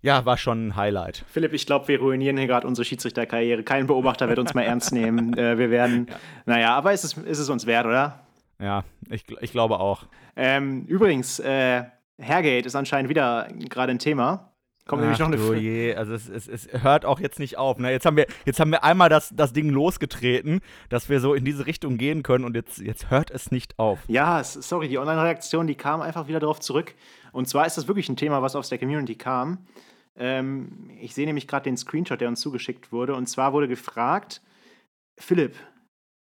ja, 0.00 0.24
war 0.24 0.38
schon 0.38 0.68
ein 0.68 0.76
Highlight. 0.76 1.24
Philipp, 1.28 1.52
ich 1.52 1.66
glaube, 1.66 1.88
wir 1.88 2.00
ruinieren 2.00 2.38
hier 2.38 2.46
gerade 2.46 2.66
unsere 2.66 2.86
Schiedsrichterkarriere. 2.86 3.64
Kein 3.64 3.86
Beobachter 3.86 4.28
wird 4.30 4.38
uns 4.38 4.54
mal 4.54 4.62
ernst 4.62 4.92
nehmen. 4.92 5.34
Äh, 5.36 5.58
wir 5.58 5.70
werden, 5.70 6.06
ja. 6.08 6.16
naja, 6.46 6.74
aber 6.74 6.94
ist 6.94 7.04
es, 7.04 7.18
ist 7.18 7.38
es 7.38 7.50
uns 7.50 7.66
wert, 7.66 7.84
oder? 7.84 8.20
Ja, 8.58 8.84
ich, 9.10 9.24
ich 9.42 9.52
glaube 9.52 9.78
auch. 9.78 10.04
Ähm, 10.36 10.86
übrigens, 10.86 11.38
äh, 11.40 11.84
Hergate 12.18 12.66
ist 12.66 12.76
anscheinend 12.76 13.10
wieder 13.10 13.48
gerade 13.68 13.92
ein 13.92 13.98
Thema. 13.98 14.52
Kommt 14.86 15.02
nämlich 15.02 15.18
noch 15.18 15.26
eine 15.26 15.40
oh 15.40 15.52
je, 15.52 15.96
also 15.96 16.14
es, 16.14 16.28
es, 16.28 16.46
es, 16.46 16.68
hört 16.82 17.04
auch 17.04 17.18
jetzt 17.18 17.40
nicht 17.40 17.58
auf. 17.58 17.78
Ne? 17.78 17.90
Jetzt, 17.90 18.06
haben 18.06 18.16
wir, 18.16 18.26
jetzt 18.44 18.60
haben 18.60 18.70
wir 18.70 18.84
einmal 18.84 19.08
das, 19.08 19.32
das 19.34 19.52
Ding 19.52 19.68
losgetreten, 19.68 20.60
dass 20.90 21.08
wir 21.08 21.18
so 21.18 21.34
in 21.34 21.44
diese 21.44 21.66
Richtung 21.66 21.98
gehen 21.98 22.22
können 22.22 22.44
und 22.44 22.54
jetzt, 22.54 22.78
jetzt 22.78 23.10
hört 23.10 23.32
es 23.32 23.50
nicht 23.50 23.80
auf. 23.80 23.98
Ja, 24.06 24.44
sorry, 24.44 24.86
die 24.86 24.98
Online-Reaktion, 24.98 25.66
die 25.66 25.74
kam 25.74 26.00
einfach 26.02 26.28
wieder 26.28 26.38
darauf 26.38 26.60
zurück. 26.60 26.94
Und 27.32 27.48
zwar 27.48 27.66
ist 27.66 27.76
das 27.76 27.88
wirklich 27.88 28.08
ein 28.08 28.16
Thema, 28.16 28.42
was 28.42 28.54
aus 28.54 28.68
der 28.68 28.78
Community 28.78 29.16
kam. 29.16 29.66
Ähm, 30.14 30.90
ich 31.00 31.14
sehe 31.14 31.26
nämlich 31.26 31.48
gerade 31.48 31.64
den 31.64 31.76
Screenshot, 31.76 32.20
der 32.20 32.28
uns 32.28 32.40
zugeschickt 32.40 32.92
wurde. 32.92 33.16
Und 33.16 33.26
zwar 33.26 33.52
wurde 33.52 33.66
gefragt, 33.66 34.40
Philipp, 35.18 35.56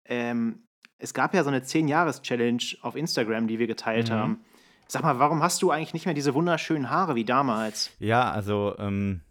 ähm, 0.06 0.64
es 0.98 1.14
gab 1.14 1.36
ja 1.36 1.44
so 1.44 1.50
eine 1.50 1.60
10-Jahres-Challenge 1.60 2.64
auf 2.82 2.96
Instagram, 2.96 3.48
die 3.48 3.60
wir 3.60 3.68
geteilt 3.68 4.10
mhm. 4.10 4.14
haben. 4.14 4.46
Sag 4.88 5.04
mal, 5.04 5.20
warum 5.20 5.44
hast 5.44 5.62
du 5.62 5.72
eigentlich 5.72 5.94
nicht 5.94 6.06
mehr 6.06 6.16
diese 6.16 6.34
wunderschönen 6.34 6.90
Haare 6.90 7.16
wie 7.16 7.26
damals? 7.26 7.92
Ja, 8.00 8.32
also, 8.32 8.76
ähm, 8.80 9.22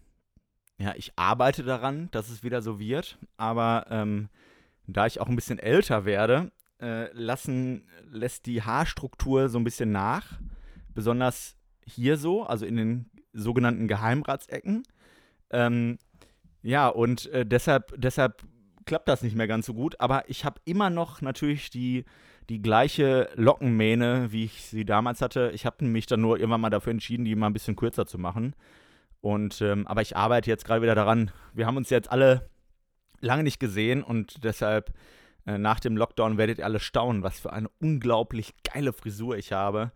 ja, 0.78 0.92
ich 0.96 1.12
arbeite 1.16 1.62
daran, 1.62 2.08
dass 2.10 2.28
es 2.28 2.42
wieder 2.42 2.60
so 2.60 2.78
wird, 2.78 3.18
aber 3.38 3.86
ähm, 3.88 4.28
da 4.86 5.06
ich 5.06 5.20
auch 5.20 5.28
ein 5.28 5.36
bisschen 5.36 5.58
älter 5.58 6.04
werde, 6.04 6.52
äh, 6.80 7.10
lassen, 7.12 7.88
lässt 8.10 8.44
die 8.44 8.62
Haarstruktur 8.62 9.48
so 9.48 9.58
ein 9.58 9.64
bisschen 9.64 9.92
nach. 9.92 10.38
Besonders 10.94 11.56
hier 11.86 12.18
so, 12.18 12.44
also 12.44 12.66
in 12.66 12.76
den 12.76 13.10
sogenannten 13.32 13.88
Geheimratsecken. 13.88 14.82
Ähm, 15.50 15.98
ja, 16.62 16.88
und 16.88 17.26
äh, 17.30 17.46
deshalb, 17.46 17.94
deshalb 17.96 18.42
klappt 18.84 19.08
das 19.08 19.22
nicht 19.22 19.36
mehr 19.36 19.46
ganz 19.46 19.66
so 19.66 19.74
gut. 19.74 20.00
Aber 20.00 20.28
ich 20.28 20.44
habe 20.44 20.60
immer 20.64 20.90
noch 20.90 21.22
natürlich 21.22 21.70
die, 21.70 22.04
die 22.48 22.62
gleiche 22.62 23.28
Lockenmähne, 23.34 24.30
wie 24.30 24.44
ich 24.44 24.62
sie 24.64 24.84
damals 24.84 25.20
hatte. 25.20 25.50
Ich 25.54 25.66
habe 25.66 25.84
mich 25.84 26.06
dann 26.06 26.20
nur 26.20 26.38
irgendwann 26.38 26.60
mal 26.60 26.70
dafür 26.70 26.92
entschieden, 26.92 27.24
die 27.24 27.34
mal 27.34 27.48
ein 27.48 27.52
bisschen 27.52 27.76
kürzer 27.76 28.06
zu 28.06 28.18
machen. 28.18 28.54
Und, 29.20 29.60
ähm, 29.60 29.86
aber 29.86 30.02
ich 30.02 30.16
arbeite 30.16 30.50
jetzt 30.50 30.64
gerade 30.64 30.82
wieder 30.82 30.94
daran. 30.94 31.30
Wir 31.52 31.66
haben 31.66 31.76
uns 31.76 31.90
jetzt 31.90 32.10
alle 32.10 32.48
lange 33.20 33.42
nicht 33.42 33.58
gesehen 33.58 34.02
und 34.02 34.44
deshalb 34.44 34.92
äh, 35.46 35.58
nach 35.58 35.80
dem 35.80 35.96
Lockdown 35.96 36.38
werdet 36.38 36.58
ihr 36.58 36.64
alle 36.64 36.80
staunen, 36.80 37.22
was 37.22 37.40
für 37.40 37.52
eine 37.52 37.68
unglaublich 37.80 38.54
geile 38.62 38.92
Frisur 38.92 39.36
ich 39.36 39.52
habe. 39.52 39.90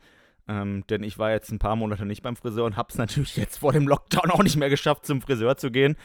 Ähm, 0.48 0.84
denn 0.88 1.04
ich 1.04 1.18
war 1.18 1.30
jetzt 1.30 1.52
ein 1.52 1.58
paar 1.58 1.76
Monate 1.76 2.06
nicht 2.06 2.22
beim 2.22 2.34
Friseur 2.34 2.64
und 2.64 2.76
habe 2.76 2.88
es 2.90 2.98
natürlich 2.98 3.36
jetzt 3.36 3.58
vor 3.58 3.72
dem 3.72 3.86
Lockdown 3.86 4.30
auch 4.30 4.42
nicht 4.42 4.56
mehr 4.56 4.70
geschafft, 4.70 5.06
zum 5.06 5.20
Friseur 5.20 5.56
zu 5.56 5.70
gehen. 5.70 5.96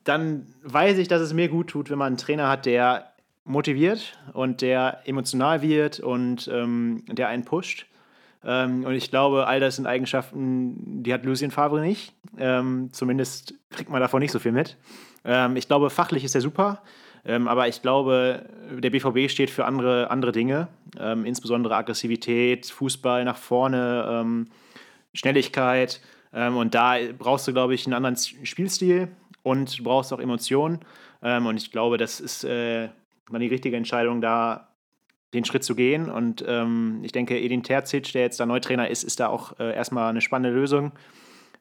dann 0.06 0.48
weiß 0.64 0.98
ich, 1.00 1.10
dass 1.10 1.22
es 1.22 1.34
mir 1.34 1.50
gut 1.50 1.68
tut, 1.68 1.90
wenn 1.90 1.98
man 1.98 2.08
einen 2.08 2.18
Trainer 2.18 2.48
hat, 2.48 2.66
der 2.66 3.12
motiviert 3.44 4.18
und 4.32 4.62
der 4.62 5.02
emotional 5.04 5.62
wird 5.62 6.00
und 6.00 6.48
ähm, 6.48 7.04
der 7.10 7.28
einen 7.28 7.44
pusht. 7.44 7.88
Ähm, 8.46 8.86
und 8.86 8.94
ich 8.94 9.10
glaube, 9.10 9.48
all 9.48 9.60
das 9.60 9.76
sind 9.76 9.86
Eigenschaften, 9.86 11.04
die 11.04 11.14
hat 11.14 11.26
Lucien 11.26 11.52
Favre 11.52 11.82
nicht. 11.82 12.14
Ähm, 12.38 12.88
zumindest 12.94 13.54
kriegt 13.70 13.90
man 13.90 14.00
davon 14.00 14.22
nicht 14.22 14.32
so 14.32 14.40
viel 14.40 14.54
mit. 14.54 14.78
Ähm, 15.26 15.58
ich 15.58 15.68
glaube, 15.68 15.90
fachlich 15.90 16.24
ist 16.24 16.36
er 16.36 16.42
super. 16.42 16.82
Ähm, 17.26 17.48
aber 17.48 17.68
ich 17.68 17.82
glaube, 17.82 18.46
der 18.72 18.90
BVB 18.90 19.30
steht 19.30 19.50
für 19.50 19.66
andere, 19.66 20.10
andere 20.10 20.32
Dinge, 20.32 20.68
ähm, 21.00 21.26
insbesondere 21.26 21.76
Aggressivität, 21.76 22.66
Fußball 22.66 23.24
nach 23.26 23.38
vorne, 23.38 24.06
ähm, 24.10 24.48
Schnelligkeit. 25.14 26.02
Ähm, 26.34 26.58
und 26.58 26.74
da 26.74 26.96
brauchst 27.18 27.48
du, 27.48 27.54
glaube 27.54 27.74
ich, 27.74 27.86
einen 27.86 27.94
anderen 27.94 28.16
Spielstil 28.16 29.10
und 29.44 29.80
du 29.80 29.84
brauchst 29.84 30.12
auch 30.14 30.20
Emotionen. 30.20 30.80
Ähm, 31.22 31.46
und 31.46 31.58
ich 31.58 31.72
glaube, 31.72 31.98
das 31.98 32.20
ist 32.20 32.44
äh, 32.44 32.90
die 33.32 33.48
richtige 33.48 33.78
Entscheidung, 33.78 34.22
da 34.22 34.68
den 35.34 35.46
Schritt 35.46 35.64
zu 35.64 35.76
gehen. 35.76 36.10
Und 36.10 36.44
ähm, 36.48 37.00
ich 37.04 37.12
denke, 37.12 37.40
Edin 37.40 37.64
Terzic, 37.64 38.12
der 38.14 38.24
jetzt 38.24 38.40
da 38.40 38.46
Neutrainer 38.46 38.90
ist, 38.90 39.04
ist 39.04 39.20
da 39.20 39.28
auch 39.28 39.60
äh, 39.60 39.74
erstmal 39.74 40.10
eine 40.10 40.22
spannende 40.22 40.58
Lösung. 40.58 40.92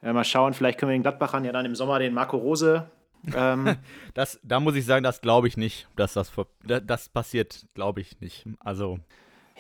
Äh, 0.02 0.12
mal 0.12 0.24
schauen, 0.24 0.54
vielleicht 0.54 0.78
können 0.78 0.90
wir 0.90 0.98
den 0.98 1.02
Gladbachern 1.02 1.44
ja 1.44 1.52
dann 1.52 1.66
im 1.66 1.74
Sommer 1.74 1.98
den 1.98 2.14
Marco 2.14 2.36
Rose 2.36 2.90
ähm, 3.34 3.76
Das, 4.14 4.40
da 4.42 4.60
muss 4.60 4.76
ich 4.76 4.84
sagen, 4.84 5.02
das 5.04 5.20
glaube 5.20 5.48
ich 5.48 5.56
nicht, 5.56 5.88
dass 5.96 6.14
das, 6.14 6.32
das 6.64 7.08
passiert, 7.08 7.66
glaube 7.74 8.00
ich 8.00 8.20
nicht. 8.20 8.46
Also, 8.60 8.98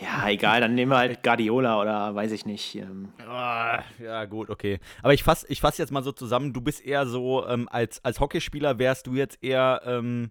ja, 0.00 0.28
egal, 0.28 0.60
dann 0.60 0.74
nehmen 0.74 0.92
wir 0.92 0.98
halt 0.98 1.22
Guardiola 1.22 1.80
oder 1.80 2.14
weiß 2.14 2.32
ich 2.32 2.46
nicht. 2.46 2.76
Ähm, 2.76 3.12
ah, 3.28 3.80
ja 4.02 4.24
gut, 4.24 4.48
okay. 4.48 4.80
Aber 5.02 5.12
ich 5.12 5.22
fasse 5.22 5.46
ich 5.48 5.60
fass 5.60 5.78
jetzt 5.78 5.92
mal 5.92 6.02
so 6.02 6.12
zusammen, 6.12 6.52
du 6.52 6.60
bist 6.60 6.84
eher 6.84 7.06
so, 7.06 7.46
ähm, 7.46 7.68
als, 7.70 8.02
als 8.04 8.18
Hockeyspieler 8.18 8.78
wärst 8.78 9.06
du 9.06 9.14
jetzt 9.14 9.42
eher 9.42 9.82
ähm, 9.84 10.30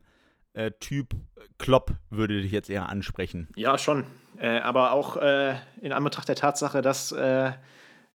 äh, 0.54 0.72
Typ 0.80 1.16
Klopp, 1.58 1.92
würde 2.10 2.42
dich 2.42 2.52
jetzt 2.52 2.70
eher 2.70 2.90
ansprechen. 2.90 3.50
Ja, 3.56 3.78
schon. 3.78 4.06
Äh, 4.40 4.60
aber 4.60 4.94
auch 4.94 5.18
äh, 5.18 5.56
in 5.82 5.92
Anbetracht 5.92 6.28
der 6.28 6.36
Tatsache, 6.36 6.82
dass 6.82 7.12
äh, 7.12 7.52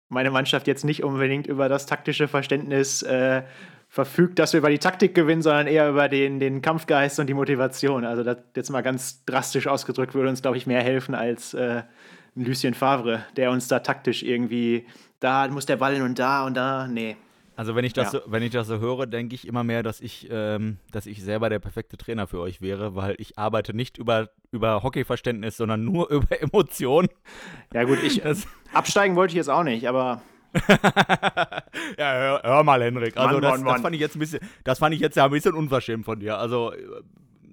meine 0.10 0.32
Mannschaft 0.32 0.68
jetzt 0.68 0.86
nicht 0.86 1.04
unbedingt 1.04 1.48
über 1.48 1.70
das 1.70 1.86
taktische 1.86 2.28
Verständnis 2.28 3.04
äh, 3.04 3.44
verfügt, 3.94 4.40
dass 4.40 4.54
wir 4.54 4.58
über 4.58 4.72
die 4.72 4.80
Taktik 4.80 5.14
gewinnen, 5.14 5.44
sondern 5.44 5.68
eher 5.68 5.88
über 5.88 6.10
den, 6.10 6.40
den 6.40 6.64
Kampfgeist 6.64 7.20
und 7.20 7.28
die 7.28 7.36
Motivation. 7.36 8.06
Also 8.06 8.24
das 8.24 8.38
jetzt 8.56 8.72
mal 8.72 8.82
ganz 8.82 9.24
drastisch 9.26 9.68
ausgedrückt 9.68 10.16
würde 10.16 10.30
uns, 10.30 10.42
glaube 10.42 10.58
ich, 10.58 10.66
mehr 10.66 10.82
helfen 10.82 11.14
als 11.14 11.54
äh, 11.54 11.84
ein 12.36 12.44
Lucien 12.44 12.74
Favre, 12.74 13.24
der 13.38 13.52
uns 13.52 13.68
da 13.68 13.82
taktisch 13.82 14.24
irgendwie, 14.24 14.88
da 15.20 15.48
muss 15.50 15.68
der 15.68 15.78
Ball 15.78 15.94
hin 15.94 16.02
und 16.02 16.18
da 16.18 16.44
und 16.48 16.56
da. 16.56 16.88
Nee. 16.88 17.18
Also 17.56 17.76
wenn 17.76 17.86
ich 17.86 17.94
das, 17.94 18.14
Ja. 18.14 18.22
so, 18.22 18.32
wenn 18.32 18.42
ich 18.42 18.50
das 18.50 18.66
so 18.66 18.80
höre, 18.80 19.06
denke 19.06 19.36
ich 19.36 19.48
immer 19.48 19.64
mehr, 19.64 19.84
dass 19.84 20.02
ich, 20.02 20.28
ähm, 20.32 20.78
dass 20.92 21.06
ich 21.06 21.22
selber 21.24 21.50
der 21.50 21.60
perfekte 21.60 21.96
Trainer 21.96 22.26
für 22.26 22.40
euch 22.40 22.64
wäre, 22.64 22.96
weil 22.96 23.14
ich 23.20 23.38
arbeite 23.38 23.76
nicht 23.76 24.00
über, 24.00 24.32
über 24.52 24.82
Hockeyverständnis, 24.82 25.56
sondern 25.58 25.84
nur 25.86 26.10
über 26.10 26.42
Emotionen. 26.42 27.10
Ja, 27.76 27.84
gut, 27.84 28.00
ich 28.02 28.22
Das- 28.22 28.48
absteigen 28.74 29.16
wollte 29.16 29.34
ich 29.34 29.38
jetzt 29.38 29.52
auch 29.52 29.62
nicht, 29.64 29.88
aber 29.88 30.24
ja, 31.98 32.14
hör, 32.14 32.42
hör 32.44 32.64
mal, 32.64 32.82
Henrik. 32.82 33.18
Also 33.18 33.34
Mann, 33.36 33.42
das, 33.42 33.52
Mann, 33.52 33.64
das 33.66 33.74
Mann. 33.74 33.82
fand 33.82 33.96
ich 33.96 34.02
jetzt 34.02 34.16
ein 34.16 34.20
bisschen, 34.20 34.40
das 34.64 34.80
fand 34.80 34.94
ich 34.96 35.02
jetzt 35.02 35.16
ja 35.18 35.26
ein 35.26 35.32
bisschen 35.32 35.54
unverschämt 35.54 36.06
von 36.06 36.20
dir. 36.20 36.38
Also, 36.38 36.74
äh, 36.74 36.82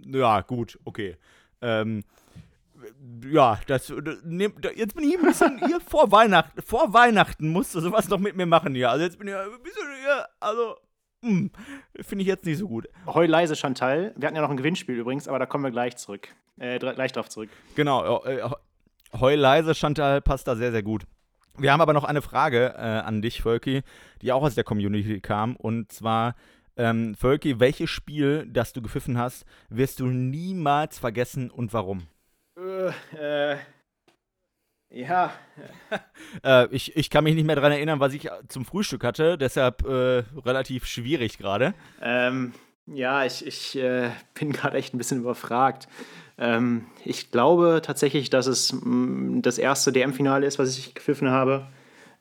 ja, 0.06 0.40
gut, 0.42 0.78
okay. 0.84 1.16
Ähm, 1.62 2.02
ja, 3.30 3.58
das, 3.66 3.86
das 3.88 4.16
da- 4.22 4.70
jetzt 4.74 4.94
bin 4.94 5.04
ich 5.08 5.18
ein 5.18 5.24
bisschen 5.24 5.64
hier 5.66 5.80
vor 5.86 6.10
Weihnachten, 6.12 6.60
vor 6.62 6.92
Weihnachten 6.92 7.48
musst 7.50 7.74
du 7.74 7.80
sowas 7.80 8.08
noch 8.08 8.18
mit 8.18 8.36
mir 8.36 8.46
machen 8.46 8.74
hier. 8.74 8.90
Also 8.90 9.04
jetzt 9.04 9.18
bin 9.18 9.28
ich 9.28 9.32
ja 9.34 9.42
ein 9.42 9.62
bisschen 9.62 9.82
hier, 10.02 10.26
also, 10.40 10.76
hm, 11.22 11.50
finde 12.00 12.22
ich 12.22 12.28
jetzt 12.28 12.44
nicht 12.44 12.58
so 12.58 12.68
gut. 12.68 12.88
Heu 13.06 13.26
leise 13.26 13.56
Chantal. 13.56 14.12
Wir 14.16 14.26
hatten 14.26 14.36
ja 14.36 14.42
noch 14.42 14.50
ein 14.50 14.56
Gewinnspiel 14.56 14.96
übrigens, 14.96 15.28
aber 15.28 15.38
da 15.38 15.46
kommen 15.46 15.64
wir 15.64 15.70
gleich 15.70 15.96
zurück. 15.96 16.28
Äh, 16.58 16.78
gleich 16.78 17.12
drauf 17.12 17.28
zurück. 17.28 17.48
Genau, 17.74 18.22
äh, 18.24 18.48
Heu 19.18 19.34
leise, 19.34 19.74
Chantal, 19.74 20.20
passt 20.20 20.46
da 20.46 20.54
sehr, 20.54 20.70
sehr 20.70 20.82
gut. 20.82 21.04
Wir 21.60 21.72
haben 21.72 21.80
aber 21.80 21.92
noch 21.92 22.04
eine 22.04 22.22
Frage 22.22 22.74
äh, 22.76 22.80
an 22.80 23.20
dich, 23.22 23.42
Völki, 23.42 23.82
die 24.22 24.32
auch 24.32 24.42
aus 24.42 24.54
der 24.54 24.64
Community 24.64 25.20
kam. 25.20 25.56
Und 25.56 25.92
zwar, 25.92 26.34
ähm, 26.76 27.14
Völki, 27.14 27.60
welches 27.60 27.90
Spiel, 27.90 28.46
das 28.50 28.72
du 28.72 28.80
gepfiffen 28.80 29.18
hast, 29.18 29.44
wirst 29.68 30.00
du 30.00 30.06
niemals 30.06 30.98
vergessen 30.98 31.50
und 31.50 31.72
warum? 31.74 32.06
Äh, 32.58 33.52
äh, 33.52 33.58
ja, 34.90 35.32
Äh, 36.44 36.68
ich, 36.70 36.96
ich 36.96 37.10
kann 37.10 37.24
mich 37.24 37.34
nicht 37.34 37.44
mehr 37.46 37.56
daran 37.56 37.72
erinnern, 37.72 38.00
was 38.00 38.14
ich 38.14 38.28
zum 38.48 38.64
Frühstück 38.64 39.02
hatte, 39.04 39.36
deshalb 39.36 39.84
äh, 39.84 40.22
relativ 40.44 40.86
schwierig 40.86 41.38
gerade. 41.38 41.74
ähm, 42.00 42.54
Ja, 42.92 43.24
ich, 43.24 43.46
ich 43.46 43.76
äh, 43.78 44.10
bin 44.34 44.52
gerade 44.52 44.76
echt 44.76 44.94
ein 44.94 44.98
bisschen 44.98 45.20
überfragt. 45.20 45.88
Ähm, 46.38 46.86
ich 47.04 47.30
glaube 47.30 47.82
tatsächlich, 47.84 48.30
dass 48.30 48.46
es 48.46 48.72
mh, 48.72 48.80
mm, 48.84 49.42
das 49.42 49.58
erste 49.58 49.92
DM-Finale 49.92 50.46
ist, 50.46 50.58
was 50.58 50.76
ich 50.76 50.94
gepfiffen 50.94 51.30
habe. 51.30 51.66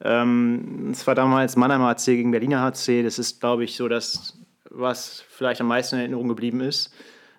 Ähm, 0.01 0.89
es 0.91 1.05
war 1.07 1.15
damals 1.15 1.55
Mannheimer 1.55 1.87
HC 1.87 2.15
gegen 2.15 2.31
Berliner 2.31 2.61
HC. 2.61 3.03
Das 3.03 3.19
ist, 3.19 3.39
glaube 3.39 3.63
ich, 3.63 3.75
so 3.75 3.87
das, 3.87 4.37
was 4.69 5.23
vielleicht 5.29 5.61
am 5.61 5.67
meisten 5.67 5.95
in 5.95 6.01
Erinnerung 6.01 6.27
geblieben 6.27 6.61
ist. 6.61 6.93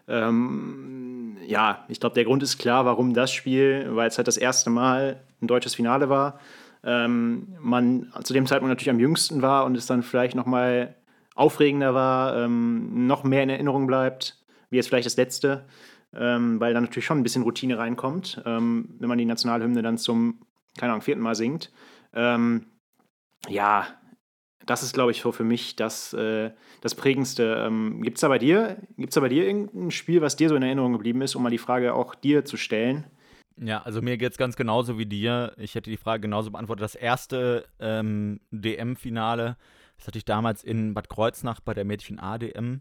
Ähm, 0.08 1.36
ja, 1.46 1.84
ich 1.88 2.00
glaube, 2.00 2.14
der 2.14 2.24
Grund 2.24 2.42
ist 2.42 2.58
klar, 2.58 2.84
warum 2.84 3.14
das 3.14 3.30
Spiel, 3.32 3.88
weil 3.94 4.08
es 4.08 4.18
halt 4.18 4.28
das 4.28 4.36
erste 4.36 4.70
Mal 4.70 5.20
ein 5.40 5.46
deutsches 5.46 5.74
Finale 5.74 6.08
war. 6.08 6.40
Ähm, 6.82 7.48
man 7.60 8.12
zu 8.24 8.32
dem 8.32 8.46
Zeitpunkt 8.46 8.70
natürlich 8.70 8.90
am 8.90 9.00
jüngsten 9.00 9.42
war 9.42 9.64
und 9.66 9.76
es 9.76 9.86
dann 9.86 10.02
vielleicht 10.02 10.34
noch 10.34 10.46
mal 10.46 10.94
aufregender 11.40 11.94
war, 11.94 12.36
ähm, 12.36 13.06
noch 13.06 13.24
mehr 13.24 13.42
in 13.42 13.48
Erinnerung 13.48 13.86
bleibt, 13.86 14.36
wie 14.68 14.76
jetzt 14.76 14.88
vielleicht 14.88 15.06
das 15.06 15.16
letzte, 15.16 15.66
ähm, 16.14 16.60
weil 16.60 16.74
dann 16.74 16.84
natürlich 16.84 17.06
schon 17.06 17.18
ein 17.18 17.22
bisschen 17.22 17.42
Routine 17.42 17.78
reinkommt, 17.78 18.42
ähm, 18.44 18.94
wenn 18.98 19.08
man 19.08 19.18
die 19.18 19.24
Nationalhymne 19.24 19.82
dann 19.82 19.96
zum, 19.98 20.42
keine 20.78 20.92
Ahnung, 20.92 21.02
vierten 21.02 21.22
Mal 21.22 21.34
singt. 21.34 21.72
Ähm, 22.12 22.66
ja, 23.48 23.86
das 24.66 24.82
ist, 24.82 24.92
glaube 24.92 25.10
ich, 25.12 25.22
für 25.22 25.44
mich 25.44 25.76
das, 25.76 26.12
äh, 26.12 26.50
das 26.82 26.94
Prägendste. 26.94 27.64
Ähm, 27.66 28.02
Gibt 28.02 28.18
es 28.18 28.20
da 28.20 28.28
bei 28.28 28.38
dir, 28.38 28.76
da 28.96 29.20
bei 29.20 29.28
dir 29.30 29.46
irgendein 29.46 29.90
Spiel, 29.90 30.20
was 30.20 30.36
dir 30.36 30.48
so 30.50 30.56
in 30.56 30.62
Erinnerung 30.62 30.92
geblieben 30.92 31.22
ist, 31.22 31.34
um 31.34 31.42
mal 31.42 31.50
die 31.50 31.58
Frage 31.58 31.94
auch 31.94 32.14
dir 32.14 32.44
zu 32.44 32.58
stellen? 32.58 33.06
Ja, 33.56 33.82
also 33.82 34.00
mir 34.02 34.16
geht 34.16 34.32
es 34.32 34.38
ganz 34.38 34.56
genauso 34.56 34.98
wie 34.98 35.06
dir. 35.06 35.54
Ich 35.56 35.74
hätte 35.74 35.90
die 35.90 35.96
Frage 35.96 36.22
genauso 36.22 36.50
beantwortet. 36.50 36.82
Das 36.82 36.94
erste 36.94 37.64
ähm, 37.78 38.40
DM-Finale, 38.50 39.56
das 40.00 40.06
hatte 40.06 40.18
ich 40.18 40.24
damals 40.24 40.64
in 40.64 40.94
Bad 40.94 41.10
Kreuznach 41.10 41.60
bei 41.60 41.74
der 41.74 41.84
Mädchen 41.84 42.18
A-DM. 42.18 42.80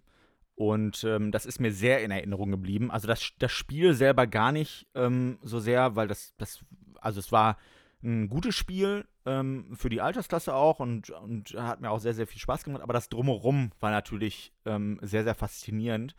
Und 0.55 1.03
ähm, 1.03 1.33
das 1.33 1.45
ist 1.45 1.59
mir 1.59 1.73
sehr 1.73 2.01
in 2.01 2.11
Erinnerung 2.11 2.49
geblieben. 2.49 2.91
Also 2.91 3.07
das, 3.07 3.31
das 3.39 3.51
Spiel 3.51 3.93
selber 3.93 4.25
gar 4.25 4.53
nicht 4.53 4.87
ähm, 4.95 5.37
so 5.41 5.59
sehr, 5.59 5.97
weil 5.97 6.07
das, 6.07 6.33
das, 6.37 6.63
also 7.01 7.19
es 7.19 7.33
war 7.33 7.57
ein 8.01 8.29
gutes 8.29 8.55
Spiel 8.55 9.05
ähm, 9.25 9.75
für 9.75 9.89
die 9.89 9.99
Altersklasse 9.99 10.53
auch 10.53 10.79
und, 10.79 11.09
und 11.09 11.53
hat 11.55 11.81
mir 11.81 11.91
auch 11.91 11.99
sehr, 11.99 12.13
sehr 12.13 12.25
viel 12.25 12.39
Spaß 12.39 12.63
gemacht. 12.63 12.81
Aber 12.81 12.93
das 12.93 13.09
Drumherum 13.09 13.71
war 13.81 13.91
natürlich 13.91 14.53
ähm, 14.65 14.97
sehr, 15.01 15.25
sehr 15.25 15.35
faszinierend. 15.35 16.15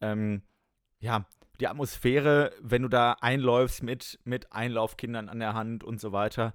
Ähm, 0.00 0.40
ja, 0.98 1.26
die 1.60 1.68
Atmosphäre, 1.68 2.52
wenn 2.62 2.82
du 2.82 2.88
da 2.88 3.16
einläufst 3.20 3.82
mit, 3.82 4.18
mit 4.24 4.50
Einlaufkindern 4.50 5.28
an 5.28 5.40
der 5.40 5.52
Hand 5.52 5.84
und 5.84 6.00
so 6.00 6.12
weiter. 6.12 6.54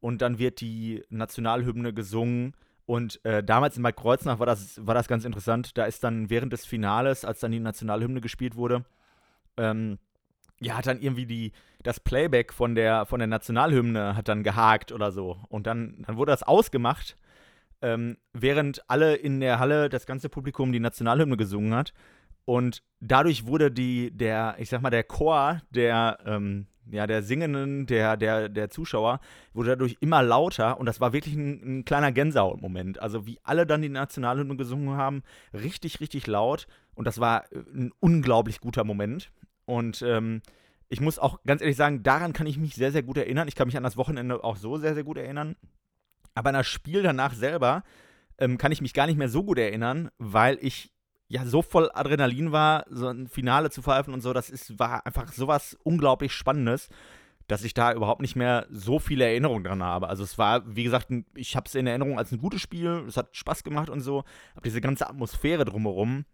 Und 0.00 0.22
dann 0.22 0.38
wird 0.38 0.62
die 0.62 1.02
Nationalhymne 1.10 1.92
gesungen. 1.92 2.54
Und 2.86 3.24
äh, 3.24 3.42
damals 3.42 3.76
in 3.76 3.82
Bad 3.82 3.96
Kreuznach 3.96 4.38
war 4.38 4.46
das, 4.46 4.86
war 4.86 4.94
das 4.94 5.08
ganz 5.08 5.24
interessant. 5.24 5.76
Da 5.78 5.84
ist 5.84 6.04
dann 6.04 6.28
während 6.28 6.52
des 6.52 6.66
Finales, 6.66 7.24
als 7.24 7.40
dann 7.40 7.52
die 7.52 7.60
Nationalhymne 7.60 8.20
gespielt 8.20 8.56
wurde, 8.56 8.84
ähm, 9.56 9.98
ja, 10.60 10.76
hat 10.76 10.86
dann 10.86 11.00
irgendwie 11.00 11.26
die, 11.26 11.52
das 11.82 12.00
Playback 12.00 12.52
von 12.52 12.74
der, 12.74 13.06
von 13.06 13.20
der 13.20 13.26
Nationalhymne 13.26 14.16
hat 14.16 14.28
dann 14.28 14.42
gehakt 14.42 14.92
oder 14.92 15.12
so. 15.12 15.38
Und 15.48 15.66
dann, 15.66 16.02
dann 16.06 16.16
wurde 16.16 16.32
das 16.32 16.42
ausgemacht, 16.42 17.16
ähm, 17.82 18.18
während 18.32 18.88
alle 18.88 19.14
in 19.14 19.40
der 19.40 19.58
Halle, 19.58 19.88
das 19.88 20.06
ganze 20.06 20.28
Publikum 20.28 20.72
die 20.72 20.80
Nationalhymne 20.80 21.36
gesungen 21.36 21.74
hat. 21.74 21.92
Und 22.44 22.82
dadurch 23.00 23.46
wurde 23.46 23.70
die, 23.70 24.10
der, 24.10 24.56
ich 24.58 24.68
sag 24.68 24.82
mal, 24.82 24.90
der 24.90 25.04
Chor 25.04 25.62
der, 25.70 26.18
ähm, 26.26 26.66
ja, 26.90 27.06
der 27.06 27.22
Singenden, 27.22 27.86
der, 27.86 28.16
der, 28.16 28.48
der 28.48 28.70
Zuschauer, 28.70 29.20
wurde 29.52 29.70
dadurch 29.70 29.96
immer 30.00 30.22
lauter 30.22 30.78
und 30.78 30.86
das 30.86 31.00
war 31.00 31.12
wirklich 31.12 31.34
ein, 31.34 31.78
ein 31.80 31.84
kleiner 31.84 32.12
Gänsehaut-Moment. 32.12 33.00
Also 33.00 33.26
wie 33.26 33.38
alle 33.42 33.66
dann 33.66 33.82
die 33.82 33.88
Nationalhymne 33.88 34.56
gesungen 34.56 34.96
haben, 34.96 35.22
richtig, 35.52 36.00
richtig 36.00 36.26
laut 36.26 36.66
und 36.94 37.06
das 37.06 37.20
war 37.20 37.50
äh, 37.52 37.58
ein 37.74 37.92
unglaublich 38.00 38.60
guter 38.60 38.84
Moment. 38.84 39.30
Und 39.66 40.02
ähm, 40.02 40.42
ich 40.88 41.00
muss 41.00 41.18
auch 41.18 41.42
ganz 41.44 41.60
ehrlich 41.60 41.76
sagen, 41.76 42.02
daran 42.02 42.32
kann 42.32 42.46
ich 42.46 42.58
mich 42.58 42.74
sehr, 42.74 42.92
sehr 42.92 43.02
gut 43.02 43.16
erinnern. 43.16 43.48
Ich 43.48 43.54
kann 43.54 43.66
mich 43.66 43.76
an 43.76 43.82
das 43.82 43.96
Wochenende 43.96 44.44
auch 44.44 44.56
so 44.56 44.76
sehr, 44.76 44.94
sehr 44.94 45.04
gut 45.04 45.16
erinnern. 45.16 45.56
Aber 46.34 46.50
an 46.50 46.54
das 46.54 46.66
Spiel 46.66 47.02
danach 47.02 47.34
selber 47.34 47.82
ähm, 48.38 48.58
kann 48.58 48.72
ich 48.72 48.80
mich 48.80 48.94
gar 48.94 49.06
nicht 49.06 49.16
mehr 49.16 49.28
so 49.28 49.44
gut 49.44 49.58
erinnern, 49.58 50.10
weil 50.18 50.58
ich 50.60 50.93
ja 51.34 51.44
so 51.44 51.62
voll 51.62 51.90
Adrenalin 51.92 52.52
war, 52.52 52.86
so 52.88 53.08
ein 53.08 53.26
Finale 53.26 53.68
zu 53.68 53.82
pfeifen 53.82 54.14
und 54.14 54.20
so, 54.20 54.32
das 54.32 54.50
ist, 54.50 54.78
war 54.78 55.04
einfach 55.04 55.32
sowas 55.32 55.76
unglaublich 55.82 56.32
Spannendes, 56.32 56.88
dass 57.48 57.64
ich 57.64 57.74
da 57.74 57.92
überhaupt 57.92 58.20
nicht 58.20 58.36
mehr 58.36 58.66
so 58.70 59.00
viele 59.00 59.24
Erinnerungen 59.24 59.64
dran 59.64 59.82
habe. 59.82 60.08
Also 60.08 60.22
es 60.22 60.38
war, 60.38 60.62
wie 60.64 60.84
gesagt, 60.84 61.08
ich 61.34 61.56
habe 61.56 61.66
es 61.66 61.74
in 61.74 61.88
Erinnerung 61.88 62.18
als 62.18 62.30
ein 62.30 62.38
gutes 62.38 62.60
Spiel, 62.60 63.02
es 63.08 63.16
hat 63.16 63.36
Spaß 63.36 63.64
gemacht 63.64 63.90
und 63.90 64.00
so, 64.00 64.20
aber 64.54 64.62
diese 64.64 64.80
ganze 64.80 65.08
Atmosphäre 65.08 65.64
drumherum 65.64 66.24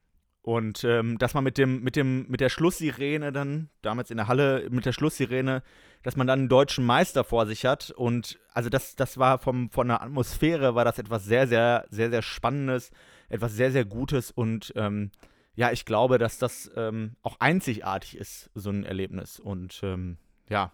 und 0.42 0.84
ähm, 0.84 1.16
dass 1.16 1.32
man 1.32 1.44
mit 1.44 1.56
dem, 1.56 1.82
mit 1.82 1.96
dem, 1.96 2.26
mit 2.28 2.42
der 2.42 2.50
Schlusssirene 2.50 3.32
dann, 3.32 3.70
damals 3.80 4.10
in 4.10 4.18
der 4.18 4.28
Halle 4.28 4.68
mit 4.70 4.84
der 4.84 4.92
Schlusssirene, 4.92 5.62
dass 6.02 6.16
man 6.16 6.26
dann 6.26 6.40
einen 6.40 6.48
deutschen 6.50 6.84
Meister 6.84 7.24
vor 7.24 7.46
sich 7.46 7.64
hat. 7.64 7.90
Und 7.90 8.38
also 8.52 8.68
das, 8.68 8.96
das 8.96 9.16
war 9.16 9.38
vom, 9.38 9.70
von 9.70 9.88
der 9.88 10.02
Atmosphäre 10.02 10.74
war 10.74 10.84
das 10.84 10.98
etwas 10.98 11.24
sehr, 11.24 11.46
sehr, 11.46 11.86
sehr, 11.90 12.10
sehr 12.10 12.22
Spannendes 12.22 12.90
etwas 13.30 13.54
sehr, 13.54 13.72
sehr 13.72 13.86
Gutes 13.86 14.30
und 14.30 14.72
ähm, 14.76 15.10
ja, 15.54 15.72
ich 15.72 15.84
glaube, 15.84 16.18
dass 16.18 16.38
das 16.38 16.70
ähm, 16.76 17.16
auch 17.22 17.36
einzigartig 17.40 18.16
ist, 18.16 18.50
so 18.54 18.70
ein 18.70 18.84
Erlebnis. 18.84 19.38
Und 19.38 19.80
ähm, 19.82 20.16
ja, 20.48 20.72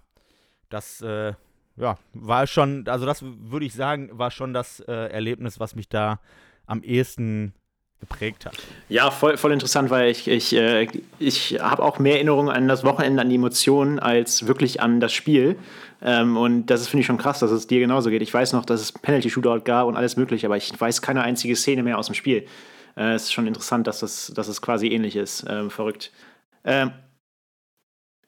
das 0.68 1.00
äh, 1.00 1.34
ja, 1.76 1.98
war 2.12 2.46
schon, 2.46 2.86
also 2.88 3.06
das 3.06 3.22
würde 3.22 3.66
ich 3.66 3.74
sagen, 3.74 4.10
war 4.12 4.30
schon 4.30 4.52
das 4.54 4.80
äh, 4.80 4.92
Erlebnis, 4.92 5.60
was 5.60 5.74
mich 5.74 5.88
da 5.88 6.20
am 6.66 6.82
ehesten 6.82 7.54
geprägt 8.00 8.46
hat. 8.46 8.54
Ja, 8.88 9.10
voll, 9.10 9.36
voll 9.36 9.52
interessant, 9.52 9.90
weil 9.90 10.10
ich, 10.10 10.28
ich, 10.28 10.54
äh, 10.54 10.88
ich 11.18 11.58
habe 11.60 11.82
auch 11.82 11.98
mehr 11.98 12.14
Erinnerungen 12.14 12.50
an 12.50 12.68
das 12.68 12.84
Wochenende, 12.84 13.22
an 13.22 13.28
die 13.28 13.36
Emotionen, 13.36 13.98
als 13.98 14.46
wirklich 14.46 14.80
an 14.80 15.00
das 15.00 15.12
Spiel. 15.12 15.56
Ähm, 16.02 16.36
und 16.36 16.66
das 16.66 16.88
finde 16.88 17.00
ich 17.00 17.06
schon 17.06 17.18
krass, 17.18 17.38
dass 17.38 17.50
es 17.50 17.66
dir 17.66 17.80
genauso 17.80 18.10
geht. 18.10 18.22
Ich 18.22 18.32
weiß 18.32 18.52
noch, 18.52 18.64
dass 18.64 18.80
es 18.80 18.92
Penalty-Shootout 18.92 19.62
gab 19.64 19.86
und 19.86 19.96
alles 19.96 20.16
mögliche, 20.16 20.46
aber 20.46 20.56
ich 20.56 20.78
weiß 20.78 21.00
keine 21.02 21.22
einzige 21.22 21.56
Szene 21.56 21.82
mehr 21.82 21.98
aus 21.98 22.06
dem 22.06 22.14
Spiel. 22.14 22.46
Äh, 22.96 23.14
es 23.14 23.24
ist 23.24 23.32
schon 23.32 23.46
interessant, 23.46 23.86
dass 23.86 24.00
das, 24.00 24.32
dass 24.34 24.48
es 24.48 24.60
quasi 24.60 24.88
ähnlich 24.88 25.16
ist. 25.16 25.44
Ähm, 25.48 25.70
verrückt. 25.70 26.12
Ähm, 26.64 26.92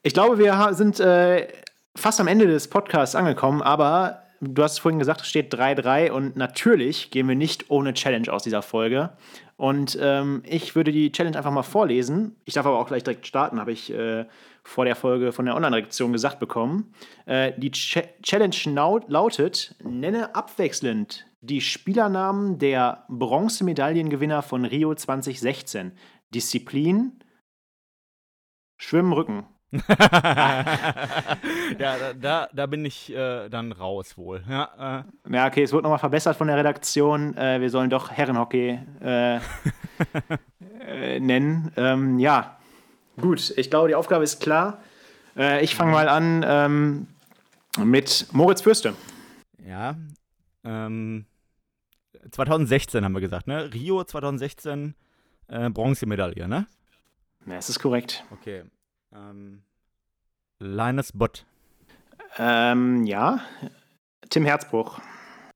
ich 0.02 0.14
glaube, 0.14 0.38
wir 0.38 0.70
sind 0.72 1.00
äh, 1.00 1.48
fast 1.94 2.20
am 2.20 2.28
Ende 2.28 2.46
des 2.46 2.68
Podcasts 2.68 3.14
angekommen, 3.14 3.60
aber 3.60 4.22
du 4.40 4.62
hast 4.62 4.78
vorhin 4.78 4.98
gesagt, 4.98 5.22
es 5.22 5.28
steht 5.28 5.52
3-3 5.54 6.10
und 6.10 6.36
natürlich 6.36 7.10
gehen 7.10 7.28
wir 7.28 7.34
nicht 7.34 7.70
ohne 7.70 7.94
Challenge 7.94 8.32
aus 8.32 8.42
dieser 8.42 8.62
Folge. 8.62 9.10
Und 9.56 9.98
ähm, 10.00 10.42
ich 10.46 10.76
würde 10.76 10.92
die 10.92 11.10
Challenge 11.10 11.36
einfach 11.36 11.50
mal 11.50 11.62
vorlesen. 11.62 12.36
Ich 12.44 12.54
darf 12.54 12.66
aber 12.66 12.78
auch 12.78 12.86
gleich 12.86 13.02
direkt 13.02 13.26
starten, 13.26 13.58
habe 13.58 13.72
ich 13.72 13.92
äh, 13.92 14.26
vor 14.62 14.84
der 14.84 14.94
Folge 14.94 15.32
von 15.32 15.46
der 15.46 15.56
Online-Redaktion 15.56 16.12
gesagt 16.12 16.38
bekommen. 16.38 16.92
Äh, 17.26 17.52
die 17.56 17.72
Ch 17.72 17.98
Challenge 18.22 19.02
lautet: 19.08 19.74
Nenne 19.82 20.34
abwechselnd 20.34 21.26
die 21.40 21.60
Spielernamen 21.60 22.58
der 22.58 23.04
Bronzemedaillengewinner 23.08 24.42
von 24.42 24.64
Rio 24.64 24.94
2016. 24.94 25.92
Disziplin: 26.32 27.18
Schwimmen, 28.76 29.12
Rücken. 29.12 29.46
ja, 29.88 30.64
da, 31.78 32.12
da, 32.14 32.48
da, 32.50 32.66
bin 32.66 32.86
ich 32.86 33.14
äh, 33.14 33.50
dann 33.50 33.72
raus 33.72 34.16
wohl. 34.16 34.42
Ja, 34.48 35.04
äh. 35.28 35.34
ja 35.34 35.46
okay, 35.46 35.62
es 35.62 35.74
wurde 35.74 35.82
nochmal 35.82 35.98
verbessert 35.98 36.36
von 36.36 36.46
der 36.48 36.56
Redaktion. 36.56 37.36
Äh, 37.36 37.60
wir 37.60 37.68
sollen 37.68 37.90
doch 37.90 38.10
Herrenhockey 38.10 38.78
äh, 39.02 39.36
äh, 40.80 41.20
nennen. 41.20 41.70
Ähm, 41.76 42.18
ja, 42.18 42.56
gut, 43.20 43.52
ich 43.58 43.68
glaube, 43.68 43.88
die 43.88 43.94
Aufgabe 43.94 44.24
ist 44.24 44.40
klar. 44.40 44.80
Äh, 45.36 45.62
ich 45.62 45.74
fange 45.74 45.92
mal 45.92 46.08
an 46.08 46.44
ähm, 46.48 47.06
mit 47.84 48.28
Moritz 48.32 48.62
Fürste. 48.62 48.94
Ja, 49.66 49.96
ähm, 50.64 51.26
2016 52.30 53.04
haben 53.04 53.12
wir 53.12 53.20
gesagt, 53.20 53.46
ne? 53.46 53.70
Rio 53.72 54.02
2016 54.02 54.94
Bronzemedaille, 55.48 56.46
ne? 56.46 56.66
Ja, 57.46 57.54
es 57.54 57.70
ist 57.70 57.78
korrekt. 57.78 58.22
Okay. 58.30 58.64
Ähm, 59.14 59.62
Linus 60.58 61.12
Bott. 61.12 61.46
Ähm, 62.36 63.04
ja. 63.04 63.40
Tim 64.28 64.44
Herzbruch. 64.44 65.00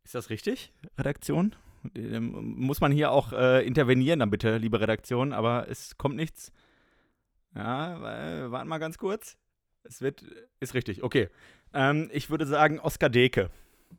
Ist 0.04 0.14
das 0.14 0.30
richtig, 0.30 0.72
Redaktion? 0.98 1.54
Ähm, 1.94 2.54
muss 2.56 2.80
man 2.80 2.92
hier 2.92 3.10
auch 3.10 3.32
äh, 3.32 3.66
intervenieren, 3.66 4.20
dann 4.20 4.30
bitte, 4.30 4.56
liebe 4.56 4.80
Redaktion, 4.80 5.32
aber 5.32 5.68
es 5.68 5.98
kommt 5.98 6.16
nichts. 6.16 6.52
Ja, 7.54 8.44
äh, 8.44 8.50
warten 8.50 8.68
mal 8.68 8.78
ganz 8.78 8.98
kurz. 8.98 9.36
Es 9.84 10.00
wird, 10.00 10.24
ist 10.60 10.74
richtig, 10.74 11.02
okay. 11.02 11.28
Ähm, 11.74 12.08
ich 12.12 12.30
würde 12.30 12.46
sagen 12.46 12.78
Oskar 12.78 13.10
Deke. 13.10 13.50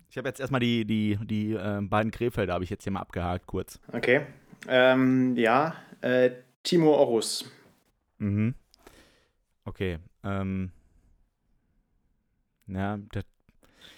Ich 0.10 0.18
habe 0.18 0.28
jetzt 0.28 0.40
erstmal 0.40 0.62
die, 0.62 0.86
die, 0.86 1.18
die 1.22 1.54
äh, 1.54 1.82
beiden 1.82 2.12
Krefelder, 2.12 2.54
habe 2.54 2.64
ich 2.64 2.70
jetzt 2.70 2.84
hier 2.84 2.94
mal 2.94 3.02
abgehakt, 3.02 3.48
kurz. 3.48 3.80
Okay. 3.92 4.26
Ähm, 4.68 5.36
ja, 5.36 5.76
äh, 6.02 6.32
Timo 6.64 6.94
Orus. 6.94 7.52
Mhm. 8.18 8.56
Okay. 9.66 10.00
Ähm, 10.24 10.72
ja, 12.68 12.98
das, 13.12 13.24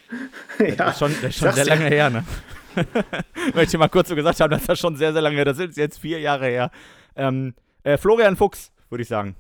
das 0.60 0.78
ja, 0.78 0.90
ist 0.90 1.00
schon, 1.00 1.12
das 1.14 1.24
ist 1.24 1.38
schon 1.38 1.52
sehr 1.54 1.66
lange 1.66 1.86
her, 1.86 2.10
ne? 2.10 2.26
Möchte 3.54 3.76
ich 3.76 3.80
mal 3.80 3.88
kurz 3.90 4.10
so 4.10 4.16
gesagt 4.16 4.40
haben, 4.42 4.52
das 4.52 4.68
ist 4.68 4.80
schon 4.80 4.96
sehr, 4.98 5.14
sehr 5.14 5.22
lange 5.22 5.38
her. 5.38 5.46
Das 5.46 5.60
ist 5.60 5.78
jetzt 5.78 5.98
vier 6.00 6.20
Jahre 6.20 6.48
her. 6.48 6.72
Ähm, 7.16 7.54
Äh, 7.84 7.98
Florian 7.98 8.36
Fuchs, 8.36 8.72
würde 8.90 9.04
ich 9.04 9.08
sagen. 9.08 9.36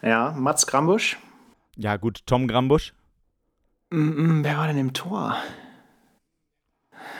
Ja, 0.00 0.30
Mats 0.30 0.66
Grambusch. 0.66 1.18
Ja, 1.76 1.96
gut, 1.96 2.24
Tom 2.26 2.46
Grambusch. 2.46 2.92
Mm, 3.90 4.38
mm, 4.40 4.44
wer 4.44 4.56
war 4.58 4.68
denn 4.68 4.78
im 4.78 4.92
Tor? 4.92 5.36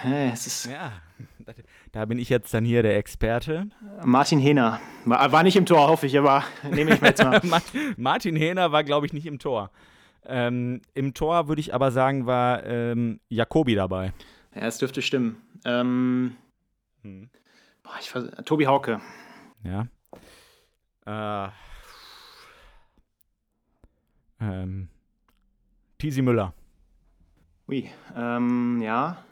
Hä, 0.02 0.30
es 0.32 0.46
ist 0.46 0.66
Ja, 0.66 0.92
da 1.92 2.04
bin 2.06 2.18
ich 2.18 2.28
jetzt 2.30 2.52
dann 2.54 2.64
hier 2.64 2.82
der 2.82 2.96
Experte. 2.96 3.66
Martin 4.04 4.38
Hehner. 4.38 4.80
War, 5.04 5.30
war 5.32 5.42
nicht 5.42 5.56
im 5.56 5.66
Tor, 5.66 5.88
hoffe 5.88 6.06
ich, 6.06 6.18
aber 6.18 6.42
nehme 6.70 6.94
ich 6.94 7.00
mir 7.00 7.08
jetzt 7.08 7.22
mal. 7.22 7.40
Ma- 7.44 7.60
Martin 7.96 8.34
Hehner 8.36 8.72
war, 8.72 8.82
glaube 8.84 9.06
ich, 9.06 9.12
nicht 9.12 9.26
im 9.26 9.38
Tor. 9.38 9.70
Ähm, 10.24 10.80
Im 10.94 11.14
Tor 11.14 11.48
würde 11.48 11.60
ich 11.60 11.74
aber 11.74 11.90
sagen, 11.90 12.26
war 12.26 12.64
ähm, 12.64 13.18
Jakobi 13.28 13.74
dabei. 13.74 14.12
ja, 14.54 14.62
es 14.62 14.78
dürfte 14.78 15.02
stimmen. 15.02 15.36
Ähm, 15.64 16.36
Hm. 17.02 17.28
boah, 17.82 17.92
ich 18.00 18.08
vers- 18.10 18.30
Tobi 18.44 18.66
Hauke. 18.66 19.00
Ja. 19.64 19.88
Äh, 21.04 21.50
ähm, 24.40 24.88
Tisi 25.98 26.22
Müller. 26.22 26.54
Ui, 27.68 27.90
ähm, 28.16 28.80
ja. 28.82 29.24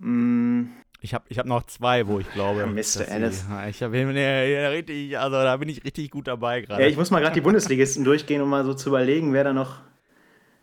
Mm, 0.00 0.68
Ich 1.02 1.14
habe 1.14 1.24
ich 1.28 1.38
hab 1.38 1.46
noch 1.46 1.64
zwei, 1.64 2.06
wo 2.06 2.18
ich 2.18 2.30
glaube. 2.32 2.66
Mr. 2.66 3.08
Ja, 3.08 3.66
Ich 3.68 3.82
habe 3.82 4.04
nee, 4.12 4.52
ja, 4.52 4.68
richtig, 4.68 5.18
also 5.18 5.36
da 5.36 5.56
bin 5.56 5.68
ich 5.68 5.84
richtig 5.84 6.10
gut 6.10 6.26
dabei 6.26 6.62
gerade. 6.62 6.82
ja, 6.82 6.88
ich 6.88 6.96
muss 6.96 7.10
mal 7.10 7.20
gerade 7.20 7.34
die 7.34 7.40
Bundesligisten 7.40 8.04
durchgehen, 8.04 8.42
um 8.42 8.48
mal 8.48 8.64
so 8.64 8.74
zu 8.74 8.88
überlegen, 8.88 9.32
wer 9.32 9.44
da 9.44 9.52
noch, 9.52 9.76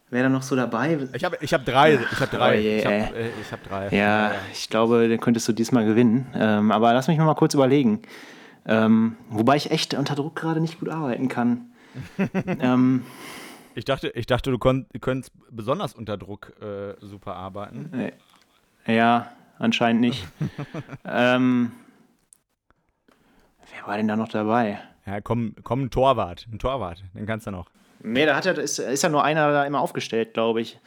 wer 0.10 0.24
da 0.24 0.30
noch 0.30 0.42
so 0.42 0.56
dabei 0.56 0.94
ist. 0.94 1.16
Ich 1.16 1.24
habe 1.24 1.38
ich 1.42 1.54
hab 1.54 1.66
drei. 1.66 1.96
Ich 1.96 2.20
habe 2.20 2.36
drei. 2.36 2.58
Oh 2.58 2.60
je, 2.62 2.78
ich 2.80 2.86
habe 2.86 2.96
äh, 2.96 3.30
ich 3.42 3.52
hab 3.52 3.64
drei. 3.64 3.96
Ja, 3.96 4.32
ich 4.52 4.70
glaube, 4.70 5.08
den 5.08 5.20
könntest 5.20 5.48
du 5.48 5.54
diesmal 5.54 5.86
gewinnen. 5.86 6.28
Ähm, 6.36 6.72
aber 6.72 6.94
lass 6.94 7.08
mich 7.08 7.18
mal 7.18 7.34
kurz 7.36 7.54
überlegen. 7.54 8.02
Ähm, 8.66 9.16
wobei 9.30 9.56
ich 9.56 9.72
echt 9.72 9.94
unter 9.94 10.16
Druck 10.16 10.36
gerade 10.36 10.60
nicht 10.60 10.80
gut 10.80 10.90
arbeiten 10.90 11.30
kann. 11.30 11.72
ähm, 12.60 13.04
Ich 13.76 13.86
dachte, 13.86 14.10
ich 14.10 14.26
dachte 14.26 14.52
du 14.52 14.58
könntest 14.60 15.32
besonders 15.52 15.94
unter 15.94 16.18
Druck 16.18 16.52
äh, 16.62 16.94
super 17.00 17.36
arbeiten. 17.36 17.92
Ja, 18.88 19.32
anscheinend 19.60 20.02
nicht. 20.02 20.28
ähm, 21.06 21.72
wer 23.74 23.88
war 23.88 23.98
denn 23.98 24.08
da 24.08 24.16
noch 24.16 24.30
dabei? 24.30 24.80
Ja, 25.06 25.22
komm, 25.22 25.56
komm, 25.64 25.84
ein 25.84 25.90
Torwart. 25.90 26.48
Ein 26.52 26.60
Torwart, 26.60 27.04
den 27.14 27.26
kannst 27.26 27.48
du 27.48 27.52
noch. 27.52 27.70
Nee, 28.02 28.26
da 28.26 28.36
hat 28.36 28.46
er, 28.46 28.58
ist, 28.58 28.80
ist 28.80 29.04
ja 29.04 29.10
nur 29.10 29.24
einer 29.24 29.52
da 29.52 29.66
immer 29.66 29.82
aufgestellt, 29.82 30.34
glaube 30.34 30.62
ich. 30.62 30.80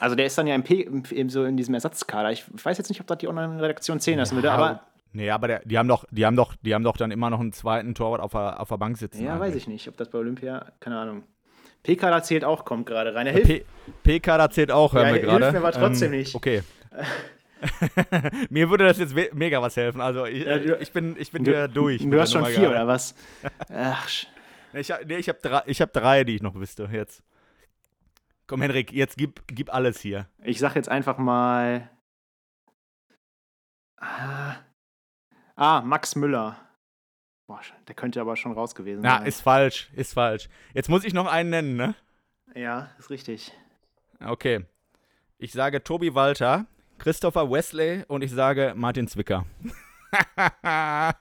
Also 0.00 0.16
der 0.16 0.26
ist 0.26 0.36
dann 0.38 0.46
ja 0.46 0.54
im 0.54 0.62
P, 0.62 0.80
im, 0.80 1.02
im, 1.10 1.30
so 1.30 1.44
in 1.44 1.56
diesem 1.56 1.74
Ersatzkader. 1.74 2.32
Ich 2.32 2.44
weiß 2.52 2.78
jetzt 2.78 2.88
nicht, 2.88 3.00
ob 3.00 3.06
das 3.06 3.18
die 3.18 3.28
Online-Redaktion 3.28 4.00
zählen 4.00 4.18
lassen 4.18 4.34
würde, 4.34 4.52
aber 4.52 4.82
Nee, 5.14 5.30
aber 5.30 5.46
der, 5.46 5.60
die 5.64 5.78
haben 5.78 5.88
doch, 5.88 6.06
die 6.10 6.24
haben 6.24 6.36
doch, 6.36 6.54
die 6.62 6.74
haben 6.74 6.84
doch 6.84 6.96
dann 6.96 7.10
immer 7.10 7.28
noch 7.28 7.40
einen 7.40 7.52
zweiten 7.52 7.94
Torwart 7.94 8.22
auf 8.22 8.32
der, 8.32 8.60
auf 8.60 8.68
der 8.68 8.78
Bank 8.78 8.96
sitzen. 8.96 9.22
ja, 9.22 9.34
eigentlich. 9.34 9.48
weiß 9.48 9.56
ich 9.56 9.68
nicht, 9.68 9.88
ob 9.88 9.96
das 9.96 10.08
bei 10.08 10.18
Olympia, 10.18 10.72
keine 10.80 10.98
Ahnung. 10.98 11.24
PK 11.82 12.22
zählt 12.22 12.44
auch, 12.44 12.64
kommt 12.64 12.86
gerade 12.86 13.14
rein. 13.14 13.26
Er 13.26 13.32
hilft, 13.34 13.48
P 13.48 13.64
PK 14.20 14.50
zählt 14.50 14.70
auch, 14.70 14.94
hören 14.94 15.08
Ja, 15.08 15.14
wir 15.14 15.20
hilft 15.20 15.28
gerade. 15.28 15.46
Ähm, 15.46 15.52
mir 15.52 15.58
aber 15.58 15.72
trotzdem 15.72 16.12
nicht. 16.12 16.34
Okay. 16.34 16.62
mir 18.50 18.68
würde 18.70 18.84
das 18.86 18.98
jetzt 18.98 19.14
mega 19.34 19.60
was 19.62 19.76
helfen. 19.76 20.00
Also 20.00 20.26
ich, 20.26 20.44
Ja, 20.44 20.58
du- 20.58 20.78
ich 20.80 20.92
bin, 20.92 21.16
ich 21.18 21.30
bin 21.30 21.44
hier 21.44 21.68
durch. 21.68 22.02
Du 22.08 22.20
hast 22.20 22.32
schon 22.32 22.44
vier, 22.46 22.54
gerade. 22.56 22.68
oder 22.70 22.86
was? 22.88 23.14
Ach, 23.72 24.08
Ich, 24.74 24.90
hab- 24.90 25.04
nee, 25.04 25.16
ich 25.16 25.28
habe 25.28 25.38
drei, 25.40 25.62
ich 25.66 25.80
hab 25.80 25.92
drei, 25.92 26.24
die 26.24 26.36
ich 26.36 26.42
noch 26.42 26.54
wüsste 26.54 26.88
jetzt. 26.92 27.22
Komm, 28.46 28.60
Henrik, 28.62 28.92
jetzt 28.92 29.16
gib, 29.16 29.42
gib 29.46 29.72
alles 29.72 30.00
hier. 30.00 30.26
ich 30.42 30.58
sag 30.58 30.74
jetzt 30.74 30.88
einfach 30.88 31.18
mal. 31.18 31.88
Ah, 33.96 34.56
ah 35.56 35.80
Max 35.82 36.16
Müller. 36.16 36.56
Boah, 37.46 37.60
der 37.86 37.94
könnte 37.94 38.20
aber 38.20 38.36
schon 38.36 38.52
raus 38.52 38.74
gewesen 38.74 39.02
Na, 39.02 39.18
sein. 39.18 39.26
ist 39.26 39.40
falsch, 39.40 39.90
ist 39.94 40.14
falsch. 40.14 40.48
Jetzt 40.74 40.88
muss 40.88 41.04
ich 41.04 41.12
noch 41.12 41.26
einen 41.26 41.50
nennen, 41.50 41.76
ne? 41.76 41.94
ja, 42.54 42.90
ist 42.98 43.10
richtig. 43.10 43.52
Okay. 44.24 44.64
Ich 45.38 45.52
sage 45.52 45.82
Tobi 45.82 46.14
Walter, 46.14 46.66
Christopher 47.06 47.50
Wesley 47.50 48.04
und 48.06 48.22
ich 48.22 48.30
sage 48.30 48.74
Martin 48.76 49.08
Zwicker. 49.08 49.44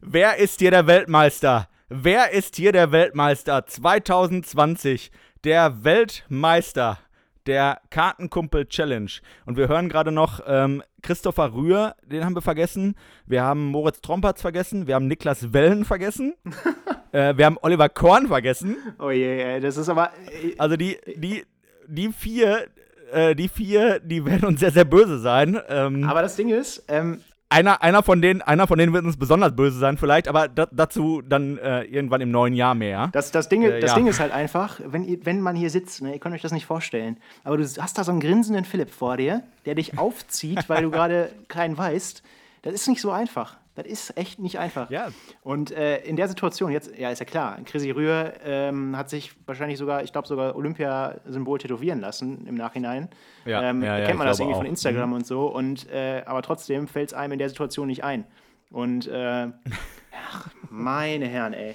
Wer 0.00 0.36
ist 0.36 0.60
hier 0.60 0.70
der 0.70 0.86
Weltmeister? 0.86 1.68
Wer 1.88 2.30
ist 2.30 2.54
hier 2.54 2.70
der 2.70 2.92
Weltmeister 2.92 3.66
2020? 3.66 5.10
Der 5.42 5.82
Weltmeister 5.82 7.00
der 7.48 7.80
Kartenkumpel 7.90 8.66
Challenge. 8.68 9.10
Und 9.46 9.56
wir 9.56 9.66
hören 9.66 9.88
gerade 9.88 10.12
noch 10.12 10.38
ähm, 10.46 10.84
Christopher 11.02 11.52
Rühr, 11.52 11.96
den 12.04 12.24
haben 12.24 12.36
wir 12.36 12.42
vergessen. 12.42 12.94
Wir 13.26 13.42
haben 13.42 13.66
Moritz 13.66 14.00
Trompertz 14.00 14.40
vergessen. 14.40 14.86
Wir 14.86 14.94
haben 14.94 15.08
Niklas 15.08 15.52
Wellen 15.52 15.84
vergessen. 15.84 16.34
äh, 17.10 17.36
wir 17.36 17.46
haben 17.46 17.58
Oliver 17.62 17.88
Korn 17.88 18.28
vergessen. 18.28 18.76
Oh 19.00 19.10
je, 19.10 19.42
ey, 19.42 19.60
das 19.60 19.76
ist 19.76 19.88
aber. 19.88 20.12
äh, 20.30 20.54
Also 20.56 20.76
die, 20.76 20.98
die, 21.16 21.44
die 21.88 22.12
vier, 22.12 22.68
äh, 23.12 23.34
die 23.34 23.48
vier, 23.48 24.00
die 24.00 24.24
werden 24.24 24.44
uns 24.46 24.60
sehr, 24.60 24.70
sehr 24.72 24.84
böse 24.84 25.18
sein. 25.18 25.60
Ähm, 25.68 26.04
Aber 26.08 26.22
das 26.22 26.36
Ding 26.36 26.48
ist, 26.48 26.84
ähm, 26.88 27.20
einer, 27.48 27.82
einer, 27.82 28.02
von 28.02 28.22
denen, 28.22 28.40
einer 28.40 28.66
von 28.66 28.78
denen 28.78 28.94
wird 28.94 29.04
uns 29.04 29.18
besonders 29.18 29.54
böse 29.54 29.78
sein, 29.78 29.98
vielleicht, 29.98 30.26
aber 30.26 30.48
da, 30.48 30.66
dazu 30.72 31.20
dann 31.20 31.58
äh, 31.58 31.82
irgendwann 31.82 32.22
im 32.22 32.30
neuen 32.30 32.54
Jahr 32.54 32.74
mehr. 32.74 33.10
das, 33.12 33.30
das, 33.30 33.50
Ding, 33.50 33.62
Äh, 33.62 33.78
das 33.80 33.90
ja. 33.90 33.96
Ding 33.96 34.06
ist 34.06 34.20
halt 34.20 34.32
einfach, 34.32 34.80
wenn, 34.86 35.04
ihr- 35.04 35.18
wenn 35.26 35.40
man 35.42 35.54
hier 35.54 35.68
sitzt, 35.68 36.00
ne, 36.00 36.14
ihr 36.14 36.18
könnt 36.18 36.34
euch 36.34 36.40
das 36.40 36.52
nicht 36.52 36.64
vorstellen, 36.64 37.18
aber 37.44 37.58
du 37.58 37.64
hast 37.64 37.98
da 37.98 38.04
so 38.04 38.10
einen 38.10 38.20
grinsenden 38.20 38.64
Philipp 38.64 38.90
vor 38.90 39.18
dir, 39.18 39.42
der 39.66 39.74
dich 39.74 39.98
aufzieht, 39.98 40.66
weil 40.70 40.82
du 40.82 40.90
gerade 40.90 41.30
keinen 41.48 41.76
weißt. 41.76 42.22
Das 42.62 42.72
ist 42.72 42.88
nicht 42.88 43.02
so 43.02 43.10
einfach. 43.10 43.58
Das 43.74 43.86
ist 43.86 44.16
echt 44.18 44.38
nicht 44.38 44.58
einfach. 44.58 44.90
Ja. 44.90 45.08
Und 45.42 45.70
äh, 45.70 45.98
in 46.02 46.16
der 46.16 46.28
Situation, 46.28 46.70
jetzt, 46.72 46.96
ja, 46.98 47.10
ist 47.10 47.20
ja 47.20 47.24
klar, 47.24 47.58
Chrissy 47.64 47.90
Rühr 47.90 48.34
ähm, 48.44 48.96
hat 48.96 49.08
sich 49.08 49.32
wahrscheinlich 49.46 49.78
sogar, 49.78 50.02
ich 50.02 50.12
glaube 50.12 50.28
sogar 50.28 50.54
Olympiasymbol 50.56 51.58
tätowieren 51.58 52.00
lassen 52.00 52.46
im 52.46 52.54
Nachhinein. 52.54 53.08
Ja, 53.46 53.62
ähm, 53.62 53.82
ja, 53.82 53.98
ja, 53.98 54.06
kennt 54.06 54.18
man 54.18 54.26
das 54.26 54.40
irgendwie 54.40 54.58
von 54.58 54.66
auch. 54.66 54.70
Instagram 54.70 55.14
und 55.14 55.26
so. 55.26 55.46
Und, 55.46 55.88
äh, 55.90 56.22
aber 56.26 56.42
trotzdem 56.42 56.86
fällt 56.86 57.08
es 57.08 57.14
einem 57.14 57.32
in 57.32 57.38
der 57.38 57.48
Situation 57.48 57.86
nicht 57.86 58.04
ein. 58.04 58.26
Und, 58.70 59.08
äh, 59.08 59.48
ach, 60.30 60.48
meine 60.68 61.26
Herren, 61.26 61.54
ey. 61.54 61.74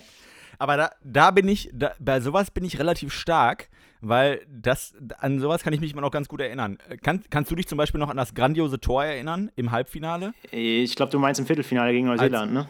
Aber 0.59 0.77
da, 0.77 0.91
da 1.03 1.31
bin 1.31 1.47
ich, 1.47 1.69
da, 1.73 1.93
bei 1.99 2.19
sowas 2.19 2.51
bin 2.51 2.63
ich 2.63 2.77
relativ 2.77 3.11
stark, 3.11 3.69
weil 4.01 4.41
das, 4.49 4.93
an 5.19 5.39
sowas 5.39 5.63
kann 5.63 5.73
ich 5.73 5.79
mich 5.79 5.91
immer 5.91 6.01
noch 6.01 6.11
ganz 6.11 6.27
gut 6.27 6.41
erinnern. 6.41 6.77
Äh, 6.89 6.97
Kann, 6.97 7.23
kannst 7.29 7.51
du 7.51 7.55
dich 7.55 7.67
zum 7.67 7.77
Beispiel 7.77 7.99
noch 7.99 8.09
an 8.09 8.17
das 8.17 8.33
grandiose 8.33 8.79
Tor 8.79 9.03
erinnern 9.03 9.51
im 9.55 9.71
Halbfinale? 9.71 10.33
Ich 10.51 10.95
glaube, 10.95 11.11
du 11.11 11.19
meinst 11.19 11.39
im 11.39 11.45
Viertelfinale 11.45 11.91
gegen 11.91 12.07
Neuseeland, 12.07 12.53
ne? 12.53 12.67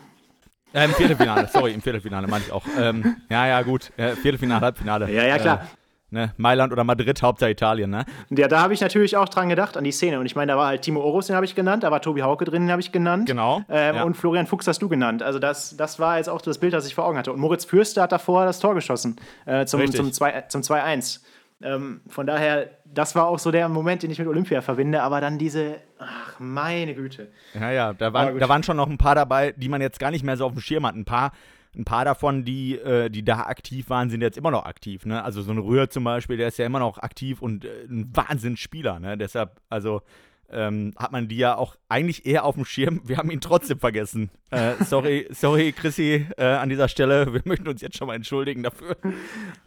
Äh, 0.73 0.85
Im 0.85 0.91
Viertelfinale, 0.91 1.47
sorry, 1.47 1.73
im 1.73 1.81
Viertelfinale 1.81 2.27
meine 2.27 2.43
ich 2.45 2.51
auch. 2.51 2.65
Ähm, 2.77 3.15
ja, 3.29 3.47
ja, 3.47 3.61
gut. 3.61 3.91
Äh, 3.97 4.15
Viertelfinale, 4.15 4.61
Halbfinale. 4.61 5.11
Ja, 5.11 5.25
ja, 5.25 5.37
klar. 5.39 5.67
Ne? 6.09 6.33
Mailand 6.37 6.71
oder 6.71 6.85
Madrid, 6.85 7.21
Hauptsache 7.21 7.51
Italien, 7.51 7.89
ne? 7.89 8.05
Ja, 8.29 8.47
da 8.47 8.61
habe 8.61 8.73
ich 8.73 8.79
natürlich 8.79 9.17
auch 9.17 9.27
dran 9.27 9.49
gedacht, 9.49 9.75
an 9.75 9.83
die 9.83 9.91
Szene. 9.91 10.19
Und 10.19 10.25
ich 10.25 10.37
meine, 10.37 10.53
da 10.53 10.57
war 10.57 10.67
halt 10.67 10.81
Timo 10.81 11.01
Oros, 11.01 11.27
den 11.27 11.35
habe 11.35 11.45
ich 11.45 11.53
genannt, 11.53 11.83
da 11.83 11.91
war 11.91 12.01
Tobi 12.01 12.21
Hauke 12.21 12.45
drin, 12.45 12.63
den 12.63 12.71
habe 12.71 12.81
ich 12.81 12.93
genannt. 12.93 13.25
Genau. 13.25 13.61
Ähm, 13.69 13.95
ja. 13.97 14.03
Und 14.03 14.15
Florian 14.15 14.47
Fuchs 14.47 14.67
hast 14.67 14.81
du 14.81 14.87
genannt. 14.87 15.21
Also 15.21 15.37
das, 15.39 15.75
das 15.75 15.99
war 15.99 16.17
jetzt 16.17 16.29
auch 16.29 16.41
das 16.41 16.59
Bild, 16.59 16.71
das 16.71 16.87
ich 16.87 16.95
vor 16.95 17.05
Augen 17.05 17.17
hatte. 17.17 17.33
Und 17.33 17.39
Moritz 17.41 17.65
Fürster 17.65 18.03
hat 18.03 18.13
davor 18.13 18.45
das 18.45 18.59
Tor 18.59 18.73
geschossen 18.73 19.17
äh, 19.45 19.65
zum, 19.65 19.81
Richtig. 19.81 19.97
zum 19.97 20.13
2 20.13 20.41
zum 20.47 20.61
2-1. 20.61 21.19
Ähm, 21.61 22.01
von 22.07 22.27
daher, 22.27 22.69
das 22.85 23.15
war 23.15 23.27
auch 23.27 23.39
so 23.39 23.51
der 23.51 23.67
Moment, 23.67 24.03
den 24.03 24.11
ich 24.11 24.19
mit 24.19 24.27
Olympia 24.27 24.61
verbinde. 24.61 25.01
Aber 25.01 25.19
dann 25.19 25.37
diese, 25.37 25.77
ach 25.99 26.39
meine 26.39 26.93
Güte. 26.93 27.29
Ja, 27.53 27.71
ja, 27.71 27.93
da 27.93 28.13
waren, 28.13 28.39
da 28.39 28.47
waren 28.47 28.63
schon 28.63 28.77
noch 28.77 28.87
ein 28.87 28.97
paar 28.97 29.15
dabei, 29.15 29.53
die 29.57 29.67
man 29.67 29.81
jetzt 29.81 29.99
gar 29.99 30.11
nicht 30.11 30.23
mehr 30.23 30.37
so 30.37 30.45
auf 30.45 30.53
dem 30.53 30.61
Schirm 30.61 30.85
hat. 30.85 30.95
Ein 30.95 31.05
paar, 31.05 31.31
ein 31.75 31.85
paar 31.85 32.05
davon, 32.05 32.43
die, 32.45 32.75
äh, 32.77 33.09
die 33.09 33.23
da 33.23 33.41
aktiv 33.41 33.89
waren, 33.89 34.09
sind 34.09 34.21
jetzt 34.21 34.37
immer 34.37 34.51
noch 34.51 34.65
aktiv. 34.65 35.05
Ne? 35.05 35.23
Also 35.23 35.41
so 35.41 35.51
ein 35.51 35.57
Rühr 35.57 35.89
zum 35.89 36.03
Beispiel, 36.03 36.37
der 36.37 36.47
ist 36.47 36.57
ja 36.57 36.65
immer 36.65 36.79
noch 36.79 36.97
aktiv 36.97 37.41
und 37.41 37.65
äh, 37.65 37.83
ein 37.89 38.09
Wahnsinnsspieler. 38.15 38.99
Ne? 38.99 39.17
Deshalb, 39.17 39.59
also 39.69 40.01
ähm, 40.49 40.93
hat 40.97 41.11
man 41.11 41.27
die 41.27 41.37
ja 41.37 41.55
auch 41.57 41.75
eigentlich 41.89 42.25
eher 42.25 42.45
auf 42.45 42.55
dem 42.55 42.65
Schirm. 42.65 43.01
Wir 43.03 43.17
haben 43.17 43.29
ihn 43.31 43.41
trotzdem 43.41 43.79
vergessen. 43.79 44.29
Äh, 44.49 44.75
sorry, 44.83 45.27
sorry, 45.31 45.73
Chrissy, 45.73 46.25
äh, 46.37 46.43
an 46.45 46.69
dieser 46.69 46.87
Stelle. 46.87 47.33
Wir 47.33 47.41
möchten 47.45 47.67
uns 47.67 47.81
jetzt 47.81 47.97
schon 47.97 48.07
mal 48.07 48.15
entschuldigen 48.15 48.63
dafür. 48.63 48.95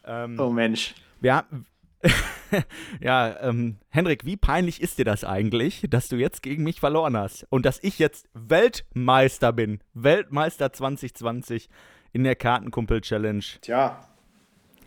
Ähm, 0.05 0.39
Oh 0.41 0.51
Mensch. 0.51 0.95
wir 1.21 1.35
haben. 1.37 1.67
ja, 3.01 3.37
ähm, 3.43 3.77
Henrik, 3.91 4.25
wie 4.25 4.37
peinlich 4.37 4.81
ist 4.81 4.99
dir 4.99 5.05
das 5.05 5.25
eigentlich, 5.25 5.87
dass 5.91 6.09
du 6.09 6.17
jetzt 6.17 6.43
gegen 6.43 6.65
mich 6.65 6.81
verloren 6.81 7.17
hast 7.17 7.47
und 7.51 7.67
dass 7.67 7.79
ich 7.83 7.99
jetzt 7.99 8.29
Weltmeister 8.35 9.53
bin? 9.53 9.81
Weltmeister 9.95 10.73
2020 10.73 11.69
in 12.13 12.25
der 12.25 12.37
Kartenkumpel-Challenge. 12.37 13.45
Tja, 13.61 14.01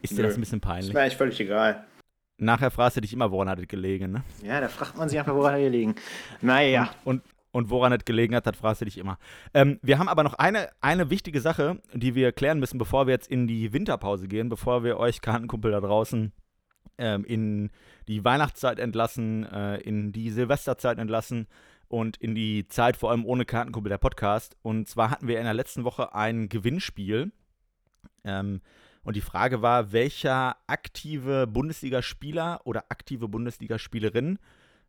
Ist 0.01 0.13
dir 0.13 0.21
Nö. 0.23 0.27
das 0.27 0.35
ein 0.37 0.41
bisschen 0.41 0.59
ist 0.59 0.65
peinlich? 0.65 0.93
mir 0.93 1.01
eigentlich 1.01 1.17
völlig 1.17 1.39
egal. 1.39 1.85
Nachher 2.39 2.71
fragst 2.71 2.97
du 2.97 3.01
dich 3.01 3.13
immer, 3.13 3.31
woran 3.31 3.47
hat 3.47 3.59
es 3.59 3.67
gelegen, 3.67 4.11
ne? 4.11 4.23
Ja, 4.43 4.59
da 4.59 4.67
fragt 4.67 4.97
man 4.97 5.07
sich 5.07 5.19
einfach, 5.19 5.35
woran 5.35 5.57
wir 5.59 5.69
liegen. 5.69 5.95
Naja. 6.41 6.89
Und, 7.05 7.21
und 7.51 7.69
woran 7.69 7.93
es 7.93 8.03
gelegen 8.03 8.35
hat, 8.35 8.47
das 8.47 8.57
fragst 8.57 8.81
du 8.81 8.85
dich 8.85 8.97
immer. 8.97 9.19
Ähm, 9.53 9.79
wir 9.83 9.99
haben 9.99 10.09
aber 10.09 10.23
noch 10.23 10.33
eine, 10.33 10.69
eine 10.81 11.09
wichtige 11.11 11.39
Sache, 11.39 11.79
die 11.93 12.15
wir 12.15 12.31
klären 12.31 12.59
müssen, 12.59 12.79
bevor 12.79 13.05
wir 13.07 13.13
jetzt 13.13 13.29
in 13.29 13.47
die 13.47 13.71
Winterpause 13.71 14.27
gehen, 14.27 14.49
bevor 14.49 14.83
wir 14.83 14.97
euch 14.97 15.21
Kartenkumpel 15.21 15.71
da 15.71 15.79
draußen 15.79 16.33
ähm, 16.97 17.25
in 17.25 17.71
die 18.07 18.23
Weihnachtszeit 18.23 18.79
entlassen, 18.79 19.45
äh, 19.45 19.77
in 19.77 20.11
die 20.11 20.29
Silvesterzeit 20.29 20.99
entlassen 20.99 21.47
und 21.87 22.17
in 22.17 22.35
die 22.35 22.67
Zeit 22.67 22.97
vor 22.97 23.11
allem 23.11 23.25
ohne 23.25 23.45
Kartenkumpel 23.45 23.89
der 23.89 23.97
Podcast. 23.97 24.55
Und 24.61 24.87
zwar 24.87 25.09
hatten 25.09 25.27
wir 25.27 25.37
in 25.37 25.45
der 25.45 25.53
letzten 25.53 25.83
Woche 25.83 26.15
ein 26.15 26.49
Gewinnspiel. 26.49 27.31
Ähm, 28.23 28.61
und 29.03 29.15
die 29.15 29.21
Frage 29.21 29.61
war, 29.61 29.91
welcher 29.91 30.55
aktive 30.67 31.45
Bundesligaspieler 31.45 32.61
oder 32.63 32.85
aktive 32.89 33.27
Bundesligaspielerin 33.27 34.39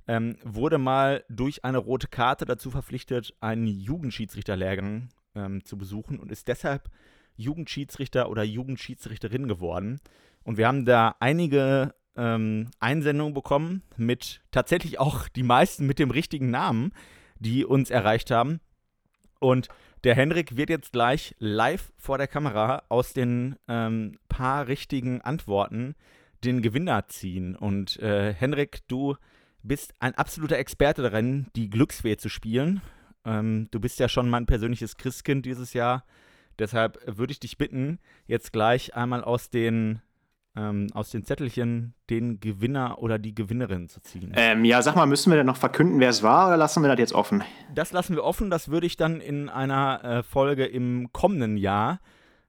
ähm, 0.07 0.37
wurde 0.45 0.79
mal 0.79 1.25
durch 1.29 1.65
eine 1.65 1.79
rote 1.79 2.09
Karte 2.09 2.45
dazu 2.45 2.71
verpflichtet, 2.71 3.35
einen 3.41 3.67
Jugendschiedsrichterlehrgang 3.67 5.09
ähm, 5.35 5.65
zu 5.65 5.77
besuchen 5.77 6.19
und 6.21 6.31
ist 6.31 6.49
deshalb 6.49 6.91
Jugendschiedsrichter 7.37 8.29
oder 8.29 8.45
Jugendschiedsrichterin 8.45 9.49
geworden. 9.49 10.01
Und 10.45 10.57
wir 10.59 10.69
haben 10.69 10.85
da 10.85 11.17
einige 11.21 11.95
ähm, 12.17 12.71
Einsendungen 12.79 13.35
bekommen 13.35 13.83
mit 13.97 14.43
tatsächlich 14.51 15.01
auch 15.01 15.29
die 15.29 15.43
meisten 15.43 15.87
mit 15.87 15.99
dem 15.99 16.11
richtigen 16.11 16.51
Namen, 16.51 16.93
die 17.39 17.65
uns 17.65 17.91
erreicht 17.91 18.31
haben. 18.31 18.61
Und 19.41 19.69
der 20.05 20.15
Henrik 20.15 20.57
wird 20.57 20.71
jetzt 20.71 20.93
gleich 20.93 21.35
live 21.39 21.93
vor 21.97 22.19
der 22.19 22.29
Kamera 22.29 22.83
aus 22.89 23.15
den 23.15 23.57
ähm, 23.69 24.19
paar 24.29 24.69
richtigen 24.69 25.23
Antworten 25.23 25.95
den 26.45 26.63
Gewinner 26.63 27.09
ziehen. 27.09 27.57
Und 27.57 27.99
äh, 28.01 28.35
Henrik, 28.35 28.87
du 28.87 29.17
bist 29.63 29.95
ein 29.99 30.15
absoluter 30.15 30.59
Experte 30.59 31.03
darin, 31.03 31.47
die 31.57 31.71
Glücksfee 31.71 32.17
zu 32.17 32.29
spielen. 32.29 32.83
Ähm, 33.25 33.69
du 33.71 33.81
bist 33.81 33.99
ja 33.99 34.09
schon 34.09 34.29
mein 34.29 34.47
persönliches 34.47 34.97
Christkind 34.97 35.47
dieses 35.47 35.73
Jahr. 35.73 36.05
Deshalb 36.59 36.99
würde 37.07 37.33
ich 37.33 37.41
dich 37.41 37.59
bitten, 37.59 37.99
jetzt 38.27 38.53
gleich 38.53 38.95
einmal 38.95 39.25
aus 39.25 39.51
den, 39.51 40.03
ähm, 40.57 40.89
aus 40.95 41.11
den 41.11 41.25
Zettelchen 41.25 41.95
den 42.11 42.41
Gewinner 42.41 42.99
oder 43.01 43.19
die 43.19 43.35
Gewinnerin 43.35 43.89
zu 43.89 44.01
ziehen. 44.01 44.33
Ähm, 44.37 44.65
ja, 44.65 44.83
sag 44.83 44.95
mal, 44.97 45.07
müssen 45.07 45.31
wir 45.31 45.37
denn 45.37 45.47
noch 45.47 45.57
verkünden, 45.57 46.01
wer 46.01 46.11
es 46.11 46.23
war, 46.23 46.49
oder 46.49 46.57
lassen 46.57 46.83
wir 46.83 46.89
das 46.89 46.99
jetzt 46.99 47.13
offen? 47.13 47.43
Das 47.75 47.93
lassen 47.93 48.15
wir 48.15 48.25
offen. 48.25 48.51
Das 48.51 48.69
würde 48.69 48.87
ich 48.87 48.97
dann 48.97 49.21
in 49.21 49.49
einer 49.49 50.05
äh, 50.05 50.23
Folge 50.23 50.67
im 50.67 51.13
kommenden 51.13 51.57
Jahr 51.57 52.01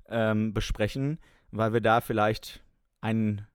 ähm, 0.09 0.53
besprechen, 0.53 1.19
weil 1.51 1.73
wir 1.73 1.81
da 1.81 2.01
vielleicht 2.01 2.63
einen 3.01 3.47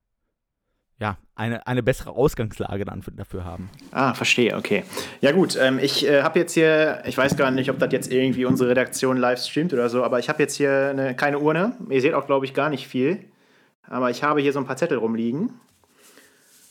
ja, 1.01 1.17
eine, 1.33 1.65
eine 1.65 1.81
bessere 1.81 2.11
Ausgangslage 2.11 2.85
dann 2.85 3.01
für, 3.01 3.11
dafür 3.11 3.43
haben. 3.43 3.71
Ah, 3.89 4.13
verstehe, 4.13 4.55
okay. 4.55 4.83
Ja 5.19 5.31
gut, 5.31 5.57
ähm, 5.59 5.79
ich 5.79 6.07
äh, 6.07 6.21
habe 6.21 6.37
jetzt 6.37 6.53
hier, 6.53 7.01
ich 7.07 7.17
weiß 7.17 7.35
gar 7.37 7.49
nicht, 7.49 7.71
ob 7.71 7.79
das 7.79 7.91
jetzt 7.91 8.11
irgendwie 8.11 8.45
unsere 8.45 8.69
Redaktion 8.69 9.17
live 9.17 9.39
streamt 9.39 9.73
oder 9.73 9.89
so, 9.89 10.03
aber 10.03 10.19
ich 10.19 10.29
habe 10.29 10.43
jetzt 10.43 10.55
hier 10.57 10.89
eine, 10.91 11.15
keine 11.15 11.39
Urne. 11.39 11.75
Ihr 11.89 12.01
seht 12.01 12.13
auch, 12.13 12.27
glaube 12.27 12.45
ich, 12.45 12.53
gar 12.53 12.69
nicht 12.69 12.87
viel. 12.87 13.30
Aber 13.91 14.09
ich 14.09 14.23
habe 14.23 14.39
hier 14.39 14.53
so 14.53 14.59
ein 14.59 14.65
paar 14.65 14.77
Zettel 14.77 14.97
rumliegen. 14.97 15.49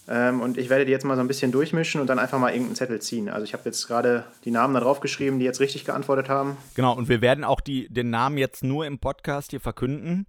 Ähm, 0.09 0.41
und 0.41 0.57
ich 0.57 0.71
werde 0.71 0.87
die 0.87 0.91
jetzt 0.91 1.05
mal 1.05 1.17
so 1.17 1.21
ein 1.21 1.29
bisschen 1.29 1.53
durchmischen 1.53 2.01
und 2.01 2.07
dann 2.07 2.19
einfach 2.19 2.39
mal 2.39 2.49
irgendeinen 2.49 2.77
Zettel 2.77 3.01
ziehen. 3.03 3.29
Also 3.29 3.45
ich 3.45 3.53
habe 3.53 3.65
jetzt 3.67 3.87
gerade 3.87 4.25
die 4.45 4.51
Namen 4.51 4.73
da 4.73 4.81
drauf 4.81 5.01
geschrieben, 5.01 5.39
die 5.39 5.45
jetzt 5.45 5.61
richtig 5.61 5.85
geantwortet 5.85 6.31
haben. 6.31 6.57
Genau, 6.75 6.97
und 6.97 7.11
wir 7.11 7.21
werden 7.21 7.45
auch 7.45 7.61
die, 7.61 7.89
den 7.91 8.09
Namen 8.09 8.39
jetzt 8.39 8.65
nur 8.65 8.87
im 8.87 8.99
Podcast 8.99 9.51
hier 9.51 9.61
verkünden. 9.61 10.27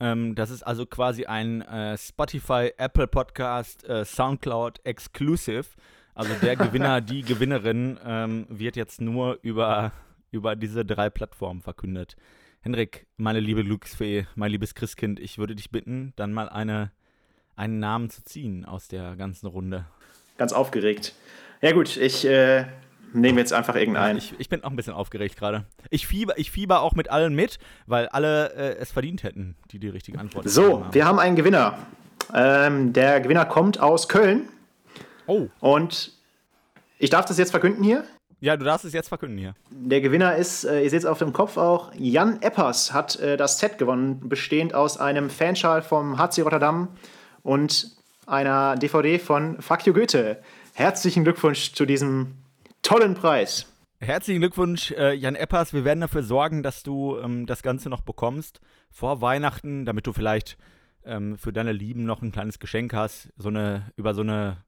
Ähm, 0.00 0.34
das 0.34 0.50
ist 0.50 0.62
also 0.62 0.84
quasi 0.84 1.24
ein 1.24 1.62
äh, 1.62 1.96
Spotify, 1.96 2.72
Apple 2.76 3.06
Podcast, 3.06 3.88
äh, 3.88 4.04
Soundcloud 4.04 4.80
Exclusive. 4.84 5.64
Also 6.14 6.32
der 6.42 6.56
Gewinner, 6.56 7.00
die 7.00 7.22
Gewinnerin 7.22 7.98
ähm, 8.04 8.46
wird 8.50 8.76
jetzt 8.76 9.00
nur 9.00 9.38
über, 9.40 9.92
über 10.30 10.56
diese 10.56 10.84
drei 10.84 11.08
Plattformen 11.08 11.62
verkündet. 11.62 12.16
Henrik, 12.64 13.06
meine 13.18 13.40
liebe 13.40 13.62
Glücksfee, 13.62 14.26
mein 14.36 14.50
liebes 14.50 14.74
Christkind, 14.74 15.20
ich 15.20 15.36
würde 15.36 15.54
dich 15.54 15.70
bitten, 15.70 16.14
dann 16.16 16.32
mal 16.32 16.48
eine, 16.48 16.92
einen 17.56 17.78
Namen 17.78 18.08
zu 18.08 18.24
ziehen 18.24 18.64
aus 18.64 18.88
der 18.88 19.16
ganzen 19.16 19.48
Runde. 19.48 19.84
Ganz 20.38 20.54
aufgeregt. 20.54 21.14
Ja 21.60 21.72
gut, 21.72 21.98
ich 21.98 22.26
äh, 22.26 22.64
nehme 23.12 23.38
jetzt 23.38 23.52
einfach 23.52 23.74
irgendeinen. 23.74 24.16
Ich, 24.16 24.32
ich, 24.38 24.48
bin 24.48 24.64
auch 24.64 24.70
ein 24.70 24.76
bisschen 24.76 24.94
aufgeregt 24.94 25.36
gerade. 25.36 25.66
Ich 25.90 26.06
fieber, 26.06 26.38
ich 26.38 26.50
fieber 26.50 26.80
auch 26.80 26.94
mit 26.94 27.10
allen 27.10 27.34
mit, 27.34 27.58
weil 27.84 28.08
alle 28.08 28.54
äh, 28.54 28.76
es 28.78 28.92
verdient 28.92 29.24
hätten, 29.24 29.56
die 29.70 29.78
die 29.78 29.90
richtige 29.90 30.18
Antwort 30.18 30.48
So, 30.48 30.84
haben. 30.84 30.94
wir 30.94 31.04
haben 31.04 31.18
einen 31.18 31.36
Gewinner. 31.36 31.76
Ähm, 32.32 32.94
der 32.94 33.20
Gewinner 33.20 33.44
kommt 33.44 33.78
aus 33.78 34.08
Köln. 34.08 34.48
Oh. 35.26 35.48
Und 35.60 36.12
ich 36.98 37.10
darf 37.10 37.26
das 37.26 37.36
jetzt 37.36 37.50
verkünden 37.50 37.84
hier? 37.84 38.04
Ja, 38.40 38.56
du 38.56 38.64
darfst 38.64 38.84
es 38.84 38.92
jetzt 38.92 39.08
verkünden 39.08 39.38
hier. 39.38 39.54
Der 39.70 40.00
Gewinner 40.00 40.36
ist, 40.36 40.64
äh, 40.64 40.82
ihr 40.82 40.90
seht 40.90 41.00
es 41.00 41.06
auf 41.06 41.18
dem 41.18 41.32
Kopf 41.32 41.56
auch, 41.56 41.92
Jan 41.96 42.42
Eppers 42.42 42.92
hat 42.92 43.16
äh, 43.16 43.36
das 43.36 43.58
Set 43.58 43.78
gewonnen, 43.78 44.28
bestehend 44.28 44.74
aus 44.74 44.98
einem 44.98 45.30
Fanschal 45.30 45.82
vom 45.82 46.18
HC 46.18 46.42
Rotterdam 46.42 46.88
und 47.42 47.90
einer 48.26 48.76
DVD 48.76 49.18
von 49.18 49.60
Fuck 49.60 49.86
You 49.86 49.92
Goethe. 49.92 50.42
Herzlichen 50.74 51.24
Glückwunsch 51.24 51.72
zu 51.72 51.86
diesem 51.86 52.34
tollen 52.82 53.14
Preis. 53.14 53.66
Herzlichen 54.00 54.40
Glückwunsch, 54.40 54.90
äh, 54.92 55.14
Jan 55.14 55.34
Eppers. 55.34 55.72
Wir 55.72 55.84
werden 55.84 56.00
dafür 56.00 56.22
sorgen, 56.22 56.62
dass 56.62 56.82
du 56.82 57.16
ähm, 57.18 57.46
das 57.46 57.62
Ganze 57.62 57.88
noch 57.88 58.02
bekommst 58.02 58.60
vor 58.90 59.20
Weihnachten, 59.20 59.86
damit 59.86 60.06
du 60.06 60.12
vielleicht 60.12 60.58
ähm, 61.04 61.38
für 61.38 61.52
deine 61.52 61.72
Lieben 61.72 62.04
noch 62.04 62.20
ein 62.20 62.32
kleines 62.32 62.58
Geschenk 62.58 62.92
hast. 62.92 63.32
So 63.36 63.48
eine, 63.48 63.90
über 63.96 64.14
so 64.14 64.20
eine 64.20 64.58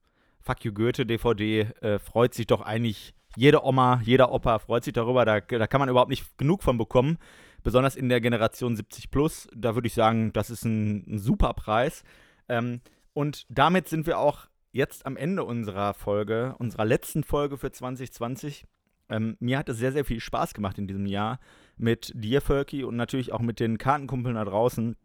Fuck 0.41 0.65
You 0.65 0.73
Goethe 0.73 1.05
DVD 1.05 1.63
äh, 1.81 1.99
freut 1.99 2.35
sich 2.35 2.47
doch 2.47 2.63
eigentlich 2.63 3.15
jede 3.37 3.65
Oma, 3.65 4.01
jeder 4.05 4.33
Opa 4.33 4.59
freut 4.59 4.85
sich 4.85 4.93
darüber. 4.93 5.25
Da, 5.25 5.41
da 5.41 5.67
kann 5.67 5.79
man 5.79 5.89
überhaupt 5.89 6.11
nicht 6.11 6.37
genug 6.39 6.63
von 6.63 6.79
bekommen. 6.79 7.19
Besonders 7.63 7.97
in 7.97 8.09
der 8.09 8.21
Generation 8.21 8.77
70 8.77 9.11
plus. 9.11 9.49
Da 9.55 9.75
würde 9.75 9.87
ich 9.87 9.95
sagen, 9.95 10.33
das 10.33 10.51
ist 10.51 10.65
ein, 10.65 11.05
ein 11.07 11.19
super 11.19 11.53
Preis. 11.55 12.03
Ähm, 12.49 12.81
und 13.13 13.47
damit 13.49 13.89
sind 13.89 14.07
wir 14.07 14.19
auch 14.19 14.49
jetzt 14.73 15.07
am 15.07 15.17
Ende 15.17 15.45
unserer 15.45 15.95
Folge, 15.95 16.55
unserer 16.59 16.85
letzten 16.85 17.25
Folge 17.25 17.57
für 17.57 17.73
2020. 17.73 18.67
Ähm, 19.09 19.37
mir 19.41 19.59
hat 19.59 19.69
es 19.69 19.79
sehr, 19.79 19.93
sehr 19.93 20.05
viel 20.05 20.21
Spaß 20.21 20.55
gemacht 20.55 20.79
in 20.79 20.87
diesem 20.87 21.07
Jahr 21.07 21.39
mit 21.77 22.13
dir, 22.15 22.41
Völki, 22.41 22.85
und 22.85 22.97
natürlich 22.97 23.33
auch 23.33 23.41
mit 23.41 23.61
den 23.61 23.79
Kartenkumpeln 23.79 24.35
da 24.35 24.45
draußen. 24.45 24.97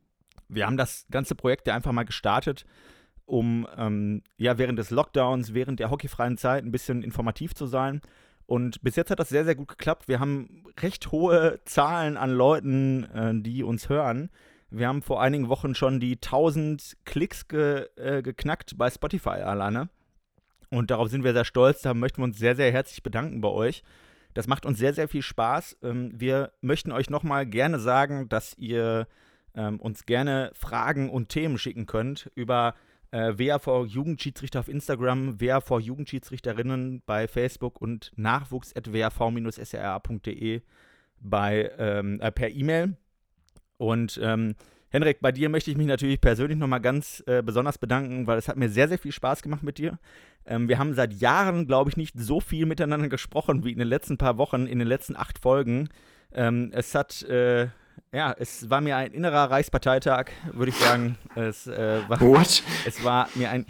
Wir 0.50 0.66
haben 0.66 0.78
das 0.78 1.06
ganze 1.12 1.36
Projekt 1.36 1.68
ja 1.68 1.76
einfach 1.76 1.92
mal 1.92 2.04
gestartet, 2.04 2.66
um 3.32 3.66
ähm, 3.78 4.24
ja 4.36 4.58
während 4.58 4.78
des 4.78 4.90
Lockdowns, 4.90 5.54
während 5.54 5.80
der 5.80 5.90
hockeyfreien 5.90 6.38
Zeit 6.38 6.66
ein 6.66 6.72
bisschen 6.72 7.02
informativ 7.02 7.56
zu 7.56 7.66
sein. 7.66 8.02
Und 8.46 8.82
bis 8.82 8.98
jetzt 8.98 9.10
hat 9.10 9.22
das 9.22 9.30
sehr, 9.30 9.46
sehr 9.46 9.56
gut 9.56 9.70
geklappt. 9.70 10.10
Wir 10.10 10.20
haben 10.20 10.66
recht 10.82 11.14
hohe 11.14 11.62
Zahlen 11.64 12.18
an 12.18 12.32
Leuten, 12.32 13.06
äh, 13.06 13.34
die 13.42 13.64
uns 13.64 13.88
hören. 13.88 14.30
Wir 14.70 14.90
haben 14.90 15.02
vor 15.02 15.22
einigen 15.22 15.48
Wochen 15.48 15.76
schon 15.76 16.02
die 16.02 16.20
1000 16.20 16.98
Klicks 17.06 17.48
ge, 17.48 17.88
äh, 17.96 18.22
geknackt 18.22 18.78
bei 18.78 18.90
Spotify 18.90 19.30
alleine. 19.30 19.88
Und 20.70 20.92
darauf 20.92 21.08
sind 21.08 21.24
wir 21.24 21.32
sehr 21.32 21.46
stolz. 21.46 21.82
Da 21.82 21.94
möchten 21.94 22.20
wir 22.20 22.26
uns 22.26 22.38
sehr, 22.38 22.58
sehr 22.58 22.72
herzlich 22.72 23.02
bedanken 23.02 23.40
bei 23.40 23.50
euch. 23.50 23.82
Das 24.34 24.48
macht 24.48 24.66
uns 24.66 24.78
sehr, 24.78 24.94
sehr 24.94 25.08
viel 25.08 25.22
Spaß. 25.22 25.78
Ähm, 25.84 26.12
wir 26.14 26.52
möchten 26.60 26.92
euch 26.92 27.10
nochmal 27.10 27.46
gerne 27.46 27.80
sagen, 27.80 28.28
dass 28.28 28.58
ihr 28.58 29.08
ähm, 29.56 29.80
uns 29.80 30.06
gerne 30.06 30.52
Fragen 30.54 31.10
und 31.10 31.30
Themen 31.30 31.58
schicken 31.58 31.86
könnt 31.86 32.30
über 32.36 32.76
äh, 33.12 33.38
WAV 33.38 33.86
Jugendschiedsrichter 33.86 34.62
auf 34.62 34.68
Instagram, 34.68 35.40
WAV 35.40 35.80
Jugendschiedsrichterinnen 35.80 37.04
bei 37.06 37.28
Facebook 37.28 37.80
und 37.82 38.12
nachwuchs.wav-sra.de 38.16 40.62
ähm, 41.34 42.20
äh, 42.22 42.32
per 42.32 42.50
E-Mail. 42.50 42.96
Und 43.78 44.20
ähm, 44.22 44.56
Henrik, 44.90 45.22
bei 45.22 45.32
dir 45.32 45.50
möchte 45.50 45.72
ich 45.72 45.78
mich 45.78 45.88
natürlich 45.88 46.20
persönlich 46.20 46.58
nochmal 46.58 46.82
ganz 46.82 47.24
äh, 47.26 47.42
besonders 47.42 47.78
bedanken, 47.78 48.28
weil 48.28 48.38
es 48.38 48.50
hat 48.50 48.58
mir 48.58 48.70
sehr, 48.70 48.90
sehr 48.90 49.00
viel 49.00 49.14
Spaß 49.14 49.42
gemacht 49.42 49.64
mit 49.64 49.78
dir. 49.78 49.98
Ähm, 50.46 50.68
wir 50.68 50.80
haben 50.80 50.94
seit 50.94 51.14
Jahren, 51.14 51.66
glaube 51.66 51.90
ich, 51.90 51.98
nicht 51.98 52.20
so 52.20 52.42
viel 52.42 52.66
miteinander 52.66 53.08
gesprochen 53.08 53.64
wie 53.64 53.72
in 53.72 53.80
den 53.80 53.88
letzten 53.88 54.18
paar 54.18 54.38
Wochen, 54.38 54.68
in 54.68 54.80
den 54.80 54.88
letzten 54.88 55.16
acht 55.16 55.40
Folgen. 55.40 55.88
Ähm, 56.34 56.72
es 56.74 56.94
hat, 56.94 57.24
äh, 57.24 57.70
ja, 58.14 58.36
es 58.38 58.70
war 58.70 58.82
mir 58.82 58.98
ein 58.98 59.12
innerer 59.12 59.50
Reichsparteitag, 59.52 60.32
würde 60.54 60.70
ich 60.70 60.78
sagen. 60.78 61.18
Es, 61.36 61.68
äh, 61.68 62.02
war, 62.08 62.22
What? 62.22 62.64
es 62.86 63.04
war 63.04 63.30
mir 63.36 63.50
ein, 63.50 63.66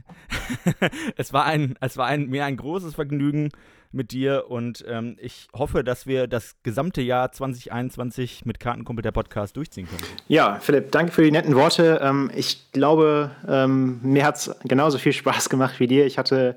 es 1.18 1.34
war 1.34 1.46
ein, 1.46 1.76
es 1.80 1.98
war 1.98 2.08
ein, 2.08 2.28
mir 2.28 2.46
ein 2.46 2.58
großes 2.58 2.96
Vergnügen, 2.96 3.52
mit 3.92 4.12
dir 4.12 4.46
und 4.50 4.84
ähm, 4.88 5.18
ich 5.20 5.48
hoffe, 5.54 5.84
dass 5.84 6.08
wir 6.08 6.28
das 6.28 6.56
gesamte 6.64 7.02
Jahr 7.02 7.32
2021 7.32 8.46
mit 8.46 8.60
Kartenkumpel 8.60 9.02
der 9.02 9.12
Podcast 9.12 9.58
durchziehen 9.58 9.88
können. 9.88 10.02
Ja, 10.28 10.60
Philipp, 10.60 10.92
danke 10.92 11.12
für 11.12 11.24
die 11.24 11.32
netten 11.32 11.56
Worte. 11.56 12.00
Ähm, 12.02 12.32
ich 12.34 12.72
glaube, 12.72 13.32
ähm, 13.48 14.00
mir 14.02 14.26
hat 14.26 14.38
es 14.38 14.56
genauso 14.64 14.98
viel 14.98 15.14
Spaß 15.14 15.50
gemacht 15.50 15.80
wie 15.80 15.88
dir. 15.88 16.06
Ich 16.06 16.18
hatte 16.18 16.56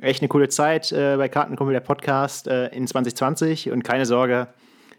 echt 0.00 0.22
eine 0.22 0.28
coole 0.28 0.48
Zeit 0.48 0.92
äh, 0.92 1.16
bei 1.16 1.28
Kartenkumpel 1.28 1.72
der 1.72 1.80
Podcast 1.80 2.46
äh, 2.46 2.68
in 2.68 2.86
2020 2.86 3.70
und 3.70 3.82
keine 3.82 4.06
Sorge, 4.06 4.48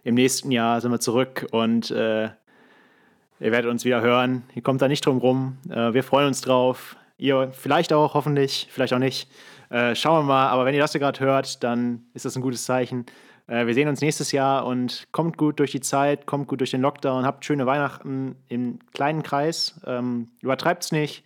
im 0.04 0.16
nächsten 0.16 0.52
Jahr 0.52 0.82
sind 0.82 0.92
wir 0.92 1.00
zurück 1.00 1.48
und 1.52 1.92
äh, 1.92 2.24
ihr 2.24 3.52
werdet 3.52 3.70
uns 3.70 3.86
wieder 3.86 4.02
hören. 4.02 4.44
Ihr 4.56 4.62
kommt 4.62 4.82
da 4.82 4.88
nicht 4.88 5.06
drum 5.06 5.18
rum. 5.18 5.58
Äh, 5.70 5.94
wir 5.94 6.04
freuen 6.04 6.28
uns 6.28 6.42
drauf. 6.42 6.96
Ihr 7.18 7.52
vielleicht 7.54 7.94
auch, 7.94 8.14
hoffentlich, 8.14 8.68
vielleicht 8.72 8.94
auch 8.94 9.00
nicht. 9.00 9.30
Äh, 9.70 9.96
schauen 9.96 10.24
wir 10.24 10.28
mal, 10.28 10.48
aber 10.50 10.66
wenn 10.66 10.74
ihr 10.74 10.82
das 10.82 10.94
gerade 10.94 11.20
hört, 11.20 11.64
dann 11.64 12.06
ist 12.14 12.26
das 12.26 12.36
ein 12.36 12.42
gutes 12.42 12.66
Zeichen. 12.66 13.06
Äh, 13.48 13.68
wir 13.68 13.74
sehen 13.74 13.88
uns 13.88 14.02
nächstes 14.02 14.32
Jahr 14.32 14.66
und 14.66 15.08
kommt 15.12 15.38
gut 15.38 15.60
durch 15.60 15.72
die 15.72 15.82
Zeit, 15.82 16.26
kommt 16.26 16.48
gut 16.48 16.62
durch 16.62 16.72
den 16.72 16.82
Lockdown, 16.82 17.26
habt 17.26 17.46
schöne 17.46 17.66
Weihnachten 17.66 18.36
im 18.48 18.80
kleinen 18.94 19.24
Kreis, 19.24 19.80
ähm, 19.86 20.30
übertreibt 20.42 20.84
es 20.84 20.92
nicht 20.92 21.24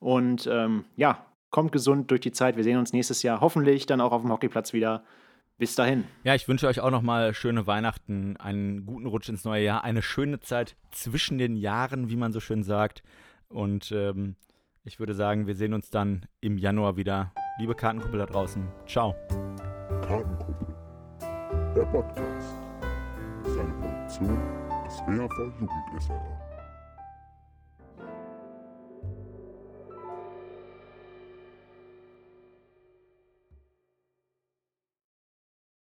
und 0.00 0.48
ähm, 0.50 0.84
ja, 0.96 1.24
kommt 1.50 1.72
gesund 1.72 2.10
durch 2.10 2.20
die 2.20 2.32
Zeit. 2.32 2.56
Wir 2.56 2.64
sehen 2.64 2.78
uns 2.78 2.92
nächstes 2.92 3.22
Jahr 3.22 3.40
hoffentlich 3.40 3.86
dann 3.86 4.00
auch 4.00 4.12
auf 4.12 4.22
dem 4.22 4.32
Hockeyplatz 4.32 4.72
wieder. 4.72 5.04
Bis 5.58 5.74
dahin. 5.74 6.04
Ja, 6.22 6.34
ich 6.34 6.46
wünsche 6.48 6.66
euch 6.66 6.80
auch 6.80 6.90
nochmal 6.90 7.32
schöne 7.32 7.66
Weihnachten, 7.66 8.36
einen 8.36 8.84
guten 8.84 9.06
Rutsch 9.06 9.30
ins 9.30 9.44
neue 9.44 9.64
Jahr, 9.64 9.84
eine 9.84 10.02
schöne 10.02 10.38
Zeit 10.40 10.76
zwischen 10.90 11.38
den 11.38 11.56
Jahren, 11.56 12.10
wie 12.10 12.16
man 12.16 12.32
so 12.32 12.40
schön 12.40 12.62
sagt. 12.62 13.02
Und 13.48 13.90
ähm, 13.90 14.36
ich 14.84 15.00
würde 15.00 15.14
sagen, 15.14 15.46
wir 15.46 15.54
sehen 15.54 15.72
uns 15.72 15.88
dann 15.88 16.26
im 16.40 16.58
Januar 16.58 16.96
wieder. 16.98 17.32
Liebe 17.58 17.74
Kartenkuppel 17.74 18.18
da 18.18 18.26
draußen, 18.26 18.68
ciao. 18.86 19.14
Kartenkuppel. 20.06 20.74
Der 21.74 21.84
Podcast. 21.86 22.58
Ist 23.46 23.58
eine 23.58 23.72
Produktion 23.72 24.38
des 24.84 25.00
WHV 25.06 25.38
Jugend 25.58 25.70
SR. 25.98 26.45